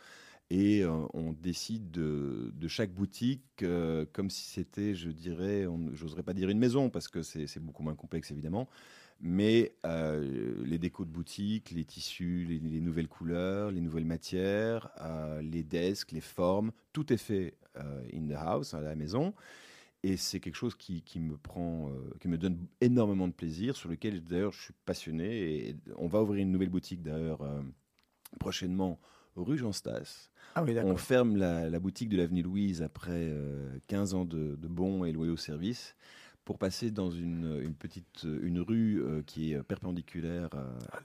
Et 0.48 0.84
euh, 0.84 1.06
on 1.12 1.32
décide 1.32 1.90
de, 1.90 2.52
de 2.54 2.68
chaque 2.68 2.92
boutique 2.92 3.64
comme 4.12 4.30
si 4.30 4.44
c'était, 4.44 4.94
je 4.94 5.10
dirais, 5.10 5.66
j'oserais 5.92 6.22
pas 6.22 6.34
dire 6.34 6.48
une 6.50 6.58
maison 6.58 6.88
parce 6.88 7.08
que 7.08 7.22
c'est 7.22 7.58
beaucoup 7.58 7.82
moins 7.82 7.96
complexe 7.96 8.30
évidemment, 8.30 8.68
mais 9.20 9.74
euh, 9.84 10.62
les 10.64 10.78
décos 10.78 11.04
de 11.04 11.10
boutique, 11.10 11.70
les 11.70 11.84
tissus, 11.84 12.44
les, 12.48 12.58
les 12.58 12.80
nouvelles 12.80 13.08
couleurs, 13.08 13.70
les 13.70 13.80
nouvelles 13.80 14.04
matières, 14.04 14.90
euh, 15.00 15.40
les 15.42 15.62
desks, 15.62 16.12
les 16.12 16.20
formes, 16.20 16.72
tout 16.92 17.12
est 17.12 17.16
fait 17.18 17.54
euh, 17.76 18.02
in 18.12 18.28
the 18.28 18.36
house, 18.36 18.74
à 18.74 18.80
la 18.80 18.94
maison. 18.94 19.34
Et 20.02 20.16
c'est 20.16 20.40
quelque 20.40 20.56
chose 20.56 20.74
qui, 20.76 21.02
qui 21.02 21.18
me 21.18 21.36
prend, 21.36 21.90
qui 22.20 22.28
me 22.28 22.38
donne 22.38 22.58
énormément 22.80 23.26
de 23.26 23.32
plaisir, 23.32 23.74
sur 23.74 23.88
lequel 23.88 24.22
d'ailleurs 24.22 24.52
je 24.52 24.62
suis 24.62 24.74
passionné. 24.84 25.68
Et 25.68 25.76
on 25.96 26.06
va 26.06 26.22
ouvrir 26.22 26.42
une 26.42 26.52
nouvelle 26.52 26.68
boutique 26.68 27.02
d'ailleurs 27.02 27.40
prochainement 28.38 29.00
rue 29.36 29.58
Jean 29.58 29.72
Stas. 29.72 30.30
Ah 30.54 30.62
oui, 30.62 30.74
On 30.82 30.96
ferme 30.96 31.36
la, 31.36 31.68
la 31.68 31.78
boutique 31.78 32.08
de 32.08 32.16
l'avenue 32.16 32.42
Louise 32.42 32.82
après 32.82 33.10
euh, 33.12 33.78
15 33.88 34.14
ans 34.14 34.24
de, 34.24 34.56
de 34.56 34.68
bons 34.68 35.04
et 35.04 35.12
loyaux 35.12 35.36
services 35.36 35.94
passer 36.54 36.90
dans 36.92 37.10
une, 37.10 37.60
une 37.62 37.74
petite 37.74 38.22
une 38.24 38.60
rue 38.60 39.02
euh, 39.02 39.22
qui 39.22 39.52
est 39.52 39.62
perpendiculaire 39.62 40.48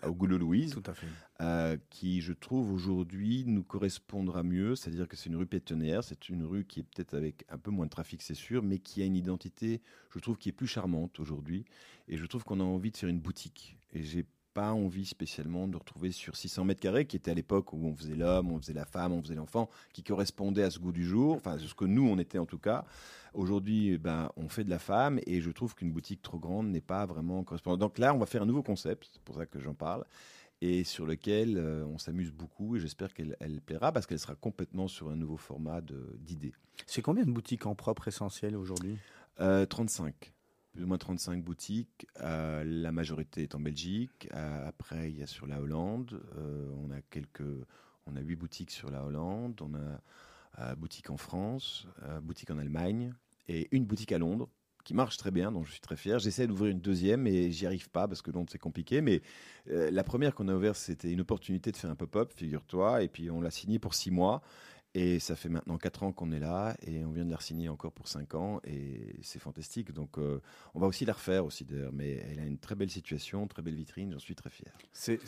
au 0.05 0.13
Goulot 0.13 0.37
Louise, 0.37 0.71
Tout 0.71 0.83
à 0.85 0.93
fait. 0.93 1.07
euh, 1.41 1.77
qui 1.89 2.21
je 2.21 2.33
trouve 2.33 2.71
aujourd'hui 2.71 3.43
nous 3.47 3.63
correspondra 3.63 4.43
mieux, 4.43 4.75
c'est-à-dire 4.75 5.07
que 5.07 5.15
c'est 5.17 5.29
une 5.29 5.35
rue 5.37 5.47
pétonnière, 5.47 6.03
c'est 6.03 6.29
une 6.29 6.43
rue 6.43 6.65
qui 6.65 6.81
est 6.81 6.83
peut-être 6.83 7.15
avec 7.15 7.45
un 7.49 7.57
peu 7.57 7.71
moins 7.71 7.85
de 7.85 7.91
trafic, 7.91 8.21
c'est 8.21 8.35
sûr, 8.35 8.61
mais 8.61 8.77
qui 8.77 9.01
a 9.01 9.05
une 9.05 9.15
identité, 9.15 9.81
je 10.13 10.19
trouve, 10.19 10.37
qui 10.37 10.49
est 10.49 10.53
plus 10.53 10.67
charmante 10.67 11.19
aujourd'hui, 11.19 11.65
et 12.07 12.17
je 12.17 12.25
trouve 12.27 12.43
qu'on 12.43 12.59
a 12.59 12.63
envie 12.63 12.91
de 12.91 12.97
faire 12.97 13.09
une 13.09 13.19
boutique, 13.19 13.77
et 13.93 14.03
j'ai 14.03 14.25
pas 14.53 14.73
envie 14.73 15.05
spécialement 15.05 15.67
de 15.67 15.77
retrouver 15.77 16.11
sur 16.11 16.35
600 16.35 16.65
mètres 16.65 16.79
carrés, 16.79 17.05
qui 17.05 17.15
était 17.15 17.31
à 17.31 17.33
l'époque 17.33 17.73
où 17.73 17.85
on 17.85 17.95
faisait 17.95 18.15
l'homme, 18.15 18.51
on 18.51 18.59
faisait 18.59 18.73
la 18.73 18.85
femme, 18.85 19.11
on 19.13 19.21
faisait 19.21 19.35
l'enfant, 19.35 19.69
qui 19.93 20.03
correspondait 20.03 20.63
à 20.63 20.69
ce 20.69 20.79
goût 20.79 20.91
du 20.91 21.05
jour, 21.05 21.35
enfin 21.35 21.57
ce 21.57 21.73
que 21.73 21.85
nous 21.85 22.07
on 22.07 22.17
était 22.17 22.37
en 22.37 22.45
tout 22.45 22.57
cas. 22.57 22.85
Aujourd'hui, 23.33 23.97
ben, 23.97 24.29
on 24.35 24.49
fait 24.49 24.63
de 24.63 24.69
la 24.69 24.79
femme 24.79 25.19
et 25.25 25.39
je 25.39 25.49
trouve 25.51 25.73
qu'une 25.73 25.91
boutique 25.91 26.21
trop 26.21 26.37
grande 26.37 26.67
n'est 26.67 26.81
pas 26.81 27.05
vraiment 27.05 27.43
correspondante. 27.43 27.79
Donc 27.79 27.97
là, 27.97 28.13
on 28.13 28.17
va 28.17 28.25
faire 28.25 28.41
un 28.41 28.45
nouveau 28.45 28.63
concept, 28.63 29.09
c'est 29.13 29.21
pour 29.21 29.35
ça 29.35 29.45
que 29.45 29.59
j'en 29.59 29.73
parle, 29.73 30.03
et 30.61 30.83
sur 30.83 31.05
lequel 31.05 31.57
euh, 31.57 31.85
on 31.85 31.97
s'amuse 31.97 32.31
beaucoup 32.31 32.75
et 32.75 32.79
j'espère 32.79 33.13
qu'elle 33.13 33.37
elle 33.39 33.61
plaira 33.61 33.91
parce 33.91 34.05
qu'elle 34.05 34.19
sera 34.19 34.35
complètement 34.35 34.87
sur 34.87 35.09
un 35.09 35.15
nouveau 35.15 35.37
format 35.37 35.81
d'idées. 36.19 36.53
C'est 36.85 37.01
combien 37.01 37.23
de 37.23 37.31
boutiques 37.31 37.65
en 37.65 37.75
propre 37.75 38.07
essentiel 38.07 38.55
aujourd'hui? 38.55 38.97
Euh, 39.39 39.65
35. 39.65 40.33
Plus 40.71 40.83
ou 40.83 40.87
moins 40.87 40.97
35 40.97 41.43
boutiques. 41.43 42.07
Euh, 42.21 42.63
la 42.63 42.91
majorité 42.91 43.43
est 43.43 43.55
en 43.55 43.59
Belgique. 43.59 44.29
Euh, 44.33 44.67
après, 44.67 45.11
il 45.11 45.17
y 45.17 45.23
a 45.23 45.27
sur 45.27 45.45
la 45.45 45.61
Hollande. 45.61 46.21
Euh, 46.37 46.69
on 46.81 46.91
a 46.91 47.01
quelques. 47.09 47.43
On 48.07 48.15
a 48.15 48.21
8 48.21 48.35
boutiques 48.35 48.71
sur 48.71 48.89
la 48.89 49.03
Hollande. 49.03 49.59
On 49.61 49.73
a 49.75 50.75
boutique 50.75 51.09
en 51.09 51.17
France, 51.17 51.87
boutique 52.23 52.51
en 52.51 52.57
Allemagne 52.57 53.13
et 53.47 53.69
une 53.71 53.85
boutique 53.85 54.11
à 54.11 54.17
Londres 54.17 54.49
qui 54.83 54.93
marche 54.93 55.15
très 55.15 55.31
bien, 55.31 55.51
dont 55.51 55.63
je 55.63 55.71
suis 55.71 55.79
très 55.79 55.95
fier. 55.95 56.19
J'essaie 56.19 56.45
d'ouvrir 56.45 56.71
une 56.71 56.81
deuxième 56.81 57.25
et 57.25 57.51
j'y 57.51 57.65
arrive 57.65 57.89
pas 57.89 58.07
parce 58.07 58.21
que 58.21 58.31
Londres 58.31 58.49
c'est 58.51 58.59
compliqué. 58.59 59.01
Mais 59.01 59.21
la 59.67 60.03
première 60.03 60.35
qu'on 60.35 60.49
a 60.49 60.55
ouverte, 60.55 60.75
c'était 60.75 61.09
une 61.11 61.21
opportunité 61.21 61.71
de 61.71 61.77
faire 61.77 61.89
un 61.89 61.95
pop-up, 61.95 62.33
figure-toi. 62.35 63.01
Et 63.01 63.07
puis 63.07 63.31
on 63.31 63.39
l'a 63.39 63.51
signé 63.51 63.79
pour 63.79 63.93
six 63.93 64.11
mois. 64.11 64.41
Et 64.93 65.19
ça 65.19 65.35
fait 65.35 65.47
maintenant 65.47 65.77
4 65.77 66.03
ans 66.03 66.11
qu'on 66.11 66.31
est 66.31 66.39
là 66.39 66.75
et 66.85 67.05
on 67.05 67.11
vient 67.11 67.23
de 67.23 67.31
la 67.31 67.39
signer 67.39 67.69
encore 67.69 67.93
pour 67.93 68.09
5 68.09 68.35
ans 68.35 68.59
et 68.65 69.15
c'est 69.21 69.39
fantastique. 69.39 69.93
Donc 69.93 70.17
euh, 70.17 70.41
on 70.73 70.79
va 70.79 70.87
aussi 70.87 71.05
la 71.05 71.13
refaire 71.13 71.45
aussi 71.45 71.63
d'ailleurs, 71.63 71.93
mais 71.93 72.23
elle 72.29 72.39
a 72.39 72.45
une 72.45 72.57
très 72.57 72.75
belle 72.75 72.89
situation, 72.89 73.47
très 73.47 73.61
belle 73.61 73.75
vitrine, 73.75 74.11
j'en 74.11 74.19
suis 74.19 74.35
très 74.35 74.49
fier. 74.49 74.71
C'est 74.91 75.19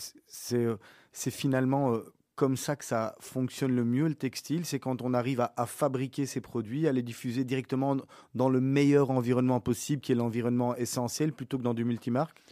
euh, 0.55 0.77
finalement 1.13 1.93
euh, 1.93 2.13
comme 2.35 2.57
ça 2.57 2.75
que 2.75 2.83
ça 2.83 3.15
fonctionne 3.21 3.73
le 3.73 3.85
mieux, 3.85 4.09
le 4.09 4.15
textile. 4.15 4.65
C'est 4.65 4.79
quand 4.79 5.01
on 5.01 5.13
arrive 5.13 5.39
à, 5.39 5.53
à 5.55 5.65
fabriquer 5.65 6.25
ces 6.25 6.41
produits, 6.41 6.85
à 6.87 6.91
les 6.91 7.03
diffuser 7.03 7.45
directement 7.45 7.95
dans 8.35 8.49
le 8.49 8.59
meilleur 8.59 9.11
environnement 9.11 9.61
possible, 9.61 10.01
qui 10.01 10.11
est 10.11 10.15
l'environnement 10.15 10.75
essentiel, 10.75 11.31
plutôt 11.31 11.57
que 11.57 11.63
dans 11.63 11.73
du 11.73 11.85
multimarque? 11.85 12.43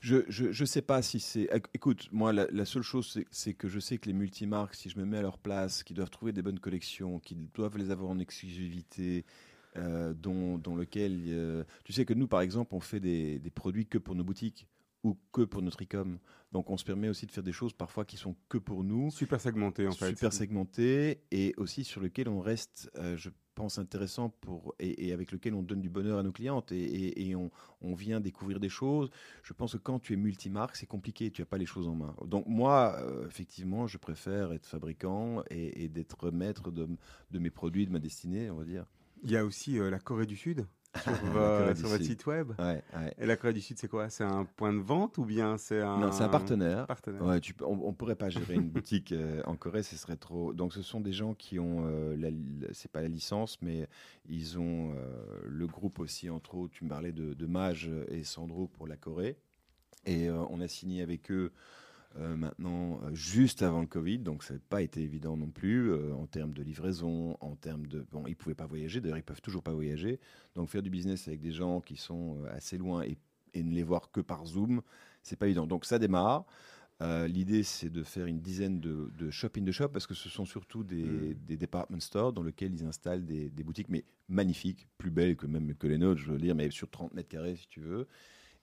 Je, 0.00 0.18
je, 0.28 0.52
sais 0.64 0.82
pas 0.82 1.02
si 1.02 1.18
c'est. 1.18 1.44
éc- 1.46 1.66
Écoute, 1.74 2.08
moi, 2.12 2.32
la, 2.32 2.46
seule 2.64 2.82
chose, 2.82 3.08
c'est- 3.12 3.26
que 3.54 3.68
je 3.68 3.80
sais 3.80 3.98
que 3.98 4.06
les 4.06 4.12
multimarques, 4.12 4.74
si 4.76 4.88
je 4.90 4.98
me 4.98 5.04
mets 5.04 5.18
à 5.18 5.22
leur 5.22 5.38
place, 5.38 5.82
qui 5.82 5.92
doivent 5.92 6.10
trouver 6.10 6.32
des 6.32 6.42
bonnes 6.42 6.60
collections, 6.60 7.18
qui 7.18 7.34
doivent 7.54 7.78
les 7.78 7.90
avoir 7.90 8.10
en 8.10 8.18
exclusivité, 8.20 9.24
euh, 9.76 10.14
dont, 10.14 10.58
lequel. 10.76 11.24
euh, 11.28 11.64
tu 11.84 11.92
sais 11.92 12.04
que 12.04 12.14
nous, 12.14 12.28
par 12.28 12.40
exemple, 12.42 12.74
on 12.74 12.80
fait 12.80 13.00
des 13.40 13.50
produits 13.50 13.86
que 13.86 13.98
pour 13.98 14.14
nos 14.14 14.24
boutiques 14.24 14.68
ou 15.04 15.16
que 15.32 15.42
pour 15.42 15.62
notre 15.62 15.82
e-com. 15.82 16.18
Donc, 16.52 16.70
on 16.70 16.76
se 16.76 16.84
permet 16.84 17.08
aussi 17.08 17.26
de 17.26 17.30
faire 17.32 17.42
des 17.44 17.52
choses 17.52 17.72
parfois 17.72 18.04
qui 18.04 18.16
sont 18.16 18.34
que 18.48 18.58
pour 18.58 18.82
nous. 18.84 19.10
Super 19.10 19.40
segmenté, 19.40 19.86
en 19.86 19.92
fait. 19.92 20.08
super 20.10 20.32
segmenté 20.32 21.20
et 21.30 21.54
aussi 21.56 21.84
sur 21.84 22.00
lequel 22.00 22.28
on 22.28 22.40
reste, 22.40 22.90
euh, 22.96 23.16
je 23.16 23.28
pense, 23.54 23.78
intéressant 23.78 24.30
pour, 24.30 24.74
et, 24.78 25.08
et 25.08 25.12
avec 25.12 25.32
lequel 25.32 25.52
on 25.54 25.62
donne 25.62 25.80
du 25.80 25.88
bonheur 25.90 26.18
à 26.18 26.22
nos 26.22 26.30
clientes 26.32 26.70
et, 26.72 26.80
et- 26.82 27.28
et 27.28 27.34
on, 27.36 27.50
on 27.80 27.94
vient 27.94 28.20
découvrir 28.20 28.60
des 28.60 28.68
choses. 28.68 29.10
Je 29.42 29.52
pense 29.52 29.72
que 29.72 29.78
quand 29.78 29.98
tu 29.98 30.12
es 30.12 30.16
multimarque, 30.16 30.76
c'est 30.76 30.86
compliqué, 30.86 31.30
tu 31.30 31.42
n'as 31.42 31.46
pas 31.46 31.58
les 31.58 31.66
choses 31.66 31.88
en 31.88 31.94
main. 31.96 32.14
Donc 32.24 32.46
moi, 32.46 32.96
euh, 33.00 33.26
effectivement, 33.26 33.86
je 33.88 33.98
préfère 33.98 34.52
être 34.52 34.66
fabricant 34.66 35.42
et, 35.50 35.84
et 35.84 35.88
d'être 35.88 36.30
maître 36.30 36.70
de, 36.70 36.88
de 37.32 37.38
mes 37.38 37.50
produits, 37.50 37.84
de 37.86 37.90
ma 37.92 37.98
destinée, 37.98 38.48
on 38.50 38.56
va 38.56 38.64
dire. 38.64 38.86
Il 39.24 39.30
y 39.32 39.36
a 39.36 39.44
aussi 39.44 39.78
euh, 39.80 39.90
la 39.90 39.98
Corée 39.98 40.26
du 40.26 40.36
Sud 40.36 40.64
sur, 41.74 41.88
votre 41.88 42.02
site 42.02 42.26
web. 42.26 42.52
Ouais, 42.58 42.82
ouais. 42.96 43.14
Et 43.18 43.26
la 43.26 43.36
Corée 43.36 43.52
du 43.52 43.60
Sud, 43.60 43.78
c'est 43.78 43.88
quoi? 43.88 44.08
C'est 44.08 44.24
un 44.24 44.44
point 44.44 44.72
de 44.72 44.78
vente 44.80 45.18
ou 45.18 45.24
bien 45.24 45.58
c'est 45.58 45.80
un... 45.80 45.98
Non, 45.98 46.12
c'est 46.12 46.24
un 46.24 46.28
partenaire. 46.28 46.86
partenaire. 46.86 47.22
Ouais, 47.22 47.40
tu 47.40 47.54
peux- 47.54 47.64
on, 47.66 47.88
ne 47.88 47.94
pourrait 47.94 48.16
pas 48.16 48.30
gérer 48.30 48.54
une 48.54 48.70
boutique 48.70 49.12
euh, 49.12 49.42
en 49.44 49.56
Corée, 49.56 49.82
ce 49.82 49.96
serait 49.96 50.16
trop. 50.16 50.52
Donc, 50.52 50.72
ce 50.72 50.82
sont 50.82 51.00
des 51.00 51.12
gens 51.12 51.34
qui 51.34 51.58
ont, 51.58 51.84
euh, 51.86 52.16
la, 52.16 52.30
la- 52.30 52.72
c'est 52.72 52.90
pas 52.90 53.02
la 53.02 53.08
licence, 53.08 53.60
mais 53.62 53.86
ils 54.28 54.58
ont 54.58 54.94
euh, 54.94 55.40
le 55.44 55.66
groupe 55.66 55.98
aussi, 56.00 56.30
entre 56.30 56.54
autres. 56.54 56.72
Tu 56.72 56.84
me 56.84 56.88
parlais 56.88 57.12
de, 57.12 57.34
de 57.34 57.46
Mage 57.46 57.90
et 58.08 58.24
Sandro 58.24 58.66
pour 58.66 58.86
la 58.86 58.96
Corée. 58.96 59.36
Et 60.06 60.28
euh, 60.28 60.42
on 60.50 60.60
a 60.60 60.68
signé 60.68 61.02
avec 61.02 61.30
eux 61.30 61.52
euh, 62.18 62.36
maintenant, 62.36 63.00
euh, 63.04 63.14
juste 63.14 63.62
avant 63.62 63.80
le 63.80 63.86
Covid, 63.86 64.18
donc 64.18 64.42
ça 64.42 64.54
n'a 64.54 64.60
pas 64.68 64.82
été 64.82 65.00
évident 65.02 65.36
non 65.36 65.50
plus 65.50 65.92
euh, 65.92 66.12
en 66.14 66.26
termes 66.26 66.52
de 66.52 66.62
livraison, 66.62 67.36
en 67.40 67.54
termes 67.54 67.86
de. 67.86 68.06
Bon, 68.10 68.24
ils 68.26 68.30
ne 68.30 68.34
pouvaient 68.34 68.54
pas 68.54 68.66
voyager, 68.66 69.00
d'ailleurs, 69.00 69.18
ils 69.18 69.22
peuvent 69.22 69.40
toujours 69.40 69.62
pas 69.62 69.72
voyager. 69.72 70.18
Donc, 70.54 70.68
faire 70.68 70.82
du 70.82 70.90
business 70.90 71.28
avec 71.28 71.40
des 71.40 71.52
gens 71.52 71.80
qui 71.80 71.96
sont 71.96 72.38
assez 72.50 72.76
loin 72.76 73.02
et, 73.02 73.18
et 73.54 73.62
ne 73.62 73.72
les 73.72 73.84
voir 73.84 74.10
que 74.10 74.20
par 74.20 74.46
Zoom, 74.46 74.82
c'est 75.22 75.36
pas 75.36 75.46
évident. 75.46 75.66
Donc, 75.66 75.84
ça 75.84 75.98
démarre. 75.98 76.44
L'idée, 77.00 77.62
c'est 77.62 77.90
de 77.90 78.02
faire 78.02 78.26
une 78.26 78.40
dizaine 78.40 78.80
de, 78.80 79.12
de 79.16 79.30
shop 79.30 79.50
in 79.56 79.64
the 79.64 79.70
shop 79.70 79.90
parce 79.90 80.08
que 80.08 80.14
ce 80.14 80.28
sont 80.28 80.44
surtout 80.44 80.82
des, 80.82 81.04
Mm. 81.04 81.34
des 81.46 81.56
department 81.56 82.00
stores 82.00 82.32
dans 82.32 82.42
lesquels 82.42 82.74
ils 82.74 82.84
installent 82.84 83.24
des, 83.24 83.50
des 83.50 83.62
boutiques, 83.62 83.88
mais 83.88 84.04
magnifiques, 84.28 84.88
plus 84.98 85.12
belles 85.12 85.36
que 85.36 85.46
même 85.46 85.76
que 85.76 85.86
les 85.86 85.96
nôtres, 85.96 86.20
je 86.20 86.32
veux 86.32 86.38
dire, 86.38 86.56
mais 86.56 86.68
sur 86.72 86.90
30 86.90 87.14
mètres 87.14 87.28
carrés 87.28 87.54
si 87.54 87.68
tu 87.68 87.78
veux. 87.80 88.08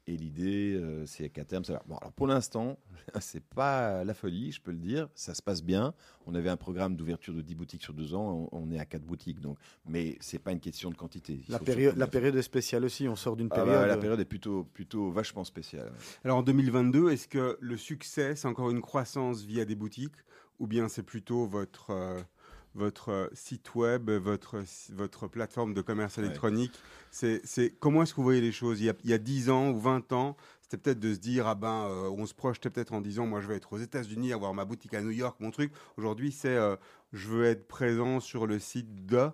Et 0.08 0.18
l'idée, 0.18 0.76
euh, 0.76 1.04
c'est 1.08 1.30
qu'à 1.30 1.46
terme, 1.46 1.64
ça 1.64 1.74
va. 1.74 1.84
Bon, 1.88 1.96
alors 1.98 2.12
pour 2.14 2.28
l'instant, 2.28 2.78
c'est 3.20 3.44
pas 3.44 4.04
la 4.04 4.14
folie, 4.14 4.52
je 4.52 4.62
peux 4.62 4.72
le 4.72 4.78
dire. 4.78 5.10
Ça 5.16 5.34
se 5.34 5.42
passe 5.42 5.64
bien. 5.64 5.96
On 6.28 6.36
avait 6.36 6.50
un 6.50 6.58
programme 6.58 6.96
d'ouverture 6.96 7.34
de 7.34 7.42
10 7.42 7.56
boutiques 7.56 7.84
sur 7.84 7.94
deux 7.94 8.14
ans. 8.14 8.48
On, 8.52 8.66
on 8.66 8.72
est 8.72 8.78
à 8.78 8.86
4 8.86 9.02
boutiques, 9.02 9.40
donc. 9.40 9.58
Mais 9.88 10.16
c'est 10.20 10.38
pas 10.38 10.52
une 10.52 10.60
question 10.60 10.92
de 10.92 10.96
quantité. 10.96 11.42
La 11.50 11.58
période, 11.58 11.98
la 11.98 12.06
est 12.06 12.42
spéciale 12.44 12.86
aussi. 12.86 13.08
On 13.08 13.16
sort 13.16 13.36
d'une. 13.36 13.50
Ah 13.52 13.56
période. 13.56 13.74
bah, 13.82 13.88
la 13.88 13.98
période 13.98 14.20
est 14.20 14.26
plutôt, 14.26 14.64
plutôt 14.64 15.10
vachement 15.10 15.44
spéciale. 15.44 15.88
ouais. 15.88 15.98
Alors 16.24 16.38
en 16.38 16.44
2022, 16.44 17.10
est-ce 17.10 17.28
que 17.28 17.58
le 17.60 17.78
succès, 17.78 18.36
c'est 18.36 18.48
encore 18.48 18.70
une 18.70 18.82
croissance 18.82 19.42
via 19.42 19.66
des 19.66 19.76
boutiques? 19.76 20.16
Ou 20.60 20.68
bien 20.68 20.88
c'est 20.88 21.04
plutôt 21.04 21.46
votre, 21.48 21.90
euh, 21.90 22.22
votre 22.76 23.10
euh, 23.10 23.28
site 23.34 23.74
web, 23.76 24.10
votre, 24.12 24.62
votre 24.94 25.28
plateforme 25.28 25.74
de 25.74 25.82
commerce 25.82 26.18
Ouais. 26.18 26.26
électronique. 26.26 26.74
C'est, 27.12 27.42
c'est, 27.46 27.74
comment 27.80 28.04
est-ce 28.04 28.12
que 28.14 28.18
vous 28.18 28.24
voyez 28.24 28.42
les 28.42 28.52
choses? 28.52 28.80
Il 28.82 28.86
y, 28.86 28.90
a, 28.90 28.94
il 29.04 29.10
y 29.10 29.14
a 29.14 29.18
10 29.18 29.50
ans 29.50 29.70
ou 29.72 29.80
20 29.80 30.12
ans, 30.12 30.36
c'était 30.62 30.78
peut-être 30.78 31.00
de 31.00 31.14
se 31.14 31.20
dire, 31.20 31.48
ah 31.48 31.56
ben, 31.56 31.86
euh, 31.86 32.10
on 32.10 32.26
se 32.26 32.34
projetait 32.34 32.70
peut-être 32.70 32.94
en 32.94 33.02
disant, 33.02 33.26
moi 33.26 33.40
je 33.42 33.48
vais 33.48 33.56
être 33.56 33.72
aux 33.74 33.78
États-Unis, 33.78 34.34
avoir 34.34 34.54
ma 34.54 34.66
boutique 34.66 34.94
à 34.94 35.02
New 35.02 35.12
York, 35.12 35.38
mon 35.40 35.52
truc. 35.52 35.72
Aujourd'hui, 35.98 36.32
c'est, 36.32 36.56
euh, 36.56 36.76
je 37.14 37.28
veux 37.30 37.46
être 37.46 37.68
présent 37.68 38.20
sur 38.20 38.46
le 38.48 38.60
site 38.60 39.06
de. 39.06 39.30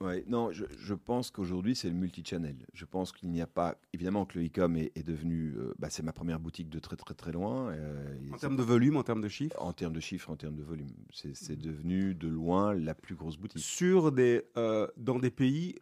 Ouais, 0.00 0.24
non, 0.28 0.52
je, 0.52 0.64
je 0.78 0.94
pense 0.94 1.30
qu'aujourd'hui, 1.30 1.74
c'est 1.74 1.88
le 1.88 1.94
multichannel. 1.94 2.56
Je 2.74 2.84
pense 2.84 3.12
qu'il 3.12 3.30
n'y 3.30 3.40
a 3.40 3.46
pas. 3.46 3.76
Évidemment 3.92 4.26
que 4.26 4.38
le 4.38 4.46
e-com 4.46 4.76
est, 4.76 4.92
est 4.94 5.02
devenu. 5.02 5.54
euh, 5.56 5.72
bah, 5.78 5.88
c'est 5.90 6.02
ma 6.02 6.12
première 6.12 6.38
boutique 6.38 6.68
de 6.68 6.78
très, 6.78 6.96
très, 6.96 7.14
très 7.14 7.32
loin. 7.32 7.70
euh, 7.72 8.18
En 8.32 8.36
termes 8.36 8.56
de 8.56 8.62
volume, 8.62 8.96
en 8.96 9.02
termes 9.02 9.22
de 9.22 9.28
chiffres 9.28 9.56
en 9.60 9.72
termes 9.72 9.94
de 9.94 10.00
chiffres, 10.00 10.30
en 10.30 10.36
termes 10.36 10.56
de 10.56 10.62
volume. 10.62 10.90
C'est 11.12 11.34
c'est 11.34 11.56
devenu 11.56 12.14
de 12.14 12.28
loin 12.28 12.74
la 12.74 12.94
plus 12.94 13.14
grosse 13.14 13.36
boutique. 13.38 13.62
sur 13.62 14.12
des, 14.12 14.42
euh, 14.56 14.86
dans 14.96 15.18
des 15.18 15.30
pays 15.30 15.76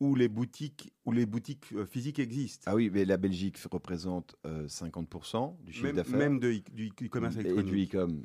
où 0.00 0.14
les 0.14 0.28
boutiques, 0.28 0.92
où 1.06 1.12
les 1.12 1.24
boutiques 1.26 1.72
euh, 1.72 1.86
physiques 1.86 2.18
existent. 2.18 2.64
Ah 2.66 2.74
oui, 2.74 2.90
mais 2.92 3.04
la 3.04 3.16
Belgique 3.16 3.56
représente 3.70 4.36
euh, 4.46 4.66
50% 4.66 5.62
du 5.64 5.72
chiffre 5.72 5.90
d'affaires. 5.92 6.18
même 6.18 6.38
de, 6.38 6.60
du, 6.72 6.90
du 6.90 7.08
commerce 7.08 7.36
Et 7.36 7.40
électronique. 7.40 7.90
du 7.90 7.96
e-com. 7.96 8.24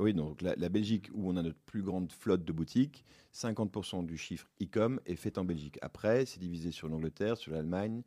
Oui, 0.00 0.12
donc 0.14 0.42
la, 0.42 0.54
la 0.56 0.68
Belgique, 0.68 1.10
où 1.14 1.28
on 1.30 1.36
a 1.36 1.42
notre 1.42 1.58
plus 1.66 1.82
grande 1.82 2.10
flotte 2.10 2.44
de 2.44 2.52
boutiques, 2.52 3.04
50% 3.34 4.04
du 4.06 4.16
chiffre 4.16 4.48
e-com 4.62 5.00
est 5.06 5.16
fait 5.16 5.38
en 5.38 5.44
Belgique. 5.44 5.78
Après, 5.82 6.26
c'est 6.26 6.40
divisé 6.40 6.70
sur 6.72 6.88
l'Angleterre, 6.88 7.36
sur 7.36 7.52
l'Allemagne 7.52 8.02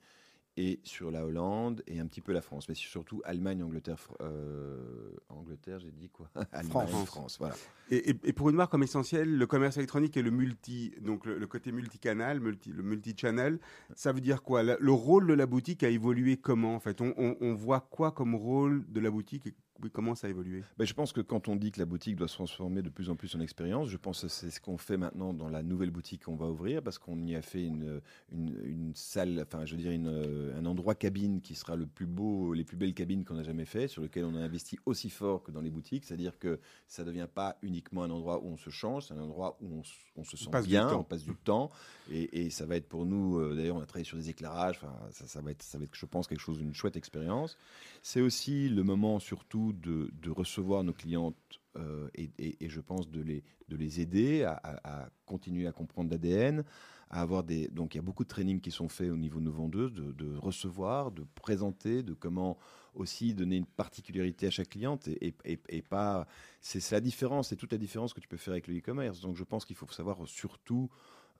et 0.57 0.79
sur 0.83 1.11
la 1.11 1.23
Hollande 1.25 1.83
et 1.87 1.99
un 1.99 2.07
petit 2.07 2.21
peu 2.21 2.33
la 2.33 2.41
France. 2.41 2.67
Mais 2.67 2.75
c'est 2.75 2.81
surtout 2.81 3.21
Allemagne, 3.23 3.63
Angleterre, 3.63 3.97
Fr- 3.97 4.15
euh, 4.21 5.11
Angleterre, 5.29 5.79
j'ai 5.79 5.91
dit 5.91 6.09
quoi? 6.09 6.29
Allemagne, 6.51 6.87
France. 6.89 7.07
France, 7.07 7.37
voilà. 7.39 7.55
Et, 7.89 8.09
et- 8.09 8.15
et 8.23 8.33
pour 8.33 8.49
une 8.49 8.55
marque 8.55 8.71
comme 8.71 8.83
essentiel, 8.83 9.37
le 9.37 9.47
commerce 9.47 9.77
électronique 9.77 10.17
et 10.17 10.21
le 10.21 10.31
multi, 10.31 10.93
donc 11.01 11.25
le, 11.25 11.37
le 11.37 11.47
côté 11.47 11.71
multicanal, 11.71 12.39
multi, 12.39 12.71
le 12.71 12.83
multi-channel, 12.83 13.59
ça 13.95 14.11
veut 14.11 14.19
dire 14.21 14.41
quoi? 14.43 14.63
Le, 14.63 14.77
le 14.79 14.91
rôle 14.91 15.27
de 15.27 15.33
la 15.33 15.45
boutique 15.45 15.83
a 15.83 15.89
évolué 15.89 16.37
comment 16.37 16.75
en 16.75 16.79
fait? 16.79 16.99
On, 17.01 17.13
on- 17.17 17.37
on 17.39 17.53
voit 17.53 17.81
quoi 17.81 18.11
comme 18.11 18.35
rôle 18.35 18.83
de 18.91 18.99
la 18.99 19.11
boutique 19.11 19.45
et 19.47 19.53
comment 19.91 20.15
ça 20.15 20.27
a 20.27 20.29
évolué? 20.29 20.63
Ben, 20.77 20.85
je 20.85 20.93
pense 20.93 21.13
que 21.13 21.21
quand 21.21 21.47
on 21.47 21.55
dit 21.55 21.71
que 21.71 21.79
la 21.79 21.85
boutique 21.85 22.15
doit 22.15 22.27
se 22.27 22.35
transformer 22.35 22.81
de 22.81 22.89
plus 22.89 23.09
en 23.09 23.15
plus 23.15 23.35
en 23.35 23.39
expérience, 23.39 23.89
je 23.89 23.97
pense 23.97 24.21
que 24.21 24.27
c'est 24.27 24.49
ce 24.49 24.59
qu'on 24.59 24.77
fait 24.77 24.97
maintenant 24.97 25.33
dans 25.33 25.49
la 25.49 25.63
nouvelle 25.63 25.91
boutique 25.91 26.23
qu'on 26.25 26.35
va 26.35 26.47
ouvrir, 26.47 26.81
parce 26.81 26.97
qu'on 26.97 27.25
y 27.25 27.35
a 27.35 27.41
fait 27.41 27.63
une, 27.63 28.01
une, 28.31 28.59
une 28.63 28.95
salle, 28.95 29.43
enfin 29.45 29.65
je 29.65 29.75
veux 29.75 29.81
dire 29.81 29.91
une, 29.91 30.53
un 30.55 30.65
endroit 30.65 30.95
cabine 30.95 31.41
qui 31.41 31.55
sera 31.55 31.75
le 31.75 31.85
plus 31.85 32.05
beau, 32.05 32.53
les 32.53 32.63
plus 32.63 32.77
belles 32.77 32.93
cabines 32.93 33.23
qu'on 33.23 33.37
a 33.37 33.43
jamais 33.43 33.65
fait, 33.65 33.87
sur 33.87 34.01
lequel 34.01 34.25
on 34.25 34.35
a 34.35 34.39
investi 34.39 34.77
aussi 34.85 35.09
fort 35.09 35.43
que 35.43 35.51
dans 35.51 35.61
les 35.61 35.69
boutiques, 35.69 36.05
c'est-à-dire 36.05 36.37
que 36.39 36.59
ça 36.87 37.03
ne 37.03 37.07
devient 37.07 37.27
pas 37.33 37.57
uniquement 37.61 38.03
un 38.03 38.09
endroit 38.09 38.43
où 38.43 38.47
on 38.47 38.57
se 38.57 38.69
change, 38.69 39.07
c'est 39.07 39.13
un 39.13 39.21
endroit 39.21 39.57
où 39.61 39.67
on, 39.67 39.81
on 40.15 40.23
se 40.23 40.37
sent 40.37 40.49
du 40.61 40.67
bien, 40.67 40.91
on 40.93 41.03
passe 41.03 41.23
du 41.23 41.35
temps, 41.35 41.71
et, 42.11 42.45
et 42.45 42.49
ça 42.49 42.65
va 42.65 42.75
être 42.75 42.87
pour 42.87 43.05
nous, 43.05 43.37
euh, 43.39 43.55
d'ailleurs 43.55 43.77
on 43.77 43.81
a 43.81 43.85
travaillé 43.85 44.05
sur 44.05 44.17
des 44.17 44.29
éclairages, 44.29 44.77
enfin 44.77 44.93
ça, 45.11 45.27
ça 45.27 45.41
va 45.41 45.51
être, 45.51 45.63
ça 45.63 45.77
va 45.77 45.83
être, 45.83 45.95
je 45.95 46.05
pense, 46.05 46.27
quelque 46.27 46.39
chose 46.39 46.57
d'une 46.57 46.73
chouette 46.73 46.95
expérience. 46.97 47.57
C'est 48.01 48.21
aussi 48.21 48.69
le 48.69 48.83
moment 48.83 49.19
surtout 49.19 49.66
de, 49.73 50.29
recevoir 50.29 50.83
nos 50.83 50.93
clientes 50.93 51.35
euh, 51.77 52.09
et, 52.15 52.55
je 52.69 52.81
pense 52.81 53.09
de 53.09 53.21
les, 53.21 53.43
de 53.69 53.75
les 53.75 54.01
aider 54.01 54.43
à, 54.43 55.09
continuer 55.25 55.67
à 55.67 55.71
comprendre 55.71 56.09
l'ADN, 56.09 56.63
à 57.09 57.21
avoir 57.21 57.43
des... 57.43 57.67
Donc 57.69 57.95
il 57.95 57.97
y 57.97 57.99
a 57.99 58.03
beaucoup 58.03 58.23
de 58.23 58.29
trainings 58.29 58.59
qui 58.59 58.71
sont 58.71 58.89
faits 58.89 59.09
au 59.09 59.17
niveau 59.17 59.39
de 59.39 59.45
nos 59.45 59.51
vendeuses, 59.51 59.93
de, 59.93 60.35
recevoir, 60.35 61.11
de 61.11 61.25
présenter, 61.35 62.03
de 62.03 62.13
comment 62.13 62.57
aussi 62.95 63.33
donner 63.33 63.57
une 63.57 63.65
particularité 63.65 64.47
à 64.47 64.51
chaque 64.51 64.69
cliente 64.69 65.07
et, 65.07 65.33
et- 65.45 65.81
pas... 65.81 66.27
C'est 66.61 66.79
c'est 66.79 66.95
la 66.95 67.01
différence, 67.01 67.49
c'est 67.49 67.55
toute 67.55 67.71
la 67.71 67.77
différence 67.77 68.13
que 68.13 68.19
tu 68.19 68.27
peux 68.27 68.37
faire 68.37 68.53
avec 68.53 68.67
le 68.67 68.77
e-commerce. 68.77 69.21
Donc 69.21 69.35
je 69.35 69.43
pense 69.43 69.65
qu'il 69.65 69.75
faut 69.75 69.87
savoir 69.87 70.17
surtout 70.27 70.89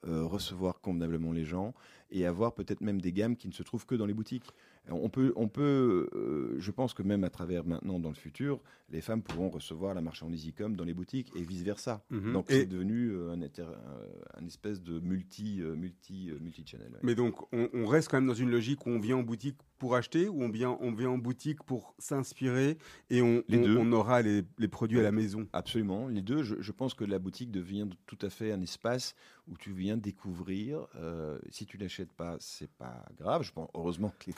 euh, 0.06 0.26
recevoir 0.26 0.80
convenablement 0.80 1.32
les 1.32 1.44
gens 1.44 1.74
et 2.12 2.28
avoir 2.28 2.54
peut-être 2.54 2.82
même 2.82 3.02
des 3.02 3.12
gammes 3.12 3.36
qui 3.36 3.48
ne 3.48 3.54
se 3.54 3.64
trouvent 3.64 3.88
que 3.88 3.96
dans 3.96 4.06
les 4.06 4.14
boutiques. 4.14 4.46
On 4.90 5.10
peut, 5.10 5.34
on 5.36 5.48
peut 5.48 6.10
euh, 6.16 6.56
je 6.60 6.72
pense 6.72 6.94
que 6.94 7.04
même 7.04 7.24
à 7.24 7.30
travers 7.30 7.66
maintenant, 7.66 8.00
dans 8.00 8.10
le 8.10 8.16
futur, 8.16 8.62
les 8.90 9.02
femmes 9.02 9.22
pourront 9.22 9.50
recevoir 9.50 9.94
la 9.94 10.02
marchandise 10.02 10.48
e-com 10.48 10.76
dans 10.76 10.86
les 10.86 10.94
boutiques 10.94 11.32
et 11.36 11.42
vice-versa. 11.44 12.06
Mhm. 12.10 12.34
Donc 12.34 12.46
c'est 12.50 12.66
devenu 12.66 13.10
euh, 13.12 13.32
un, 13.32 13.42
inter- 13.42 13.64
un- 13.64 14.42
un 14.42 14.46
espèce 14.46 14.82
de 14.82 15.00
multi, 15.00 15.62
euh, 15.62 15.76
multi, 15.76 16.30
euh, 16.32 16.38
multi-channel. 16.40 16.90
ouais. 16.94 17.00
Mais 17.04 17.16
donc, 17.16 17.36
on, 17.54 17.68
on 17.74 17.86
reste 17.86 18.10
quand 18.10 18.18
même 18.18 18.28
dans 18.28 18.34
une 18.34 18.50
logique 18.52 18.86
où 18.86 18.90
on 18.90 19.00
vient 19.00 19.18
en 19.18 19.24
boutique 19.24 19.58
pour 19.78 19.96
acheter, 19.96 20.28
ou 20.28 20.42
on 20.42 20.50
vient, 20.50 20.78
on 20.80 20.92
vient 20.94 21.10
en 21.12 21.18
boutique 21.20 21.62
pour 21.64 21.94
s'inspirer 22.00 22.78
et 23.10 23.22
on, 23.22 23.44
Les 23.48 23.58
on- 23.60 23.64
deux. 23.64 23.78
on 23.78 23.92
aura 23.92 24.22
les, 24.22 24.44
les 24.58 24.68
produits 24.68 25.00
à 25.00 25.04
la 25.04 25.12
maison? 25.12 25.48
Absolument, 25.54 26.08
les 26.08 26.22
deux. 26.22 26.44
Je, 26.44 26.56
je 26.60 26.72
pense 26.72 26.94
que 26.94 27.04
la 27.04 27.20
boutique 27.20 27.52
devient 27.52 27.88
tout 28.08 28.18
à 28.22 28.30
fait 28.30 28.52
un 28.52 28.62
espace 28.62 29.16
où 29.48 29.58
tu 29.58 29.72
viens 29.72 29.98
découvrir. 29.98 30.88
euh, 30.96 31.40
si 31.50 31.66
tu 31.66 31.78
l'achètes 31.78 32.12
pas, 32.12 32.38
c'est 32.40 32.72
pas 32.72 33.06
grave. 33.18 33.44
Je 33.44 33.52
pense, 33.52 33.70
heureusement 33.74 34.12
que 34.20 34.32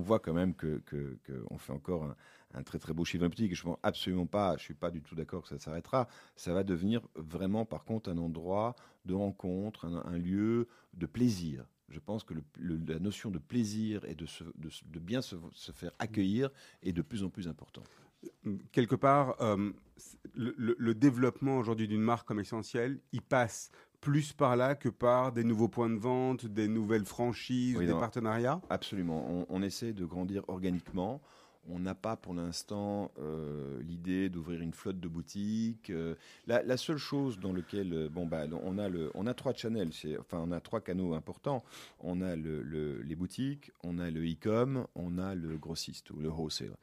voit 0.00 0.18
quand 0.18 0.32
même 0.32 0.54
que, 0.54 0.82
fait 1.58 1.72
encore 1.72 2.14
un, 2.54 2.62
très 2.62 2.78
très 2.78 2.92
beau 2.92 3.04
chiffre. 3.04 3.24
Et 3.24 3.54
je 3.54 3.62
pense 3.62 3.78
absolument 3.82 4.26
pas. 4.26 4.56
Je 4.56 4.62
suis 4.62 4.74
pas 4.74 4.90
du 4.90 5.00
tout 5.02 5.14
d'accord 5.14 5.42
que 5.42 5.48
ça 5.48 5.58
s'arrêtera. 5.58 6.08
Ça 6.36 6.52
va 6.52 6.62
devenir 6.62 7.00
vraiment, 7.14 7.64
par 7.64 7.84
contre, 7.84 8.10
un 8.10 8.18
endroit 8.18 8.74
de 9.04 9.14
rencontre, 9.14 9.86
un, 9.86 10.18
lieu 10.18 10.68
de 10.94 11.06
plaisir. 11.06 11.64
Je 11.88 11.98
pense 11.98 12.24
que 12.24 12.34
la 12.58 12.98
notion 12.98 13.30
de 13.30 13.38
plaisir 13.38 14.04
et 14.04 14.14
de, 14.14 14.26
bien 14.98 15.20
se, 15.20 15.36
faire 15.72 15.92
accueillir 15.98 16.50
est 16.82 16.92
de 16.92 17.02
plus 17.02 17.22
en 17.24 17.28
plus 17.28 17.48
important. 17.48 17.82
quelque 18.70 18.94
part, 18.94 19.34
euh, 19.40 19.72
le- 20.34 20.76
le 20.78 20.94
développement 20.94 21.58
aujourd'hui 21.58 21.88
d'une 21.88 22.00
marque 22.00 22.26
comme 22.28 22.38
essentiel, 22.38 23.00
il 23.10 23.20
passe 23.20 23.72
plus 24.02 24.32
par 24.32 24.56
là 24.56 24.74
que 24.74 24.88
par 24.90 25.32
des 25.32 25.44
nouveaux 25.44 25.68
points 25.68 25.88
de 25.88 25.96
vente, 25.98 26.44
des 26.44 26.68
nouvelles 26.68 27.06
franchises, 27.06 27.76
Oui, 27.78 27.86
des 27.86 27.92
non. 27.92 28.00
partenariats? 28.00 28.60
Absolument. 28.68 29.24
On, 29.30 29.46
on 29.48 29.62
essaie 29.62 29.92
de 29.94 30.04
grandir 30.04 30.42
organiquement. 30.48 31.22
On 31.68 31.78
n'a 31.78 31.94
pas 31.94 32.16
pour 32.16 32.34
l'instant 32.34 33.12
euh, 33.20 33.80
l'idée 33.82 34.28
d'ouvrir 34.28 34.60
une 34.60 34.72
flotte 34.72 34.98
de 34.98 35.06
boutiques. 35.06 35.90
Euh, 35.90 36.16
la, 36.48 36.64
la 36.64 36.76
seule 36.76 36.96
chose 36.96 37.38
dans 37.38 37.52
lequel 37.52 37.92
euh, 37.92 38.08
bon 38.08 38.26
bah 38.26 38.46
on 38.64 38.78
a 38.78 38.88
le 38.88 39.12
on 39.14 39.28
a 39.28 39.34
trois 39.34 39.54
channels, 39.54 39.92
enfin 40.18 40.42
on 40.44 40.50
a 40.50 40.58
trois 40.60 40.80
canaux 40.80 41.14
importants. 41.14 41.62
On 42.00 42.20
a 42.20 42.34
le, 42.34 42.62
le- 42.62 43.00
les 43.02 43.14
boutiques, 43.14 43.70
on 43.84 44.00
a 44.00 44.10
le 44.10 44.24
e-com, 44.24 44.84
on 44.96 45.18
a 45.18 45.36
le 45.36 45.56
grossiste 45.56 46.10
ou 46.10 46.16
le 46.16 46.28
wholesale. 46.28 46.76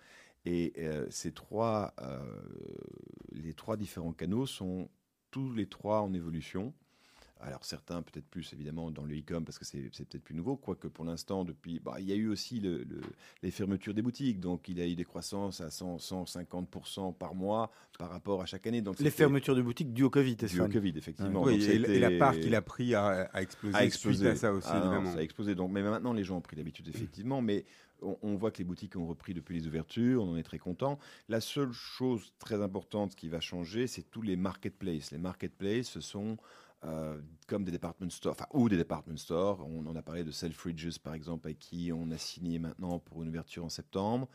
Et 0.46 0.72
euh, 0.78 1.06
ces 1.10 1.34
trois 1.34 1.94
les 3.34 3.54
trois 3.54 3.76
différents 3.76 4.14
canaux 4.14 4.46
sont 4.46 4.88
tous 5.30 5.52
les 5.54 5.68
trois 5.68 6.00
en 6.02 6.14
évolution. 6.14 6.74
Alors 7.42 7.64
certains 7.64 8.02
peut-être 8.02 8.26
plus 8.28 8.52
évidemment 8.52 8.92
dans 8.92 9.06
le 9.06 9.18
e-com 9.18 9.46
parce 9.46 9.58
que 9.58 9.64
c'est 9.64 9.90
c'est 9.94 10.06
peut-être 10.08 10.24
plus 10.26 10.36
nouveau, 10.36 10.58
quoique 10.58 10.88
pour 10.90 11.06
l'instant 11.06 11.46
depuis, 11.46 11.80
bah, 11.80 11.96
il 12.00 12.06
y 12.06 12.12
a 12.12 12.16
eu 12.16 12.28
aussi 12.28 12.60
le- 12.60 12.80
le- 12.84 13.00
les 13.44 13.50
fermetures 13.52 13.94
des 13.94 14.02
boutiques, 14.02 14.42
donc 14.42 14.68
il 14.68 14.78
y 14.78 14.82
a 14.82 14.88
eu 14.88 14.96
des 14.96 15.06
croissances 15.06 15.62
à 15.62 15.70
100, 15.70 16.00
150% 16.00 17.14
par 17.14 17.36
mois 17.36 17.72
par 17.98 18.10
rapport 18.10 18.42
à 18.42 18.46
chaque 18.46 18.68
année. 18.68 18.82
Donc 18.82 19.00
Les 19.00 19.10
fermetures 19.12 19.56
de 19.56 19.62
boutiques 19.62 19.94
dues 19.94 20.04
au 20.04 20.10
Covid, 20.10 20.36
dû 20.36 20.46
au 20.46 20.48
Stéphane. 20.48 20.72
Covid 20.72 20.94
effectivement. 20.98 21.44
Oui, 21.44 21.60
Donc 21.60 21.70
et, 21.90 22.00
la 22.00 22.12
part 22.18 22.34
qu'il 22.38 22.56
a 22.56 22.62
pris 22.62 22.94
a, 22.94 23.22
a 23.34 23.42
explosé, 23.42 23.76
a 23.78 23.86
explosé. 23.86 24.18
suite 24.18 24.28
à 24.32 24.36
ça 24.36 24.52
aussi, 24.54 24.68
Ah 24.70 24.80
non, 24.80 24.86
évidemment. 24.92 25.12
ça 25.14 25.20
a 25.20 25.22
explosé. 25.24 25.56
Donc, 25.56 25.72
mais 25.72 25.82
maintenant, 25.82 26.14
les 26.14 26.24
gens 26.24 26.38
ont 26.38 26.42
pris 26.42 26.56
l'habitude, 26.58 26.88
effectivement. 26.88 27.42
Mais 27.42 27.66
on, 28.02 28.18
on 28.22 28.36
voit 28.36 28.52
que 28.52 28.58
les 28.60 28.64
boutiques 28.64 28.96
ont 28.96 29.08
repris 29.08 29.34
depuis 29.34 29.58
les 29.60 29.68
ouvertures. 29.68 30.24
On 30.24 30.32
en 30.32 30.38
est 30.38 30.44
très 30.44 30.60
content. 30.60 31.00
La 31.30 31.42
seule 31.42 31.72
chose 31.72 32.34
très 32.40 32.62
importante 32.62 33.16
qui 33.16 33.30
va 33.30 33.40
changer, 33.40 33.88
c'est 33.88 34.04
tous 34.10 34.22
les 34.22 34.36
marketplaces. 34.36 35.12
Les 35.12 35.18
marketplaces, 35.18 35.88
ce 35.88 36.02
sont 36.02 36.38
euh, 36.86 37.20
comme 37.48 37.66
des 37.66 37.72
department 37.72 38.10
stores, 38.10 38.32
enfin, 38.32 38.48
ou 38.54 38.70
des 38.70 38.78
department 38.78 39.18
stores. 39.18 39.66
On 39.68 39.86
en 39.86 39.96
a 39.96 40.02
parlé 40.02 40.24
de 40.24 40.32
Selfridges, 40.32 40.98
par 41.00 41.14
exemple, 41.14 41.48
avec 41.48 41.60
qui 41.60 41.92
on 41.94 42.10
a 42.12 42.18
signé 42.18 42.58
maintenant 42.58 43.00
pour 43.00 43.22
une 43.22 43.30
ouverture 43.30 43.66
en 43.66 43.70
septembre. 43.70 44.30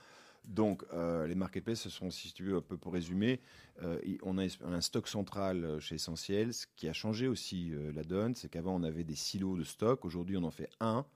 Donc, 0.44 0.84
euh, 0.92 1.26
les 1.26 1.34
marketplaces, 1.34 1.80
ce 1.80 1.88
sont, 1.88 2.10
si 2.10 2.34
tu 2.34 2.44
veux, 2.44 2.56
un 2.56 2.60
peu 2.60 2.76
pour 2.76 2.92
résumer, 2.92 3.40
euh, 3.82 3.98
on, 4.22 4.36
a, 4.36 4.44
un 4.62 4.80
stock 4.82 5.08
central 5.08 5.80
chez 5.80 5.94
Essentiel. 5.94 6.52
Ce 6.52 6.66
qui 6.76 6.86
a 6.86 6.92
changé 6.92 7.28
aussi 7.28 7.72
la 7.94 8.04
donne, 8.04 8.34
c'est 8.34 8.50
qu'avant, 8.50 8.74
on 8.74 8.82
avait 8.82 9.04
des 9.04 9.14
silos 9.14 9.56
de 9.56 9.64
stock. 9.64 10.04
Aujourd'hui, 10.04 10.36
on 10.36 10.44
en 10.44 10.50
fait 10.50 10.68
un 10.80 11.06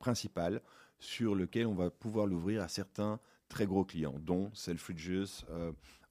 principal 0.00 0.62
sur 0.98 1.36
lequel 1.36 1.68
on 1.68 1.74
va 1.74 1.90
pouvoir 1.90 2.26
l'ouvrir 2.26 2.60
à 2.60 2.66
certains 2.66 3.20
très 3.48 3.66
gros 3.66 3.84
clients, 3.84 4.18
dont 4.18 4.50
Selfridges. 4.52 5.44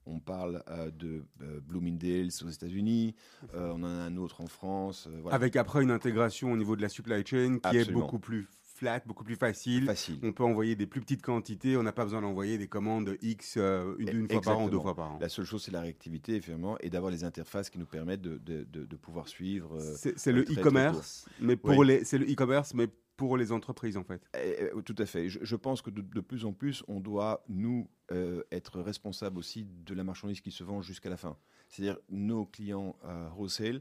On 0.06 0.18
parle 0.20 0.62
euh, 0.68 0.90
de 0.90 1.24
euh, 1.42 1.60
Bloomingdale's 1.60 2.42
aux 2.42 2.48
États-Unis. 2.48 3.14
euh, 3.54 3.70
on 3.74 3.82
en 3.82 3.84
a 3.84 3.88
un 3.88 4.16
autre 4.16 4.40
en 4.40 4.46
France. 4.46 5.08
euh, 5.10 5.18
voilà. 5.22 5.34
Avec 5.36 5.56
après 5.56 5.82
une 5.82 5.90
intégration 5.90 6.52
au 6.52 6.56
niveau 6.56 6.76
de 6.76 6.82
la 6.82 6.88
supply 6.88 7.24
chain 7.26 7.58
qui 7.70 7.76
est 7.76 7.90
beaucoup 7.92 8.18
plus 8.18 8.48
flat, 8.74 9.00
beaucoup 9.06 9.22
plus 9.22 9.36
facile. 9.36 9.86
Facile. 9.86 10.18
On 10.24 10.32
peut 10.32 10.42
envoyer 10.42 10.74
des 10.74 10.86
plus 10.86 11.00
petites 11.00 11.22
quantités, 11.22 11.76
on 11.76 11.84
n'a 11.84 11.92
pas 11.92 12.02
besoin 12.04 12.20
d'envoyer 12.20 12.58
des 12.58 12.66
commandes 12.66 13.16
X 13.22 13.54
euh, 13.56 13.94
une, 13.98 14.08
une 14.08 14.28
fois 14.28 14.40
par 14.40 14.58
an, 14.58 14.62
deux 14.62 14.76
Exactement. 14.78 14.82
fois 14.82 14.94
par 14.96 15.12
an. 15.12 15.18
La 15.20 15.28
seule 15.28 15.44
chose, 15.44 15.62
c'est 15.62 15.70
la 15.70 15.82
réactivité, 15.82 16.32
effectivement, 16.34 16.76
et 16.80 16.90
d'avoir 16.90 17.12
les 17.12 17.22
interfaces 17.22 17.70
qui 17.70 17.78
nous 17.78 17.86
permettent 17.86 18.22
de, 18.22 18.38
de- 18.38 18.64
de- 18.64 18.84
de 18.84 18.96
pouvoir 18.96 19.28
suivre. 19.28 19.78
C'est 20.16 20.32
le 20.32 20.42
e-commerce, 20.42 21.26
mais 21.40 21.54
pour 21.56 21.76
Oui. 21.78 21.86
les, 21.86 22.04
c'est 22.04 22.18
le 22.18 22.26
e-commerce, 22.28 22.74
mais 22.74 22.88
pour 23.22 23.36
les 23.36 23.52
entreprises 23.52 23.96
en 23.96 24.02
fait. 24.02 24.20
Eh, 24.36 24.68
eh, 24.76 24.82
tout 24.82 24.96
à 24.98 25.06
fait. 25.06 25.28
Je, 25.28 25.38
je 25.42 25.56
pense 25.56 25.80
que 25.80 25.90
de, 25.90 26.00
de 26.00 26.20
plus 26.20 26.44
en 26.44 26.52
plus, 26.52 26.82
on 26.88 26.98
doit, 26.98 27.44
nous, 27.48 27.88
euh, 28.10 28.42
être 28.50 28.80
responsables 28.80 29.38
aussi 29.38 29.64
de 29.64 29.94
la 29.94 30.02
marchandise 30.02 30.40
qui 30.40 30.50
se 30.50 30.64
vend 30.64 30.82
jusqu'à 30.82 31.08
la 31.08 31.16
fin. 31.16 31.36
C'est-à-dire, 31.68 31.98
nos 32.10 32.46
clients 32.46 32.96
euh, 33.04 33.28
wholesale, 33.36 33.80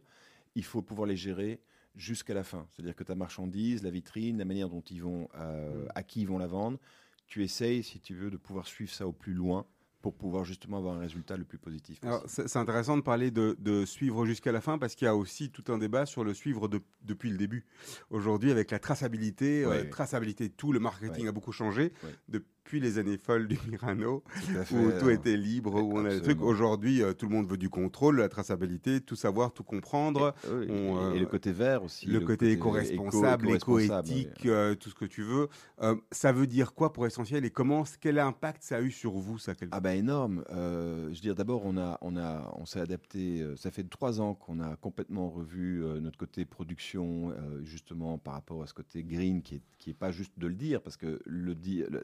il 0.54 0.64
faut 0.64 0.84
pouvoir 0.84 1.08
les 1.08 1.16
gérer 1.16 1.60
jusqu'à 1.96 2.36
la 2.36 2.44
fin. 2.44 2.68
C'est-à-dire 2.70 2.96
que 2.96 3.04
ta 3.04 3.16
marchandise, 3.16 3.82
la 3.82 3.89
vitrine, 3.89 4.38
la 4.38 4.46
manière 4.46 4.70
dont 4.70 4.82
ils 4.82 5.02
vont, 5.02 5.28
euh, 5.34 5.88
à 5.96 6.04
qui 6.04 6.22
ils 6.22 6.28
vont 6.28 6.38
la 6.38 6.46
vendre, 6.46 6.78
tu 7.26 7.44
essayes, 7.44 7.82
si 7.82 8.00
tu 8.00 8.14
veux, 8.14 8.30
de 8.30 8.38
pouvoir 8.38 8.68
suivre 8.68 8.92
ça 8.92 9.08
au 9.08 9.12
plus 9.12 9.34
loin 9.34 9.66
pour 10.02 10.14
pouvoir 10.16 10.43
justement 10.43 10.78
avoir 10.78 10.95
un 10.95 10.99
résultat 10.99 11.38
le 11.38 11.43
plus 11.43 11.58
positif 11.58 11.99
c'est 12.26 12.56
intéressant 12.58 12.97
de 12.97 13.02
parler 13.02 13.32
de, 13.32 13.56
de 13.60 13.86
suivre 13.86 14.26
jusqu'à 14.26 14.52
la 14.52 14.62
fin 14.62 14.78
parce 14.78 14.95
qu'il 14.95 15.06
y 15.06 15.10
a 15.10 15.16
aussi 15.16 15.49
tout 15.52 15.64
un 15.72 15.78
débat 15.78 16.06
sur 16.06 16.24
le 16.24 16.34
suivre 16.34 16.68
de- 16.68 16.82
depuis 17.04 17.30
le 17.30 17.38
début. 17.38 17.66
Aujourd'hui, 18.10 18.52
avec 18.52 18.72
la 18.72 18.80
traçabilité, 18.80 19.64
euh, 19.64 19.70
Ouais. 19.70 19.89
traçabilité 19.89 20.47
de 20.49 20.54
tout, 20.54 20.72
le 20.74 20.80
marketing 20.80 21.24
Ouais. 21.24 21.30
a 21.30 21.32
beaucoup 21.32 21.52
changé. 21.52 21.91
Depuis 22.64 22.80
les 22.80 22.99
années 22.99 23.18
folles 23.18 23.47
du 23.47 23.57
Mirano, 23.68 24.24
Tout 24.70 24.76
où 24.76 24.91
tout 24.99 25.07
euh, 25.07 25.14
était 25.14 25.36
libre, 25.36 25.82
où 25.82 25.97
on 25.97 26.05
a 26.05 26.09
des 26.09 26.22
trucs. 26.22 26.41
Aujourd'hui, 26.41 27.01
euh, 27.01 27.12
tout 27.14 27.28
le 27.28 27.34
monde 27.34 27.47
veut 27.49 27.57
du 27.57 27.70
contrôle, 27.70 28.20
la 28.20 28.30
traçabilité, 28.30 29.01
tout 29.01 29.16
savoir, 29.16 29.51
tout 29.51 29.64
comprendre. 29.64 30.34
oui, 30.47 30.68
on, 30.70 30.74
et, 30.74 31.03
euh, 31.03 31.14
et 31.16 31.20
le 31.20 31.26
côté 31.26 31.51
vert 31.51 31.84
aussi. 31.84 32.05
le, 32.05 32.20
côté 32.22 32.51
éco-responsable, 32.51 33.49
éco- 33.49 33.80
éco-éthique, 33.80 34.45
euh, 34.45 34.76
tout 34.76 34.89
ce 34.89 34.95
que 34.95 35.05
tu 35.05 35.24
veux. 35.24 35.47
Euh, 35.82 35.95
ça 36.12 36.32
veut 36.32 36.45
dire 36.47 36.74
quoi 36.74 36.93
pour 36.93 37.05
essentiel 37.07 37.43
et 37.45 37.49
comment, 37.49 37.84
quel 37.99 38.20
impact 38.20 38.62
ça 38.64 38.78
a 38.78 38.82
eu 38.82 38.91
sur 38.91 39.14
vous, 39.14 39.39
ça 39.39 39.53
Ah 39.72 39.80
bah 39.80 39.95
énorme. 39.95 40.43
Euh, 40.51 41.05
je 41.09 41.16
veux 41.16 41.22
dire, 41.22 41.36
d'abord, 41.36 41.64
on 41.66 41.78
a, 41.78 41.97
on 42.01 42.16
a, 42.16 42.53
on 42.57 42.66
s'est 42.66 42.80
adapté. 42.80 43.41
euh, 43.41 43.55
Ça 43.55 43.72
fait 43.72 43.84
trois 43.84 44.22
ans 44.22 44.36
qu'on 44.36 44.59
a 44.59 44.76
complètement 44.78 45.30
revu 45.30 45.84
euh, 45.84 45.99
notre 45.99 46.18
côté 46.20 46.45
production, 46.45 47.32
euh, 47.32 47.62
justement 47.64 48.18
par 48.20 48.36
rapport 48.36 48.62
à 48.62 48.68
ce 48.68 48.74
côté 48.74 49.03
green, 49.03 49.41
qui 49.41 49.55
est, 49.55 49.62
qui 49.80 49.89
est 49.89 49.93
pas 49.95 50.12
juste 50.12 50.34
de 50.38 50.47
le 50.47 50.53
dire, 50.53 50.82
parce 50.82 50.95
que 50.95 51.20
le 51.26 51.55
dire, 51.55 51.88
le- 51.89 52.03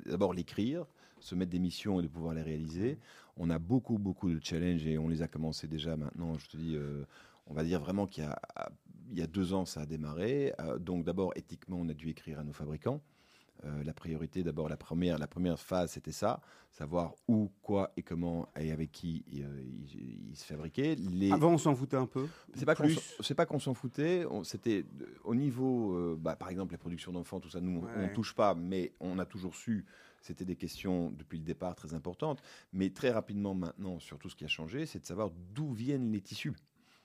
se 1.19 1.35
mettre 1.35 1.51
des 1.51 1.59
missions 1.59 1.99
et 1.99 2.03
de 2.03 2.07
pouvoir 2.07 2.33
les 2.33 2.41
réaliser. 2.41 2.97
On 3.37 3.49
a 3.49 3.59
beaucoup, 3.59 3.97
beaucoup 3.97 4.29
de 4.31 4.43
challenges 4.43 4.85
et 4.85 4.97
on 4.97 5.07
les 5.07 5.21
a 5.21 5.27
commencé 5.27 5.67
déjà 5.67 5.95
maintenant. 5.97 6.37
Je 6.37 6.47
te 6.47 6.57
dis, 6.57 6.75
euh, 6.75 7.03
on 7.47 7.53
va 7.53 7.63
dire 7.63 7.79
vraiment 7.79 8.07
qu'il 8.07 8.23
y 8.23 8.27
a, 8.27 8.39
il 9.11 9.17
y 9.17 9.21
a 9.21 9.27
deux 9.27 9.53
ans, 9.53 9.65
ça 9.65 9.81
a 9.81 9.85
démarré. 9.85 10.53
Euh, 10.59 10.77
donc 10.79 11.03
d'abord, 11.03 11.31
éthiquement, 11.35 11.77
on 11.79 11.89
a 11.89 11.93
dû 11.93 12.09
écrire 12.09 12.39
à 12.39 12.43
nos 12.43 12.53
fabricants. 12.53 13.01
Euh, 13.65 13.83
la 13.83 13.93
priorité, 13.93 14.43
d'abord, 14.43 14.69
la 14.69 14.77
première, 14.77 15.17
la 15.17 15.25
première 15.25 15.59
phase, 15.59 15.91
c'était 15.91 16.11
ça, 16.11 16.41
savoir 16.71 17.15
où, 17.27 17.49
quoi 17.63 17.91
et 17.97 18.03
comment 18.03 18.47
et 18.59 18.71
avec 18.71 18.91
qui 18.91 19.25
euh, 19.33 19.63
ils, 19.65 20.29
ils 20.29 20.35
se 20.35 20.45
fabriquaient. 20.45 20.93
Les... 20.95 21.31
Avant, 21.31 21.53
on 21.53 21.57
s'en 21.57 21.73
foutait 21.73 21.97
un 21.97 22.05
peu. 22.05 22.27
C'est 22.53 22.65
pas 22.65 22.75
qu'on 22.75 22.83
plus. 22.83 22.93
s'en- 22.93 23.23
c'est 23.23 23.33
pas 23.33 23.47
qu'on 23.47 23.57
s'en 23.59 23.73
foutait. 23.73 24.25
C'était 24.43 24.85
au 25.23 25.33
niveau, 25.33 25.95
euh, 25.95 26.15
bah, 26.19 26.35
par 26.35 26.49
exemple, 26.49 26.73
la 26.73 26.77
production 26.77 27.11
d'enfants, 27.11 27.39
tout 27.39 27.49
ça. 27.49 27.59
Nous, 27.59 27.79
on- 27.81 27.99
on 27.99 28.03
Ouais. 28.03 28.13
touche 28.13 28.35
pas, 28.35 28.53
mais 28.53 28.93
on 28.99 29.17
a 29.17 29.25
toujours 29.25 29.55
su. 29.55 29.85
C'était 30.21 30.45
des 30.45 30.55
questions 30.55 31.11
depuis 31.11 31.37
le 31.37 31.43
départ 31.43 31.75
très 31.75 31.93
importantes. 31.93 32.41
Mais 32.73 32.89
très 32.89 33.11
rapidement 33.11 33.53
maintenant, 33.53 33.99
sur 33.99 34.17
tout 34.19 34.29
ce 34.29 34.35
qui 34.35 34.45
a 34.45 34.47
changé, 34.47 34.85
c'est 34.85 34.99
de 34.99 35.05
savoir 35.05 35.31
d'où 35.53 35.71
viennent 35.73 36.11
les 36.11 36.21
tissus. 36.21 36.53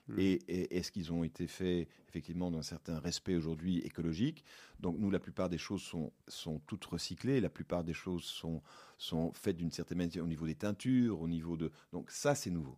Mm. 0.07 0.19
Et, 0.19 0.33
et 0.47 0.77
est-ce 0.77 0.91
qu'ils 0.91 1.13
ont 1.13 1.23
été 1.23 1.47
faits 1.47 1.87
effectivement 2.09 2.51
d'un 2.51 2.61
certain 2.61 2.99
respect 2.99 3.35
aujourd'hui 3.35 3.79
écologique? 3.79 4.43
Donc 4.79 4.97
nous, 4.97 5.09
la 5.09 5.19
plupart 5.19 5.49
des 5.49 5.57
choses 5.57 5.81
sont, 5.81 6.11
sont 6.27 6.59
toutes 6.67 6.85
recyclées, 6.85 7.39
la 7.39 7.49
plupart 7.49 7.83
des 7.83 7.93
choses 7.93 8.23
sont, 8.23 8.61
sont 8.97 9.31
faites 9.33 9.57
d'une 9.57 9.71
certaine 9.71 9.99
manière 9.99 10.23
au 10.23 10.27
niveau 10.27 10.45
des 10.45 10.55
teintures, 10.55 11.21
au 11.21 11.27
niveau 11.27 11.55
de... 11.55 11.71
Donc 11.91 12.11
ça, 12.11 12.35
c'est 12.35 12.51
nouveau. 12.51 12.77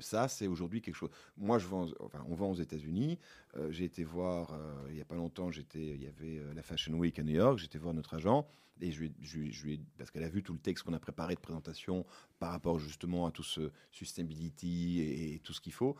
Ça, 0.00 0.26
c'est 0.26 0.48
aujourd'hui 0.48 0.82
quelque 0.82 0.96
chose. 0.96 1.10
Moi, 1.36 1.58
je 1.58 1.66
vends, 1.66 1.86
enfin, 2.00 2.24
on 2.28 2.34
vend 2.34 2.50
aux 2.50 2.56
États-Unis. 2.56 3.20
Euh, 3.56 3.70
j'ai 3.70 3.84
été 3.84 4.02
voir 4.02 4.52
euh, 4.52 4.74
il 4.90 4.96
y 4.96 5.00
a 5.00 5.04
pas 5.04 5.14
longtemps. 5.14 5.52
J'étais, 5.52 5.94
il 5.94 6.02
y 6.02 6.08
avait 6.08 6.38
euh, 6.38 6.52
la 6.54 6.62
Fashion 6.62 6.94
Week 6.94 7.18
à 7.18 7.22
New 7.22 7.34
York. 7.34 7.58
J'étais 7.58 7.78
voir 7.78 7.94
notre 7.94 8.14
agent 8.14 8.48
et 8.80 8.92
je 8.92 9.04
je 9.20 9.76
parce 9.98 10.10
qu'elle 10.10 10.24
a 10.24 10.28
vu 10.28 10.42
tout 10.42 10.52
le 10.52 10.58
texte 10.58 10.84
qu'on 10.84 10.92
a 10.92 10.98
préparé 10.98 11.34
de 11.34 11.40
présentation 11.40 12.04
par 12.38 12.50
rapport 12.50 12.78
justement 12.78 13.26
à 13.26 13.30
tout 13.30 13.42
ce 13.42 13.70
sustainability 13.90 15.00
et, 15.00 15.34
et 15.34 15.38
tout 15.40 15.52
ce 15.52 15.60
qu'il 15.60 15.72
faut. 15.72 15.96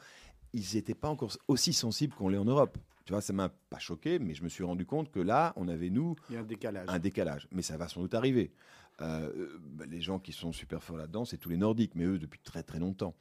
Ils 0.53 0.75
n'étaient 0.75 0.95
pas 0.95 1.09
encore 1.09 1.37
aussi 1.49 1.73
sensibles 1.73 2.15
qu'on 2.15 2.29
l'est 2.29 2.39
en 2.39 2.45
Europe. 2.45 2.79
Tu 3.05 3.13
vois, 3.13 3.21
ça 3.21 3.33
m'a 3.33 3.49
pas 3.49 3.79
choqué, 3.79 4.19
mais 4.19 4.35
je 4.35 4.43
me 4.43 4.49
suis 4.49 4.65
rendu 4.65 4.85
compte 4.85 5.13
que 5.13 5.21
là, 5.21 5.53
on 5.57 5.69
avait 5.69 5.91
nous 5.91 6.17
Il 6.29 6.35
y 6.35 6.37
a 6.37 6.41
un 6.41 6.45
décalage. 6.45 6.89
un 6.89 6.99
décalage. 6.99 7.49
Mais 7.53 7.63
ça 7.63 7.77
va 7.77 7.87
sans 7.89 8.01
doute 8.01 8.15
arriver. 8.15 8.53
Euh, 9.01 9.49
les 9.89 10.01
gens 10.01 10.19
qui 10.19 10.33
sont 10.33 10.53
super 10.53 10.83
forts 10.83 10.97
là-dedans, 10.97 11.25
c'est 11.25 11.37
tous 11.37 11.51
les 11.51 11.57
Nordiques, 11.57 11.95
mais 11.95 12.05
eux 12.05 12.19
depuis 12.19 12.41
très 12.41 12.63
très 12.63 12.79
longtemps. 12.79 13.15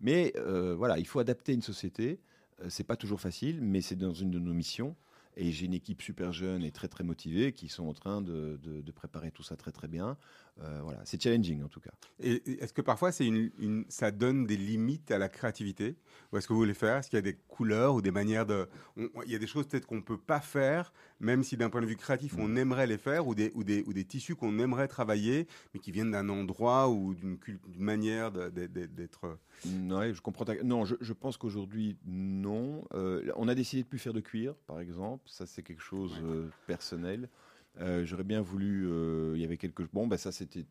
Mais 0.00 0.32
euh, 0.36 0.74
voilà, 0.76 0.98
il 0.98 1.06
faut 1.06 1.18
adapter 1.18 1.54
une 1.54 1.62
société. 1.62 2.20
Euh, 2.60 2.66
c'est 2.68 2.84
pas 2.84 2.96
toujours 2.96 3.20
facile, 3.20 3.60
mais 3.62 3.80
c'est 3.80 3.96
dans 3.96 4.12
une 4.12 4.30
de 4.30 4.38
nos 4.38 4.52
missions. 4.52 4.94
Et 5.36 5.50
j'ai 5.50 5.66
une 5.66 5.74
équipe 5.74 6.02
super 6.02 6.32
jeune 6.32 6.62
et 6.62 6.72
très 6.72 6.88
très 6.88 7.04
motivée 7.04 7.52
qui 7.52 7.68
sont 7.68 7.86
en 7.88 7.94
train 7.94 8.20
de, 8.20 8.58
préparer 8.94 9.30
tout 9.30 9.42
ça 9.42 9.56
très 9.56 9.72
très 9.72 9.88
bien. 9.88 10.16
Euh, 10.60 10.80
voilà, 10.82 11.00
c'est 11.04 11.20
challenging 11.20 11.62
en 11.62 11.68
tout 11.68 11.80
cas. 11.80 11.90
Et 12.20 12.42
est-ce 12.62 12.74
que 12.74 12.82
parfois 12.82 13.10
c'est 13.10 13.26
une, 13.26 13.50
une- 13.58 13.86
ça 13.88 14.10
donne 14.10 14.44
des 14.46 14.58
limites 14.58 15.10
à 15.10 15.16
la 15.18 15.30
créativité? 15.30 15.96
Ou 16.30 16.36
est-ce 16.36 16.46
que 16.46 16.52
vous 16.52 16.58
voulez 16.58 16.74
faire? 16.74 16.98
Est-ce 16.98 17.08
qu'il 17.08 17.16
y 17.16 17.18
a 17.18 17.22
des 17.22 17.38
couleurs 17.48 17.94
ou 17.94 18.02
des 18.02 18.10
manières 18.10 18.44
de. 18.44 18.68
on- 18.98 19.08
il 19.24 19.32
y 19.32 19.34
a 19.34 19.38
des 19.38 19.46
choses 19.46 19.66
peut-être 19.66 19.86
qu'on 19.86 19.96
ne 19.96 20.00
peut 20.02 20.18
pas 20.18 20.40
faire, 20.40 20.92
même 21.20 21.42
si 21.42 21.56
d'un 21.56 21.70
point 21.70 21.80
de 21.80 21.86
vue 21.86 21.96
créatif 21.96 22.34
on 22.38 22.54
aimerait 22.54 22.86
les 22.86 22.98
faire, 22.98 23.26
ou 23.26 23.34
des, 23.34 23.50
ou 23.54 23.64
des, 23.64 23.82
ou 23.86 23.94
des 23.94 24.04
tissus 24.04 24.34
qu'on 24.36 24.58
aimerait 24.58 24.88
travailler, 24.88 25.48
mais 25.72 25.80
qui 25.80 25.90
viennent 25.90 26.10
d'un 26.10 26.28
endroit 26.28 26.90
ou 26.90 27.14
d'une 27.14 27.38
manière 27.78 28.30
d'être. 28.30 29.38
Mm, 29.64 29.92
Ouais, 29.92 30.12
je 30.14 30.20
comprends. 30.20 30.44
ta- 30.44 30.62
Non, 30.62 30.84
je, 30.84 30.96
je 31.00 31.12
pense 31.14 31.38
qu'aujourd'hui, 31.38 31.96
non. 32.04 32.84
Euh, 32.94 33.32
on 33.36 33.48
a 33.48 33.54
décidé 33.54 33.82
de 33.84 33.88
plus 33.88 33.98
faire 33.98 34.12
de 34.12 34.20
cuir, 34.20 34.54
par 34.66 34.80
exemple. 34.80 35.24
Ça, 35.28 35.46
c'est 35.46 35.62
quelque 35.62 35.82
chose 35.82 36.12
euh, 36.22 36.48
personnel. 36.66 37.28
Euh, 37.80 38.04
J'aurais 38.04 38.24
bien 38.24 38.42
voulu. 38.42 38.86
euh, 38.86 39.32
Il 39.34 39.40
y 39.40 39.44
avait 39.44 39.56
quelque. 39.56 39.82
Bon, 39.92 40.06
bah 40.06 40.18
ça, 40.18 40.30
c'était. 40.30 40.64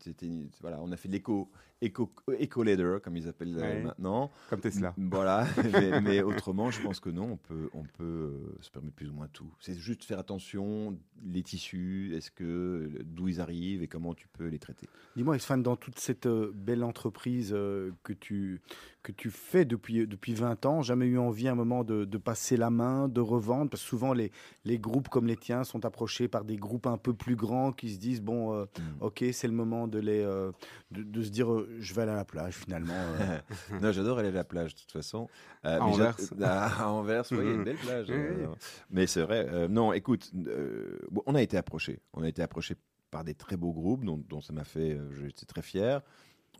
Voilà, 0.60 0.78
on 0.80 0.92
a 0.92 0.96
fait 0.96 1.08
de 1.08 1.14
l'éco, 1.14 1.50
éco, 1.80 2.12
éco 2.38 2.62
leather, 2.62 3.02
comme 3.02 3.16
ils 3.16 3.26
appellent 3.26 3.56
euh, 3.58 3.60
Ouais. 3.60 3.82
maintenant. 3.82 4.30
Comme 4.48 4.60
Tesla. 4.60 4.94
Voilà. 4.96 5.46
mais, 5.72 6.00
mais 6.00 6.22
autrement, 6.22 6.70
je 6.70 6.80
pense 6.80 7.00
que 7.00 7.10
non. 7.10 7.32
On 7.32 7.36
peut, 7.36 7.68
on 7.74 7.82
peut 7.82 8.04
euh, 8.04 8.56
se 8.60 8.70
permettre 8.70 8.94
plus 8.94 9.10
ou 9.10 9.14
moins 9.14 9.26
tout. 9.32 9.52
C'est 9.58 9.74
juste 9.74 10.04
faire 10.04 10.20
attention. 10.20 10.96
Les 11.24 11.42
tissus, 11.42 12.12
est-ce 12.14 12.30
que 12.30 12.88
d'où 13.04 13.26
ils 13.28 13.40
arrivent 13.40 13.82
et 13.82 13.88
comment 13.88 14.14
tu 14.14 14.28
peux 14.28 14.46
les 14.46 14.58
traiter. 14.60 14.88
Dis-moi, 15.16 15.36
Isfan, 15.36 15.58
dans 15.58 15.76
toute 15.76 15.98
cette 15.98 16.26
euh, 16.26 16.52
belle 16.54 16.84
entreprise 16.84 17.52
euh, 17.52 17.90
que, 18.04 18.12
tu, 18.12 18.60
que 19.02 19.12
tu 19.12 19.30
fais 19.30 19.64
depuis, 19.64 20.06
depuis 20.06 20.32
20 20.34 20.64
ans, 20.66 20.82
jamais 20.82 21.06
eu 21.06 21.18
envie 21.18 21.48
à 21.48 21.52
un 21.52 21.56
moment 21.56 21.82
de, 21.84 22.04
de 22.04 22.18
passer 22.18 22.56
la 22.56 22.70
main, 22.70 23.08
de 23.08 23.20
revendre 23.20 23.68
Parce 23.70 23.82
que 23.82 23.88
souvent, 23.88 24.12
les, 24.12 24.30
les 24.64 24.78
groupes 24.78 25.08
comme 25.08 25.26
les 25.26 25.36
tiens 25.36 25.64
sont 25.64 25.84
approchés 25.84 26.28
par 26.28 26.44
des 26.44 26.56
groupes 26.56 26.86
un 26.86 26.96
peu 26.98 27.12
plus 27.12 27.34
grands 27.36 27.72
qui 27.72 27.90
se 27.92 27.98
disent, 27.98 28.22
bon, 28.22 28.54
euh, 28.54 28.64
Mm. 28.78 29.02
ok, 29.02 29.24
c'est 29.32 29.48
le 29.48 29.52
moment 29.54 29.88
de, 29.88 29.98
les, 29.98 30.20
euh, 30.22 30.52
de, 30.92 31.02
de 31.02 31.22
se 31.22 31.30
dire, 31.30 31.52
euh, 31.52 31.68
je 31.80 31.94
vais 31.94 32.02
aller 32.02 32.12
à 32.12 32.16
la 32.16 32.24
plage 32.24 32.54
finalement. 32.54 32.92
euh. 32.94 33.38
non, 33.82 33.90
j'adore 33.92 34.18
aller 34.18 34.28
à 34.28 34.32
la 34.32 34.44
plage 34.44 34.74
de 34.74 34.80
toute 34.80 34.92
façon. 34.92 35.28
Euh, 35.64 35.78
À 35.80 35.84
Anvers. 35.84 36.16
À, 36.42 36.88
Anvers, 36.90 37.24
oui, 37.32 37.38
une 37.54 37.64
belle 37.64 37.76
plage. 37.76 38.06
mais 38.90 39.06
c'est 39.06 39.22
vrai. 39.22 39.46
euh, 39.50 39.68
non, 39.68 39.92
écoute, 39.92 40.30
euh, 40.46 40.98
bon, 41.10 41.22
on 41.26 41.34
a 41.34 41.42
été 41.42 41.56
approché. 41.56 42.00
On 42.14 42.22
a 42.22 42.28
été 42.28 42.40
approché 42.42 42.76
par 43.10 43.24
des 43.24 43.34
très 43.34 43.56
beaux 43.56 43.72
groupes 43.72 44.04
dont, 44.04 44.22
dont 44.28 44.40
ça 44.40 44.52
m'a 44.52 44.64
fait. 44.64 44.92
euh, 44.92 45.10
J'étais 45.12 45.44
très 45.46 45.62
fier. 45.62 46.00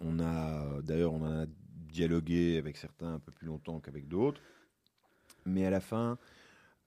On 0.00 0.18
a, 0.20 0.80
d'ailleurs, 0.82 1.12
on 1.12 1.22
en 1.22 1.42
a 1.42 1.46
dialogué 1.92 2.58
avec 2.58 2.76
certains 2.76 3.14
un 3.14 3.18
peu 3.20 3.30
plus 3.30 3.46
longtemps 3.46 3.78
qu'avec 3.80 4.08
d'autres. 4.08 4.40
Mais 5.46 5.64
à 5.66 5.70
la 5.70 5.80
fin. 5.80 6.18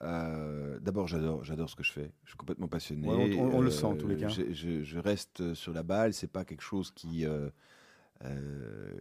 euh, 0.02 0.78
D'abord, 0.80 1.08
j'adore, 1.08 1.44
j'adore 1.46 1.70
ce 1.70 1.76
que 1.76 1.84
je 1.84 1.92
fais. 1.94 2.12
Je 2.26 2.30
suis 2.32 2.38
complètement 2.38 2.68
passionné. 2.68 3.08
Ouais, 3.08 3.38
on- 3.38 3.44
on- 3.44 3.56
on 3.58 3.62
le 3.62 3.72
sent, 3.72 3.86
en 3.86 3.96
tous 3.96 4.08
les 4.08 4.18
cas. 4.18 4.28
Je, 4.28 4.52
je- 4.54 4.84
je 4.84 5.00
reste 5.00 5.54
sur 5.54 5.72
la 5.74 5.84
balle. 5.84 6.14
C'est 6.14 6.28
pas 6.32 6.44
quelque 6.44 6.62
chose 6.64 6.92
qui 6.92 7.26
euh, 7.26 7.50
euh, 8.24 8.92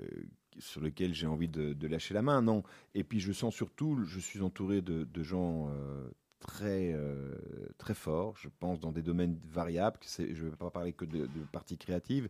sur 0.58 0.80
lequel 0.80 1.14
j'ai 1.14 1.26
envie 1.26 1.48
de, 1.48 1.72
de 1.72 1.86
lâcher 1.88 2.14
la 2.14 2.22
main, 2.22 2.42
non. 2.42 2.62
Et 2.94 3.02
puis 3.04 3.18
je 3.20 3.32
sens 3.32 3.54
surtout, 3.54 4.04
je 4.04 4.20
suis 4.20 4.40
entouré 4.40 4.82
de, 4.82 5.04
de 5.04 5.22
gens 5.22 5.68
euh, 5.70 6.08
très 6.40 6.92
euh, 6.92 7.34
très 7.78 7.94
forts. 7.94 8.36
Je 8.38 8.48
pense 8.60 8.78
dans 8.80 8.92
des 8.92 9.02
domaines 9.02 9.38
variables. 9.48 9.98
c'est- 10.02 10.34
Je 10.34 10.44
ne 10.44 10.50
vais 10.50 10.56
pas 10.56 10.70
parler 10.70 10.92
que 10.92 11.04
de, 11.04 11.26
de 11.26 11.40
parties 11.52 11.76
créatives, 11.78 12.28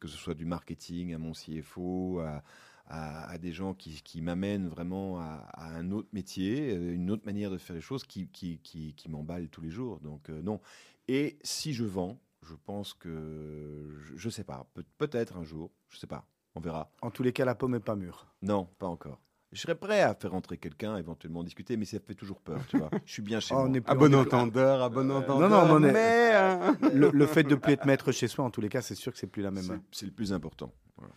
que 0.00 0.08
ce 0.08 0.16
soit 0.16 0.34
du 0.34 0.46
marketing 0.46 1.12
à 1.14 1.18
mon 1.18 1.32
CFO, 1.34 2.20
à, 2.20 2.42
à, 2.88 3.28
à 3.30 3.38
des 3.38 3.52
gens 3.52 3.74
qui, 3.74 4.02
qui 4.02 4.20
m'amènent 4.22 4.68
vraiment 4.68 5.18
à, 5.20 5.44
à 5.52 5.68
un 5.76 5.90
autre 5.90 6.08
métier, 6.12 6.72
euh, 6.74 6.94
une 6.94 7.10
autre 7.10 7.24
manière 7.26 7.50
de 7.50 7.58
faire 7.58 7.74
les 7.76 7.82
choses 7.82 8.04
qui, 8.04 8.28
qui, 8.28 8.58
qui, 8.60 8.94
qui 8.94 9.08
m'emballe 9.10 9.48
tous 9.48 9.60
les 9.60 9.70
jours. 9.70 10.00
Donc 10.00 10.30
euh, 10.30 10.40
non. 10.42 10.60
Et 11.08 11.38
si 11.42 11.72
je 11.72 11.84
vends, 11.84 12.20
je 12.42 12.54
pense 12.64 12.94
que 12.94 13.88
je, 14.16 14.26
ne 14.26 14.30
sais 14.30 14.44
pas, 14.44 14.66
peut- 14.74 14.84
peut-être 14.98 15.36
un 15.36 15.44
jour, 15.44 15.70
je 15.88 15.98
sais 15.98 16.06
pas, 16.06 16.26
on 16.54 16.60
verra. 16.60 16.92
En 17.02 17.10
tous 17.10 17.22
les 17.22 17.32
cas, 17.32 17.44
la 17.44 17.54
pomme 17.54 17.72
n'est 17.72 17.80
pas 17.80 17.96
mûre. 17.96 18.26
Non, 18.42 18.68
pas 18.78 18.86
encore. 18.86 19.20
Je 19.52 19.60
serais 19.60 19.76
prêt 19.76 20.02
à 20.02 20.14
faire 20.14 20.32
rentrer 20.32 20.58
quelqu'un, 20.58 20.96
éventuellement 20.96 21.42
discuter, 21.44 21.76
mais 21.76 21.84
ça 21.84 21.98
fait 22.00 22.14
toujours 22.14 22.40
peur, 22.40 22.60
tu 22.68 22.78
vois. 22.78 22.90
Je 23.04 23.12
suis 23.12 23.22
bien 23.22 23.38
chez 23.40 23.54
Oh, 23.54 23.58
moi. 23.58 23.68
on 23.68 23.74
est 23.74 23.80
plus- 23.80 23.90
À 23.92 23.94
bon 23.94 24.14
entendeur, 24.14 24.82
à 24.82 24.88
bon 24.88 25.08
Euh, 25.08 25.18
entendeur. 25.18 25.48
non, 25.48 25.56
non, 25.66 25.66
mais 25.80 25.86
on 25.86 25.88
est- 25.88 25.92
mais, 25.92 26.32
hein. 26.34 26.76
le, 26.92 27.10
le 27.10 27.26
fait 27.26 27.44
de 27.44 27.54
plus 27.54 27.72
être 27.72 27.86
maître 27.86 28.10
chez 28.12 28.26
soi, 28.28 28.44
en 28.44 28.50
tous 28.50 28.60
les 28.60 28.68
cas, 28.68 28.82
c'est 28.82 28.96
sûr 28.96 29.12
que 29.12 29.18
c'est 29.18 29.28
plus 29.28 29.42
la 29.42 29.50
même. 29.52 29.80
C'est 29.92 30.06
le 30.06 30.12
plus 30.12 30.32
important. 30.32 30.72
Voilà. 30.96 31.14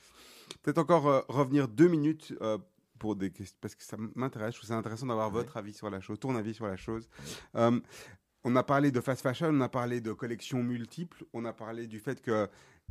Peut-être 0.64 0.78
encore 0.80 1.08
euh, 1.08 1.22
revenir 1.28 1.68
deux 1.68 1.88
minutes 1.88 2.34
euh, 2.41 2.58
pour 2.97 3.16
des 3.16 3.32
questions, 3.32 3.58
parce 3.62 3.76
que 3.76 3.84
ça 3.84 3.97
m'intéresse. 4.16 4.54
Je 4.56 4.60
trouve 4.60 4.68
ça 4.70 4.78
intéressant 4.78 5.06
d'avoir 5.08 5.30
votre 5.30 5.56
avis 5.58 5.74
sur 5.74 5.89
la 5.89 6.02
chose, 6.02 6.20
ton 6.20 6.36
avis 6.36 6.54
sur 6.54 6.68
la 6.68 6.76
chose. 6.78 7.08
Euh, 7.56 7.80
On 8.45 8.56
a 8.56 8.64
parlé 8.64 8.89
de 8.91 9.02
fast 9.02 9.22
fashion, 9.22 9.47
on 9.52 9.60
a 9.62 9.68
parlé 9.70 10.00
de 10.00 10.14
collections 10.14 10.64
multiples, 10.64 11.26
on 11.34 11.43
a 11.45 11.52
parlé 11.54 11.88
du 11.88 12.00
fait 12.00 12.22
que 12.22 12.47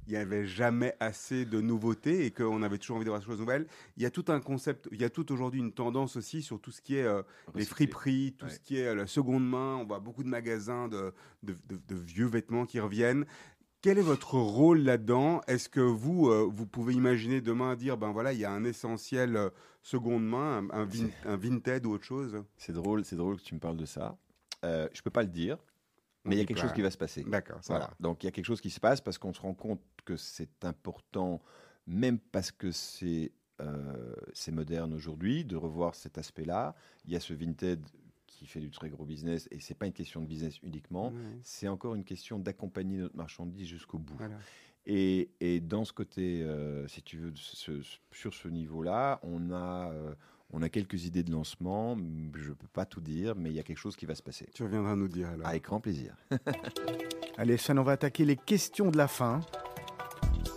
il 0.06 0.12
n'y 0.12 0.16
avait 0.16 0.46
jamais 0.46 0.94
assez 1.00 1.44
de 1.44 1.60
nouveautés 1.60 2.24
et 2.24 2.30
qu'on 2.30 2.62
avait 2.62 2.78
toujours 2.78 2.96
envie 2.96 3.04
d'avoir 3.04 3.20
des 3.20 3.26
choses 3.26 3.40
nouvelles. 3.40 3.66
Il 3.96 4.02
y 4.02 4.06
a 4.06 4.10
tout 4.10 4.24
un 4.28 4.40
concept, 4.40 4.88
il 4.92 5.00
y 5.00 5.04
a 5.04 5.10
tout 5.10 5.30
aujourd'hui 5.32 5.60
une 5.60 5.72
tendance 5.72 6.16
aussi 6.16 6.40
sur 6.42 6.60
tout 6.60 6.70
ce 6.70 6.80
qui 6.80 6.96
est 6.96 7.02
euh, 7.04 7.22
les 7.54 7.64
friperies, 7.64 8.34
tout 8.38 8.46
Ouais. 8.46 8.52
ce 8.52 8.60
qui 8.60 8.78
est 8.78 8.86
euh, 8.86 8.94
la 8.94 9.06
seconde 9.06 9.46
main. 9.46 9.76
On 9.76 9.84
voit 9.84 9.98
beaucoup 10.00 10.22
de 10.22 10.28
magasins 10.28 10.86
de, 10.88 11.12
de- 11.42 11.58
de- 11.68 11.80
de 11.88 11.94
vieux 11.96 12.26
vêtements 12.26 12.64
qui 12.64 12.78
reviennent. 12.80 13.26
Quel 13.80 13.98
est 13.98 14.02
votre 14.02 14.34
rôle 14.34 14.80
là-dedans? 14.80 15.40
Est-ce 15.46 15.68
que 15.68 15.80
vous, 15.80 16.28
euh, 16.28 16.48
vous 16.52 16.66
pouvez 16.66 16.94
imaginer 16.94 17.40
demain 17.40 17.76
dire, 17.76 17.96
ben 17.96 18.10
voilà, 18.10 18.32
il 18.32 18.38
y 18.40 18.44
a 18.44 18.50
un 18.50 18.64
essentiel 18.64 19.36
euh, 19.36 19.50
seconde 19.82 20.26
main, 20.26 20.58
un, 20.58 20.80
un, 20.80 20.84
vin- 20.84 21.10
un 21.24 21.36
vintage 21.36 21.86
ou 21.86 21.92
autre 21.92 22.04
chose? 22.04 22.42
C'est 22.56 22.72
drôle, 22.72 23.04
c'est 23.04 23.14
drôle 23.16 23.36
que 23.36 23.42
tu 23.42 23.54
me 23.54 23.60
parles 23.60 23.76
de 23.76 23.84
ça. 23.86 24.16
Euh, 24.64 24.88
je 24.92 25.00
peux 25.02 25.10
pas 25.10 25.22
le 25.22 25.28
dire, 25.28 25.58
mais 26.24 26.34
il 26.34 26.38
y 26.38 26.42
a 26.42 26.44
quelque 26.44 26.56
pas. 26.58 26.64
chose 26.64 26.72
qui 26.74 26.82
va 26.82 26.90
se 26.90 26.98
passer. 26.98 27.22
D'accord, 27.22 27.60
Voilà. 27.68 27.86
va. 27.86 27.94
Donc 28.00 28.24
il 28.24 28.26
y 28.26 28.28
a 28.28 28.32
quelque 28.32 28.46
chose 28.46 28.60
qui 28.60 28.70
se 28.70 28.80
passe 28.80 29.00
parce 29.00 29.16
qu'on 29.16 29.32
se 29.32 29.40
rend 29.40 29.54
compte 29.54 29.80
que 30.04 30.16
c'est 30.16 30.64
important, 30.64 31.40
même 31.86 32.18
parce 32.18 32.50
que 32.50 32.72
c'est 32.72 33.30
euh, 33.60 34.14
c'est 34.32 34.52
moderne 34.52 34.92
aujourd'hui, 34.94 35.44
de 35.44 35.54
revoir 35.56 35.94
cet 35.94 36.18
aspect-là. 36.18 36.74
Il 37.04 37.12
y 37.12 37.16
a 37.16 37.20
ce 37.20 37.32
Vinted 37.32 37.84
qui 38.38 38.46
fait 38.46 38.60
du 38.60 38.70
très 38.70 38.88
gros 38.88 39.04
business 39.04 39.48
et 39.50 39.60
c'est 39.60 39.74
pas 39.74 39.86
une 39.86 39.92
question 39.92 40.20
de 40.20 40.26
business 40.26 40.58
uniquement. 40.62 41.08
Ouais, 41.08 41.38
C'est 41.42 41.68
encore 41.68 41.94
une 41.94 42.04
question 42.04 42.38
d'accompagner 42.38 42.98
notre 42.98 43.16
marchandise 43.16 43.66
jusqu'au 43.66 43.98
bout. 43.98 44.14
voilà. 44.16 44.36
Et, 44.86 45.28
et 45.40 45.60
dans 45.60 45.84
ce 45.84 45.92
côté, 45.92 46.42
euh, 46.42 46.86
si 46.88 47.02
tu 47.02 47.18
veux, 47.18 47.32
ce- 47.34 47.56
ce- 47.82 47.98
sur 48.12 48.32
ce 48.32 48.48
niveau-là, 48.48 49.20
on 49.22 49.50
a, 49.50 49.90
euh, 49.92 50.14
on 50.50 50.62
a 50.62 50.68
quelques 50.70 51.04
idées 51.04 51.22
de 51.22 51.30
lancement. 51.30 51.94
Je 52.34 52.48
ne 52.50 52.54
peux 52.54 52.68
pas 52.68 52.86
tout 52.86 53.02
dire, 53.02 53.34
mais 53.36 53.50
il 53.50 53.54
y 53.56 53.58
a 53.58 53.62
quelque 53.62 53.76
chose 53.78 53.96
qui 53.96 54.06
va 54.06 54.14
se 54.14 54.22
passer. 54.22 54.46
Tu 54.54 54.62
reviendras 54.62 54.96
nous 54.96 55.08
dire 55.08 55.28
alors. 55.28 55.46
Avec 55.46 55.64
grand 55.64 55.80
plaisir. 55.80 56.16
Allez, 57.36 57.56
Swan, 57.58 57.78
on 57.78 57.82
va 57.82 57.92
attaquer 57.92 58.24
les 58.24 58.36
questions 58.36 58.90
de 58.90 58.96
la 58.96 59.08
fin. 59.08 59.40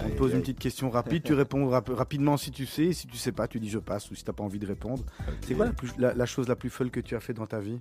On 0.04 0.10
te 0.10 0.16
pose 0.18 0.34
une 0.34 0.42
petite 0.42 0.60
question 0.60 0.90
rapide, 0.90 1.24
tu 1.24 1.34
réponds 1.34 1.68
rap- 1.70 1.90
rapidement 1.90 2.38
si 2.38 2.52
tu 2.52 2.66
sais, 2.66 2.94
si 2.94 3.08
tu 3.08 3.18
sais 3.18 3.32
pas, 3.32 3.48
tu 3.48 3.60
dis 3.60 3.70
je 3.70 3.80
passe 3.80 4.10
ou 4.12 4.16
si 4.16 4.24
t'as 4.24 4.34
pas 4.34 4.44
envie 4.44 4.60
de 4.60 4.66
répondre. 4.68 5.04
C'est 5.42 5.54
quoi 5.56 5.66
la, 5.66 5.74
plus- 5.74 5.96
la- 5.98 6.14
la 6.14 6.26
chose 6.26 6.48
la 6.48 6.56
plus 6.56 6.70
folle 6.70 6.90
que 6.92 7.00
tu 7.00 7.16
as 7.16 7.20
fait 7.20 7.34
dans 7.34 7.46
ta 7.48 7.60
vie? 7.60 7.80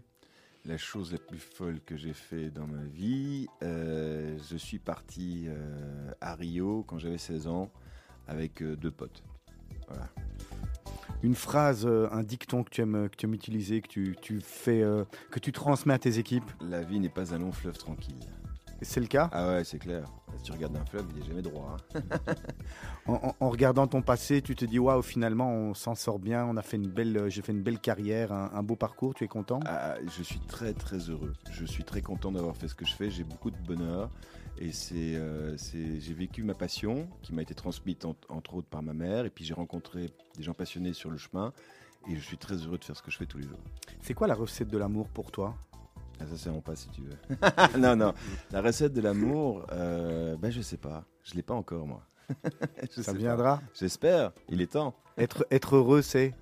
La 0.66 0.76
chose 0.76 1.12
la 1.12 1.18
plus 1.18 1.38
folle 1.38 1.80
que 1.86 1.96
j'ai 1.96 2.12
fait 2.12 2.50
dans 2.50 2.66
ma 2.66 2.82
vie, 2.84 3.46
euh, 3.62 4.36
je 4.50 4.56
suis 4.58 4.78
parti 4.78 5.46
euh, 5.48 6.12
à 6.20 6.34
Rio 6.34 6.84
quand 6.86 6.98
j'avais 6.98 7.16
16 7.18 7.46
ans 7.46 7.70
avec 8.28 8.60
euh, 8.62 8.76
deux 8.76 8.90
potes. 8.90 9.22
Voilà. 9.88 10.08
Une 11.22 11.34
phrase, 11.34 11.86
un 11.86 12.22
dicton 12.22 12.62
que 12.62 12.70
tu 12.70 12.80
aimes, 12.82 13.08
que 13.10 13.16
tu 13.16 13.26
aimes 13.26 13.34
utiliser, 13.34 13.80
que 13.82 13.88
tu, 13.88 14.16
tu 14.22 14.40
fais, 14.40 14.82
que 15.30 15.38
tu 15.38 15.52
transmets 15.52 15.92
à 15.94 15.98
tes 15.98 16.18
équipes? 16.18 16.44
La 16.62 16.82
vie 16.82 16.98
n'est 16.98 17.10
pas 17.10 17.34
un 17.34 17.38
long 17.38 17.52
fleuve 17.52 17.76
tranquille. 17.76 18.16
C'est 18.80 19.00
le 19.00 19.06
cas? 19.06 19.28
Ah 19.32 19.48
ouais, 19.48 19.64
c'est 19.64 19.78
clair. 19.78 20.04
Si 20.41 20.45
tu 20.47 20.53
regardes 20.53 20.74
un 20.78 20.84
fleuve, 20.86 21.05
il 21.14 21.20
n'est 21.20 21.26
jamais 21.28 21.43
droit. 21.43 21.76
hein. 21.95 22.01
en, 23.07 23.12
en- 23.12 23.34
en 23.41 23.51
regardant 23.51 23.86
ton 23.86 24.01
passé, 24.01 24.41
tu 24.41 24.57
te 24.57 24.64
dis 24.64 24.78
waouh, 24.78 25.03
finalement 25.03 25.53
on 25.53 25.74
s'en 25.74 25.95
sort 25.95 26.18
bien, 26.18 26.47
on 26.47 26.57
a 26.57 26.62
fait 26.62 26.78
une 26.78 26.88
belle, 26.88 27.14
euh, 27.14 27.28
j'ai 27.28 27.43
fait 27.43 27.53
une 27.53 27.61
belle 27.62 27.78
carrière, 27.78 28.32
un, 28.32 28.51
un 28.55 28.62
beau 28.62 28.74
parcours, 28.74 29.12
tu 29.12 29.22
es 29.24 29.28
content? 29.28 29.61
Ah, 29.66 29.97
je 30.16 30.22
suis 30.22 30.41
très 30.41 30.72
très 30.72 30.97
heureux. 31.11 31.34
Je 31.51 31.66
suis 31.66 31.84
très 31.84 32.01
content 32.01 32.32
d'avoir 32.32 32.57
fait 32.57 32.68
ce 32.68 32.74
que 32.74 32.86
je 32.86 32.95
fais. 32.95 33.11
J'ai 33.11 33.22
beaucoup 33.24 33.51
de 33.51 33.57
bonheur 33.66 34.09
et 34.59 34.72
c'est, 34.72 35.14
euh, 35.16 35.59
c'est- 35.59 36.01
j'ai 36.01 36.14
vécu 36.14 36.43
ma 36.43 36.55
passion 36.55 37.07
qui 37.20 37.34
m'a 37.34 37.43
été 37.43 37.55
transmise 37.55 37.97
en- 38.05 38.16
entre 38.30 38.55
autres 38.55 38.68
par 38.68 38.82
ma 38.82 38.95
mère 38.95 39.26
et 39.26 39.30
puis 39.30 39.45
j'ai 39.45 39.53
rencontré 39.55 40.09
des 40.38 40.43
gens 40.43 40.55
passionnés 40.55 40.95
sur 40.95 41.11
le 41.11 41.18
chemin 41.18 41.53
et 42.09 42.16
je 42.16 42.20
suis 42.20 42.38
très 42.38 42.55
heureux 42.55 42.78
de 42.78 42.84
faire 42.84 42.97
ce 42.97 43.03
que 43.03 43.11
je 43.11 43.18
fais 43.18 43.26
tous 43.26 43.36
les 43.36 43.47
jours. 43.47 43.61
C'est 44.01 44.14
quoi 44.14 44.26
la 44.26 44.34
recette 44.34 44.70
de 44.70 44.78
l'amour 44.78 45.11
pour 45.11 45.30
toi? 45.32 45.55
Ah, 46.20 46.26
ça 46.26 46.36
c'est 46.36 46.50
en 46.50 46.60
pas 46.60 46.76
si 46.76 46.88
tu 46.90 47.02
veux. 47.02 47.16
non 47.78 47.96
non, 47.96 48.12
la 48.50 48.60
recette 48.62 48.92
de 48.92 49.00
l'amour, 49.00 49.64
euh, 49.72 50.36
ben 50.36 50.50
je 50.50 50.60
sais 50.60 50.76
pas. 50.76 51.04
Je 51.22 51.34
l'ai 51.34 51.42
pas 51.42 51.54
encore 51.54 51.86
moi. 51.86 52.02
Je 52.96 53.02
Ça 53.02 53.12
viendra. 53.12 53.60
J'espère. 53.74 54.32
Il 54.48 54.60
est 54.60 54.72
temps. 54.72 54.94
Être, 55.18 55.46
être 55.50 55.76
heureux, 55.76 56.02
c'est 56.02 56.34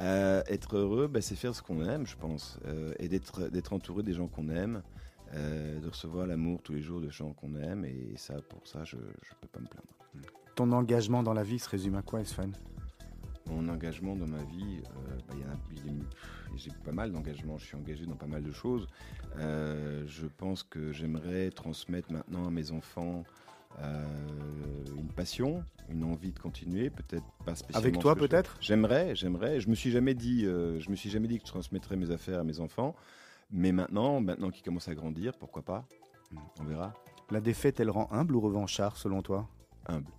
Euh, 0.00 0.42
être 0.46 0.76
heureux, 0.76 1.08
bah, 1.08 1.20
c'est 1.20 1.34
faire 1.34 1.54
ce 1.54 1.62
qu'on 1.62 1.82
aime, 1.84 2.06
je 2.06 2.16
pense, 2.16 2.58
euh, 2.66 2.94
et 3.00 3.08
d'être 3.08 3.72
entouré 3.72 4.02
des 4.04 4.12
gens 4.12 4.28
qu'on 4.28 4.48
aime, 4.48 4.82
euh, 5.34 5.80
de 5.80 5.88
recevoir 5.88 6.26
l'amour 6.26 6.60
tous 6.62 6.72
les 6.74 6.82
jours 6.82 7.00
de 7.00 7.10
gens 7.10 7.32
qu'on 7.32 7.56
aime, 7.56 7.84
et 7.84 8.12
ça, 8.16 8.34
pour 8.48 8.64
ça, 8.66 8.84
je 8.84 8.96
ne 8.96 9.02
peux 9.40 9.48
pas 9.50 9.58
me 9.60 9.66
plaindre. 9.66 10.28
ton 10.54 10.70
engagement 10.72 11.22
dans 11.24 11.32
la 11.34 11.42
vie 11.42 11.58
se 11.58 11.68
résume 11.68 11.96
à 11.96 12.02
quoi, 12.02 12.24
Swan 12.24 12.52
Mon 13.48 13.68
engagement 13.68 14.14
dans 14.14 14.26
ma 14.28 14.42
vie, 14.44 14.82
bah, 14.84 15.34
il 15.34 15.40
y 15.40 15.44
en 15.44 15.48
a- 15.48 15.54
est- 15.90 16.04
pff, 16.10 16.37
j'ai 16.56 16.70
pas 16.84 16.92
mal 16.92 17.12
d'engagements, 17.12 17.58
je 17.58 17.66
suis 17.66 17.76
engagé 17.76 18.06
dans 18.06 18.16
pas 18.16 18.26
mal 18.26 18.42
de 18.42 18.52
choses. 18.52 18.86
Euh, 19.38 20.04
je 20.06 20.26
pense 20.26 20.62
que 20.62 20.92
j'aimerais 20.92 21.50
transmettre 21.50 22.12
maintenant 22.12 22.46
à 22.46 22.50
mes 22.50 22.72
enfants 22.72 23.24
euh, 23.80 24.04
une 24.96 25.08
passion, 25.08 25.62
une 25.88 26.04
envie 26.04 26.32
de 26.32 26.38
continuer, 26.38 26.90
peut-être 26.90 27.24
pas 27.44 27.54
spécialement. 27.54 27.88
Avec 27.88 28.00
toi 28.00 28.16
peut-être? 28.16 28.56
J'aimerais, 28.60 29.14
j'aimerais. 29.14 29.60
Je 29.60 29.68
me 29.68 29.74
suis 29.74 29.90
jamais 29.90 30.14
dit, 30.14 30.46
euh, 30.46 30.80
je 30.80 30.90
me 30.90 30.96
suis 30.96 31.10
jamais 31.10 31.28
dit 31.28 31.38
que 31.38 31.46
je 31.46 31.52
transmettrais 31.52 31.96
mes 31.96 32.10
affaires 32.10 32.40
à 32.40 32.44
mes 32.44 32.60
enfants. 32.60 32.94
Mais 33.50 33.72
maintenant, 33.72 34.20
maintenant 34.20 34.50
qu'ils 34.50 34.62
commencent 34.62 34.88
à 34.88 34.94
grandir, 34.94 35.32
pourquoi 35.38 35.62
pas? 35.62 35.86
On 36.60 36.64
verra. 36.64 36.92
La 37.30 37.40
défaite, 37.40 37.80
elle 37.80 37.90
rend 37.90 38.08
humble 38.10 38.36
ou 38.36 38.40
revanchard 38.40 38.96
selon 38.96 39.22
toi? 39.22 39.48
Humble. 39.86 40.10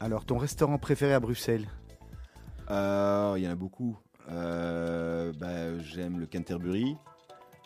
Alors, 0.00 0.26
ton 0.26 0.36
restaurant 0.36 0.78
préféré 0.78 1.14
à 1.14 1.20
Bruxelles? 1.20 1.66
Euh, 2.70 3.34
Il 3.38 3.44
y 3.44 3.48
en 3.48 3.52
a 3.52 3.54
beaucoup. 3.54 3.96
Euh, 4.28 5.32
bah, 5.32 5.78
J'aime 5.78 6.18
le 6.20 6.26
Canterbury, 6.26 6.96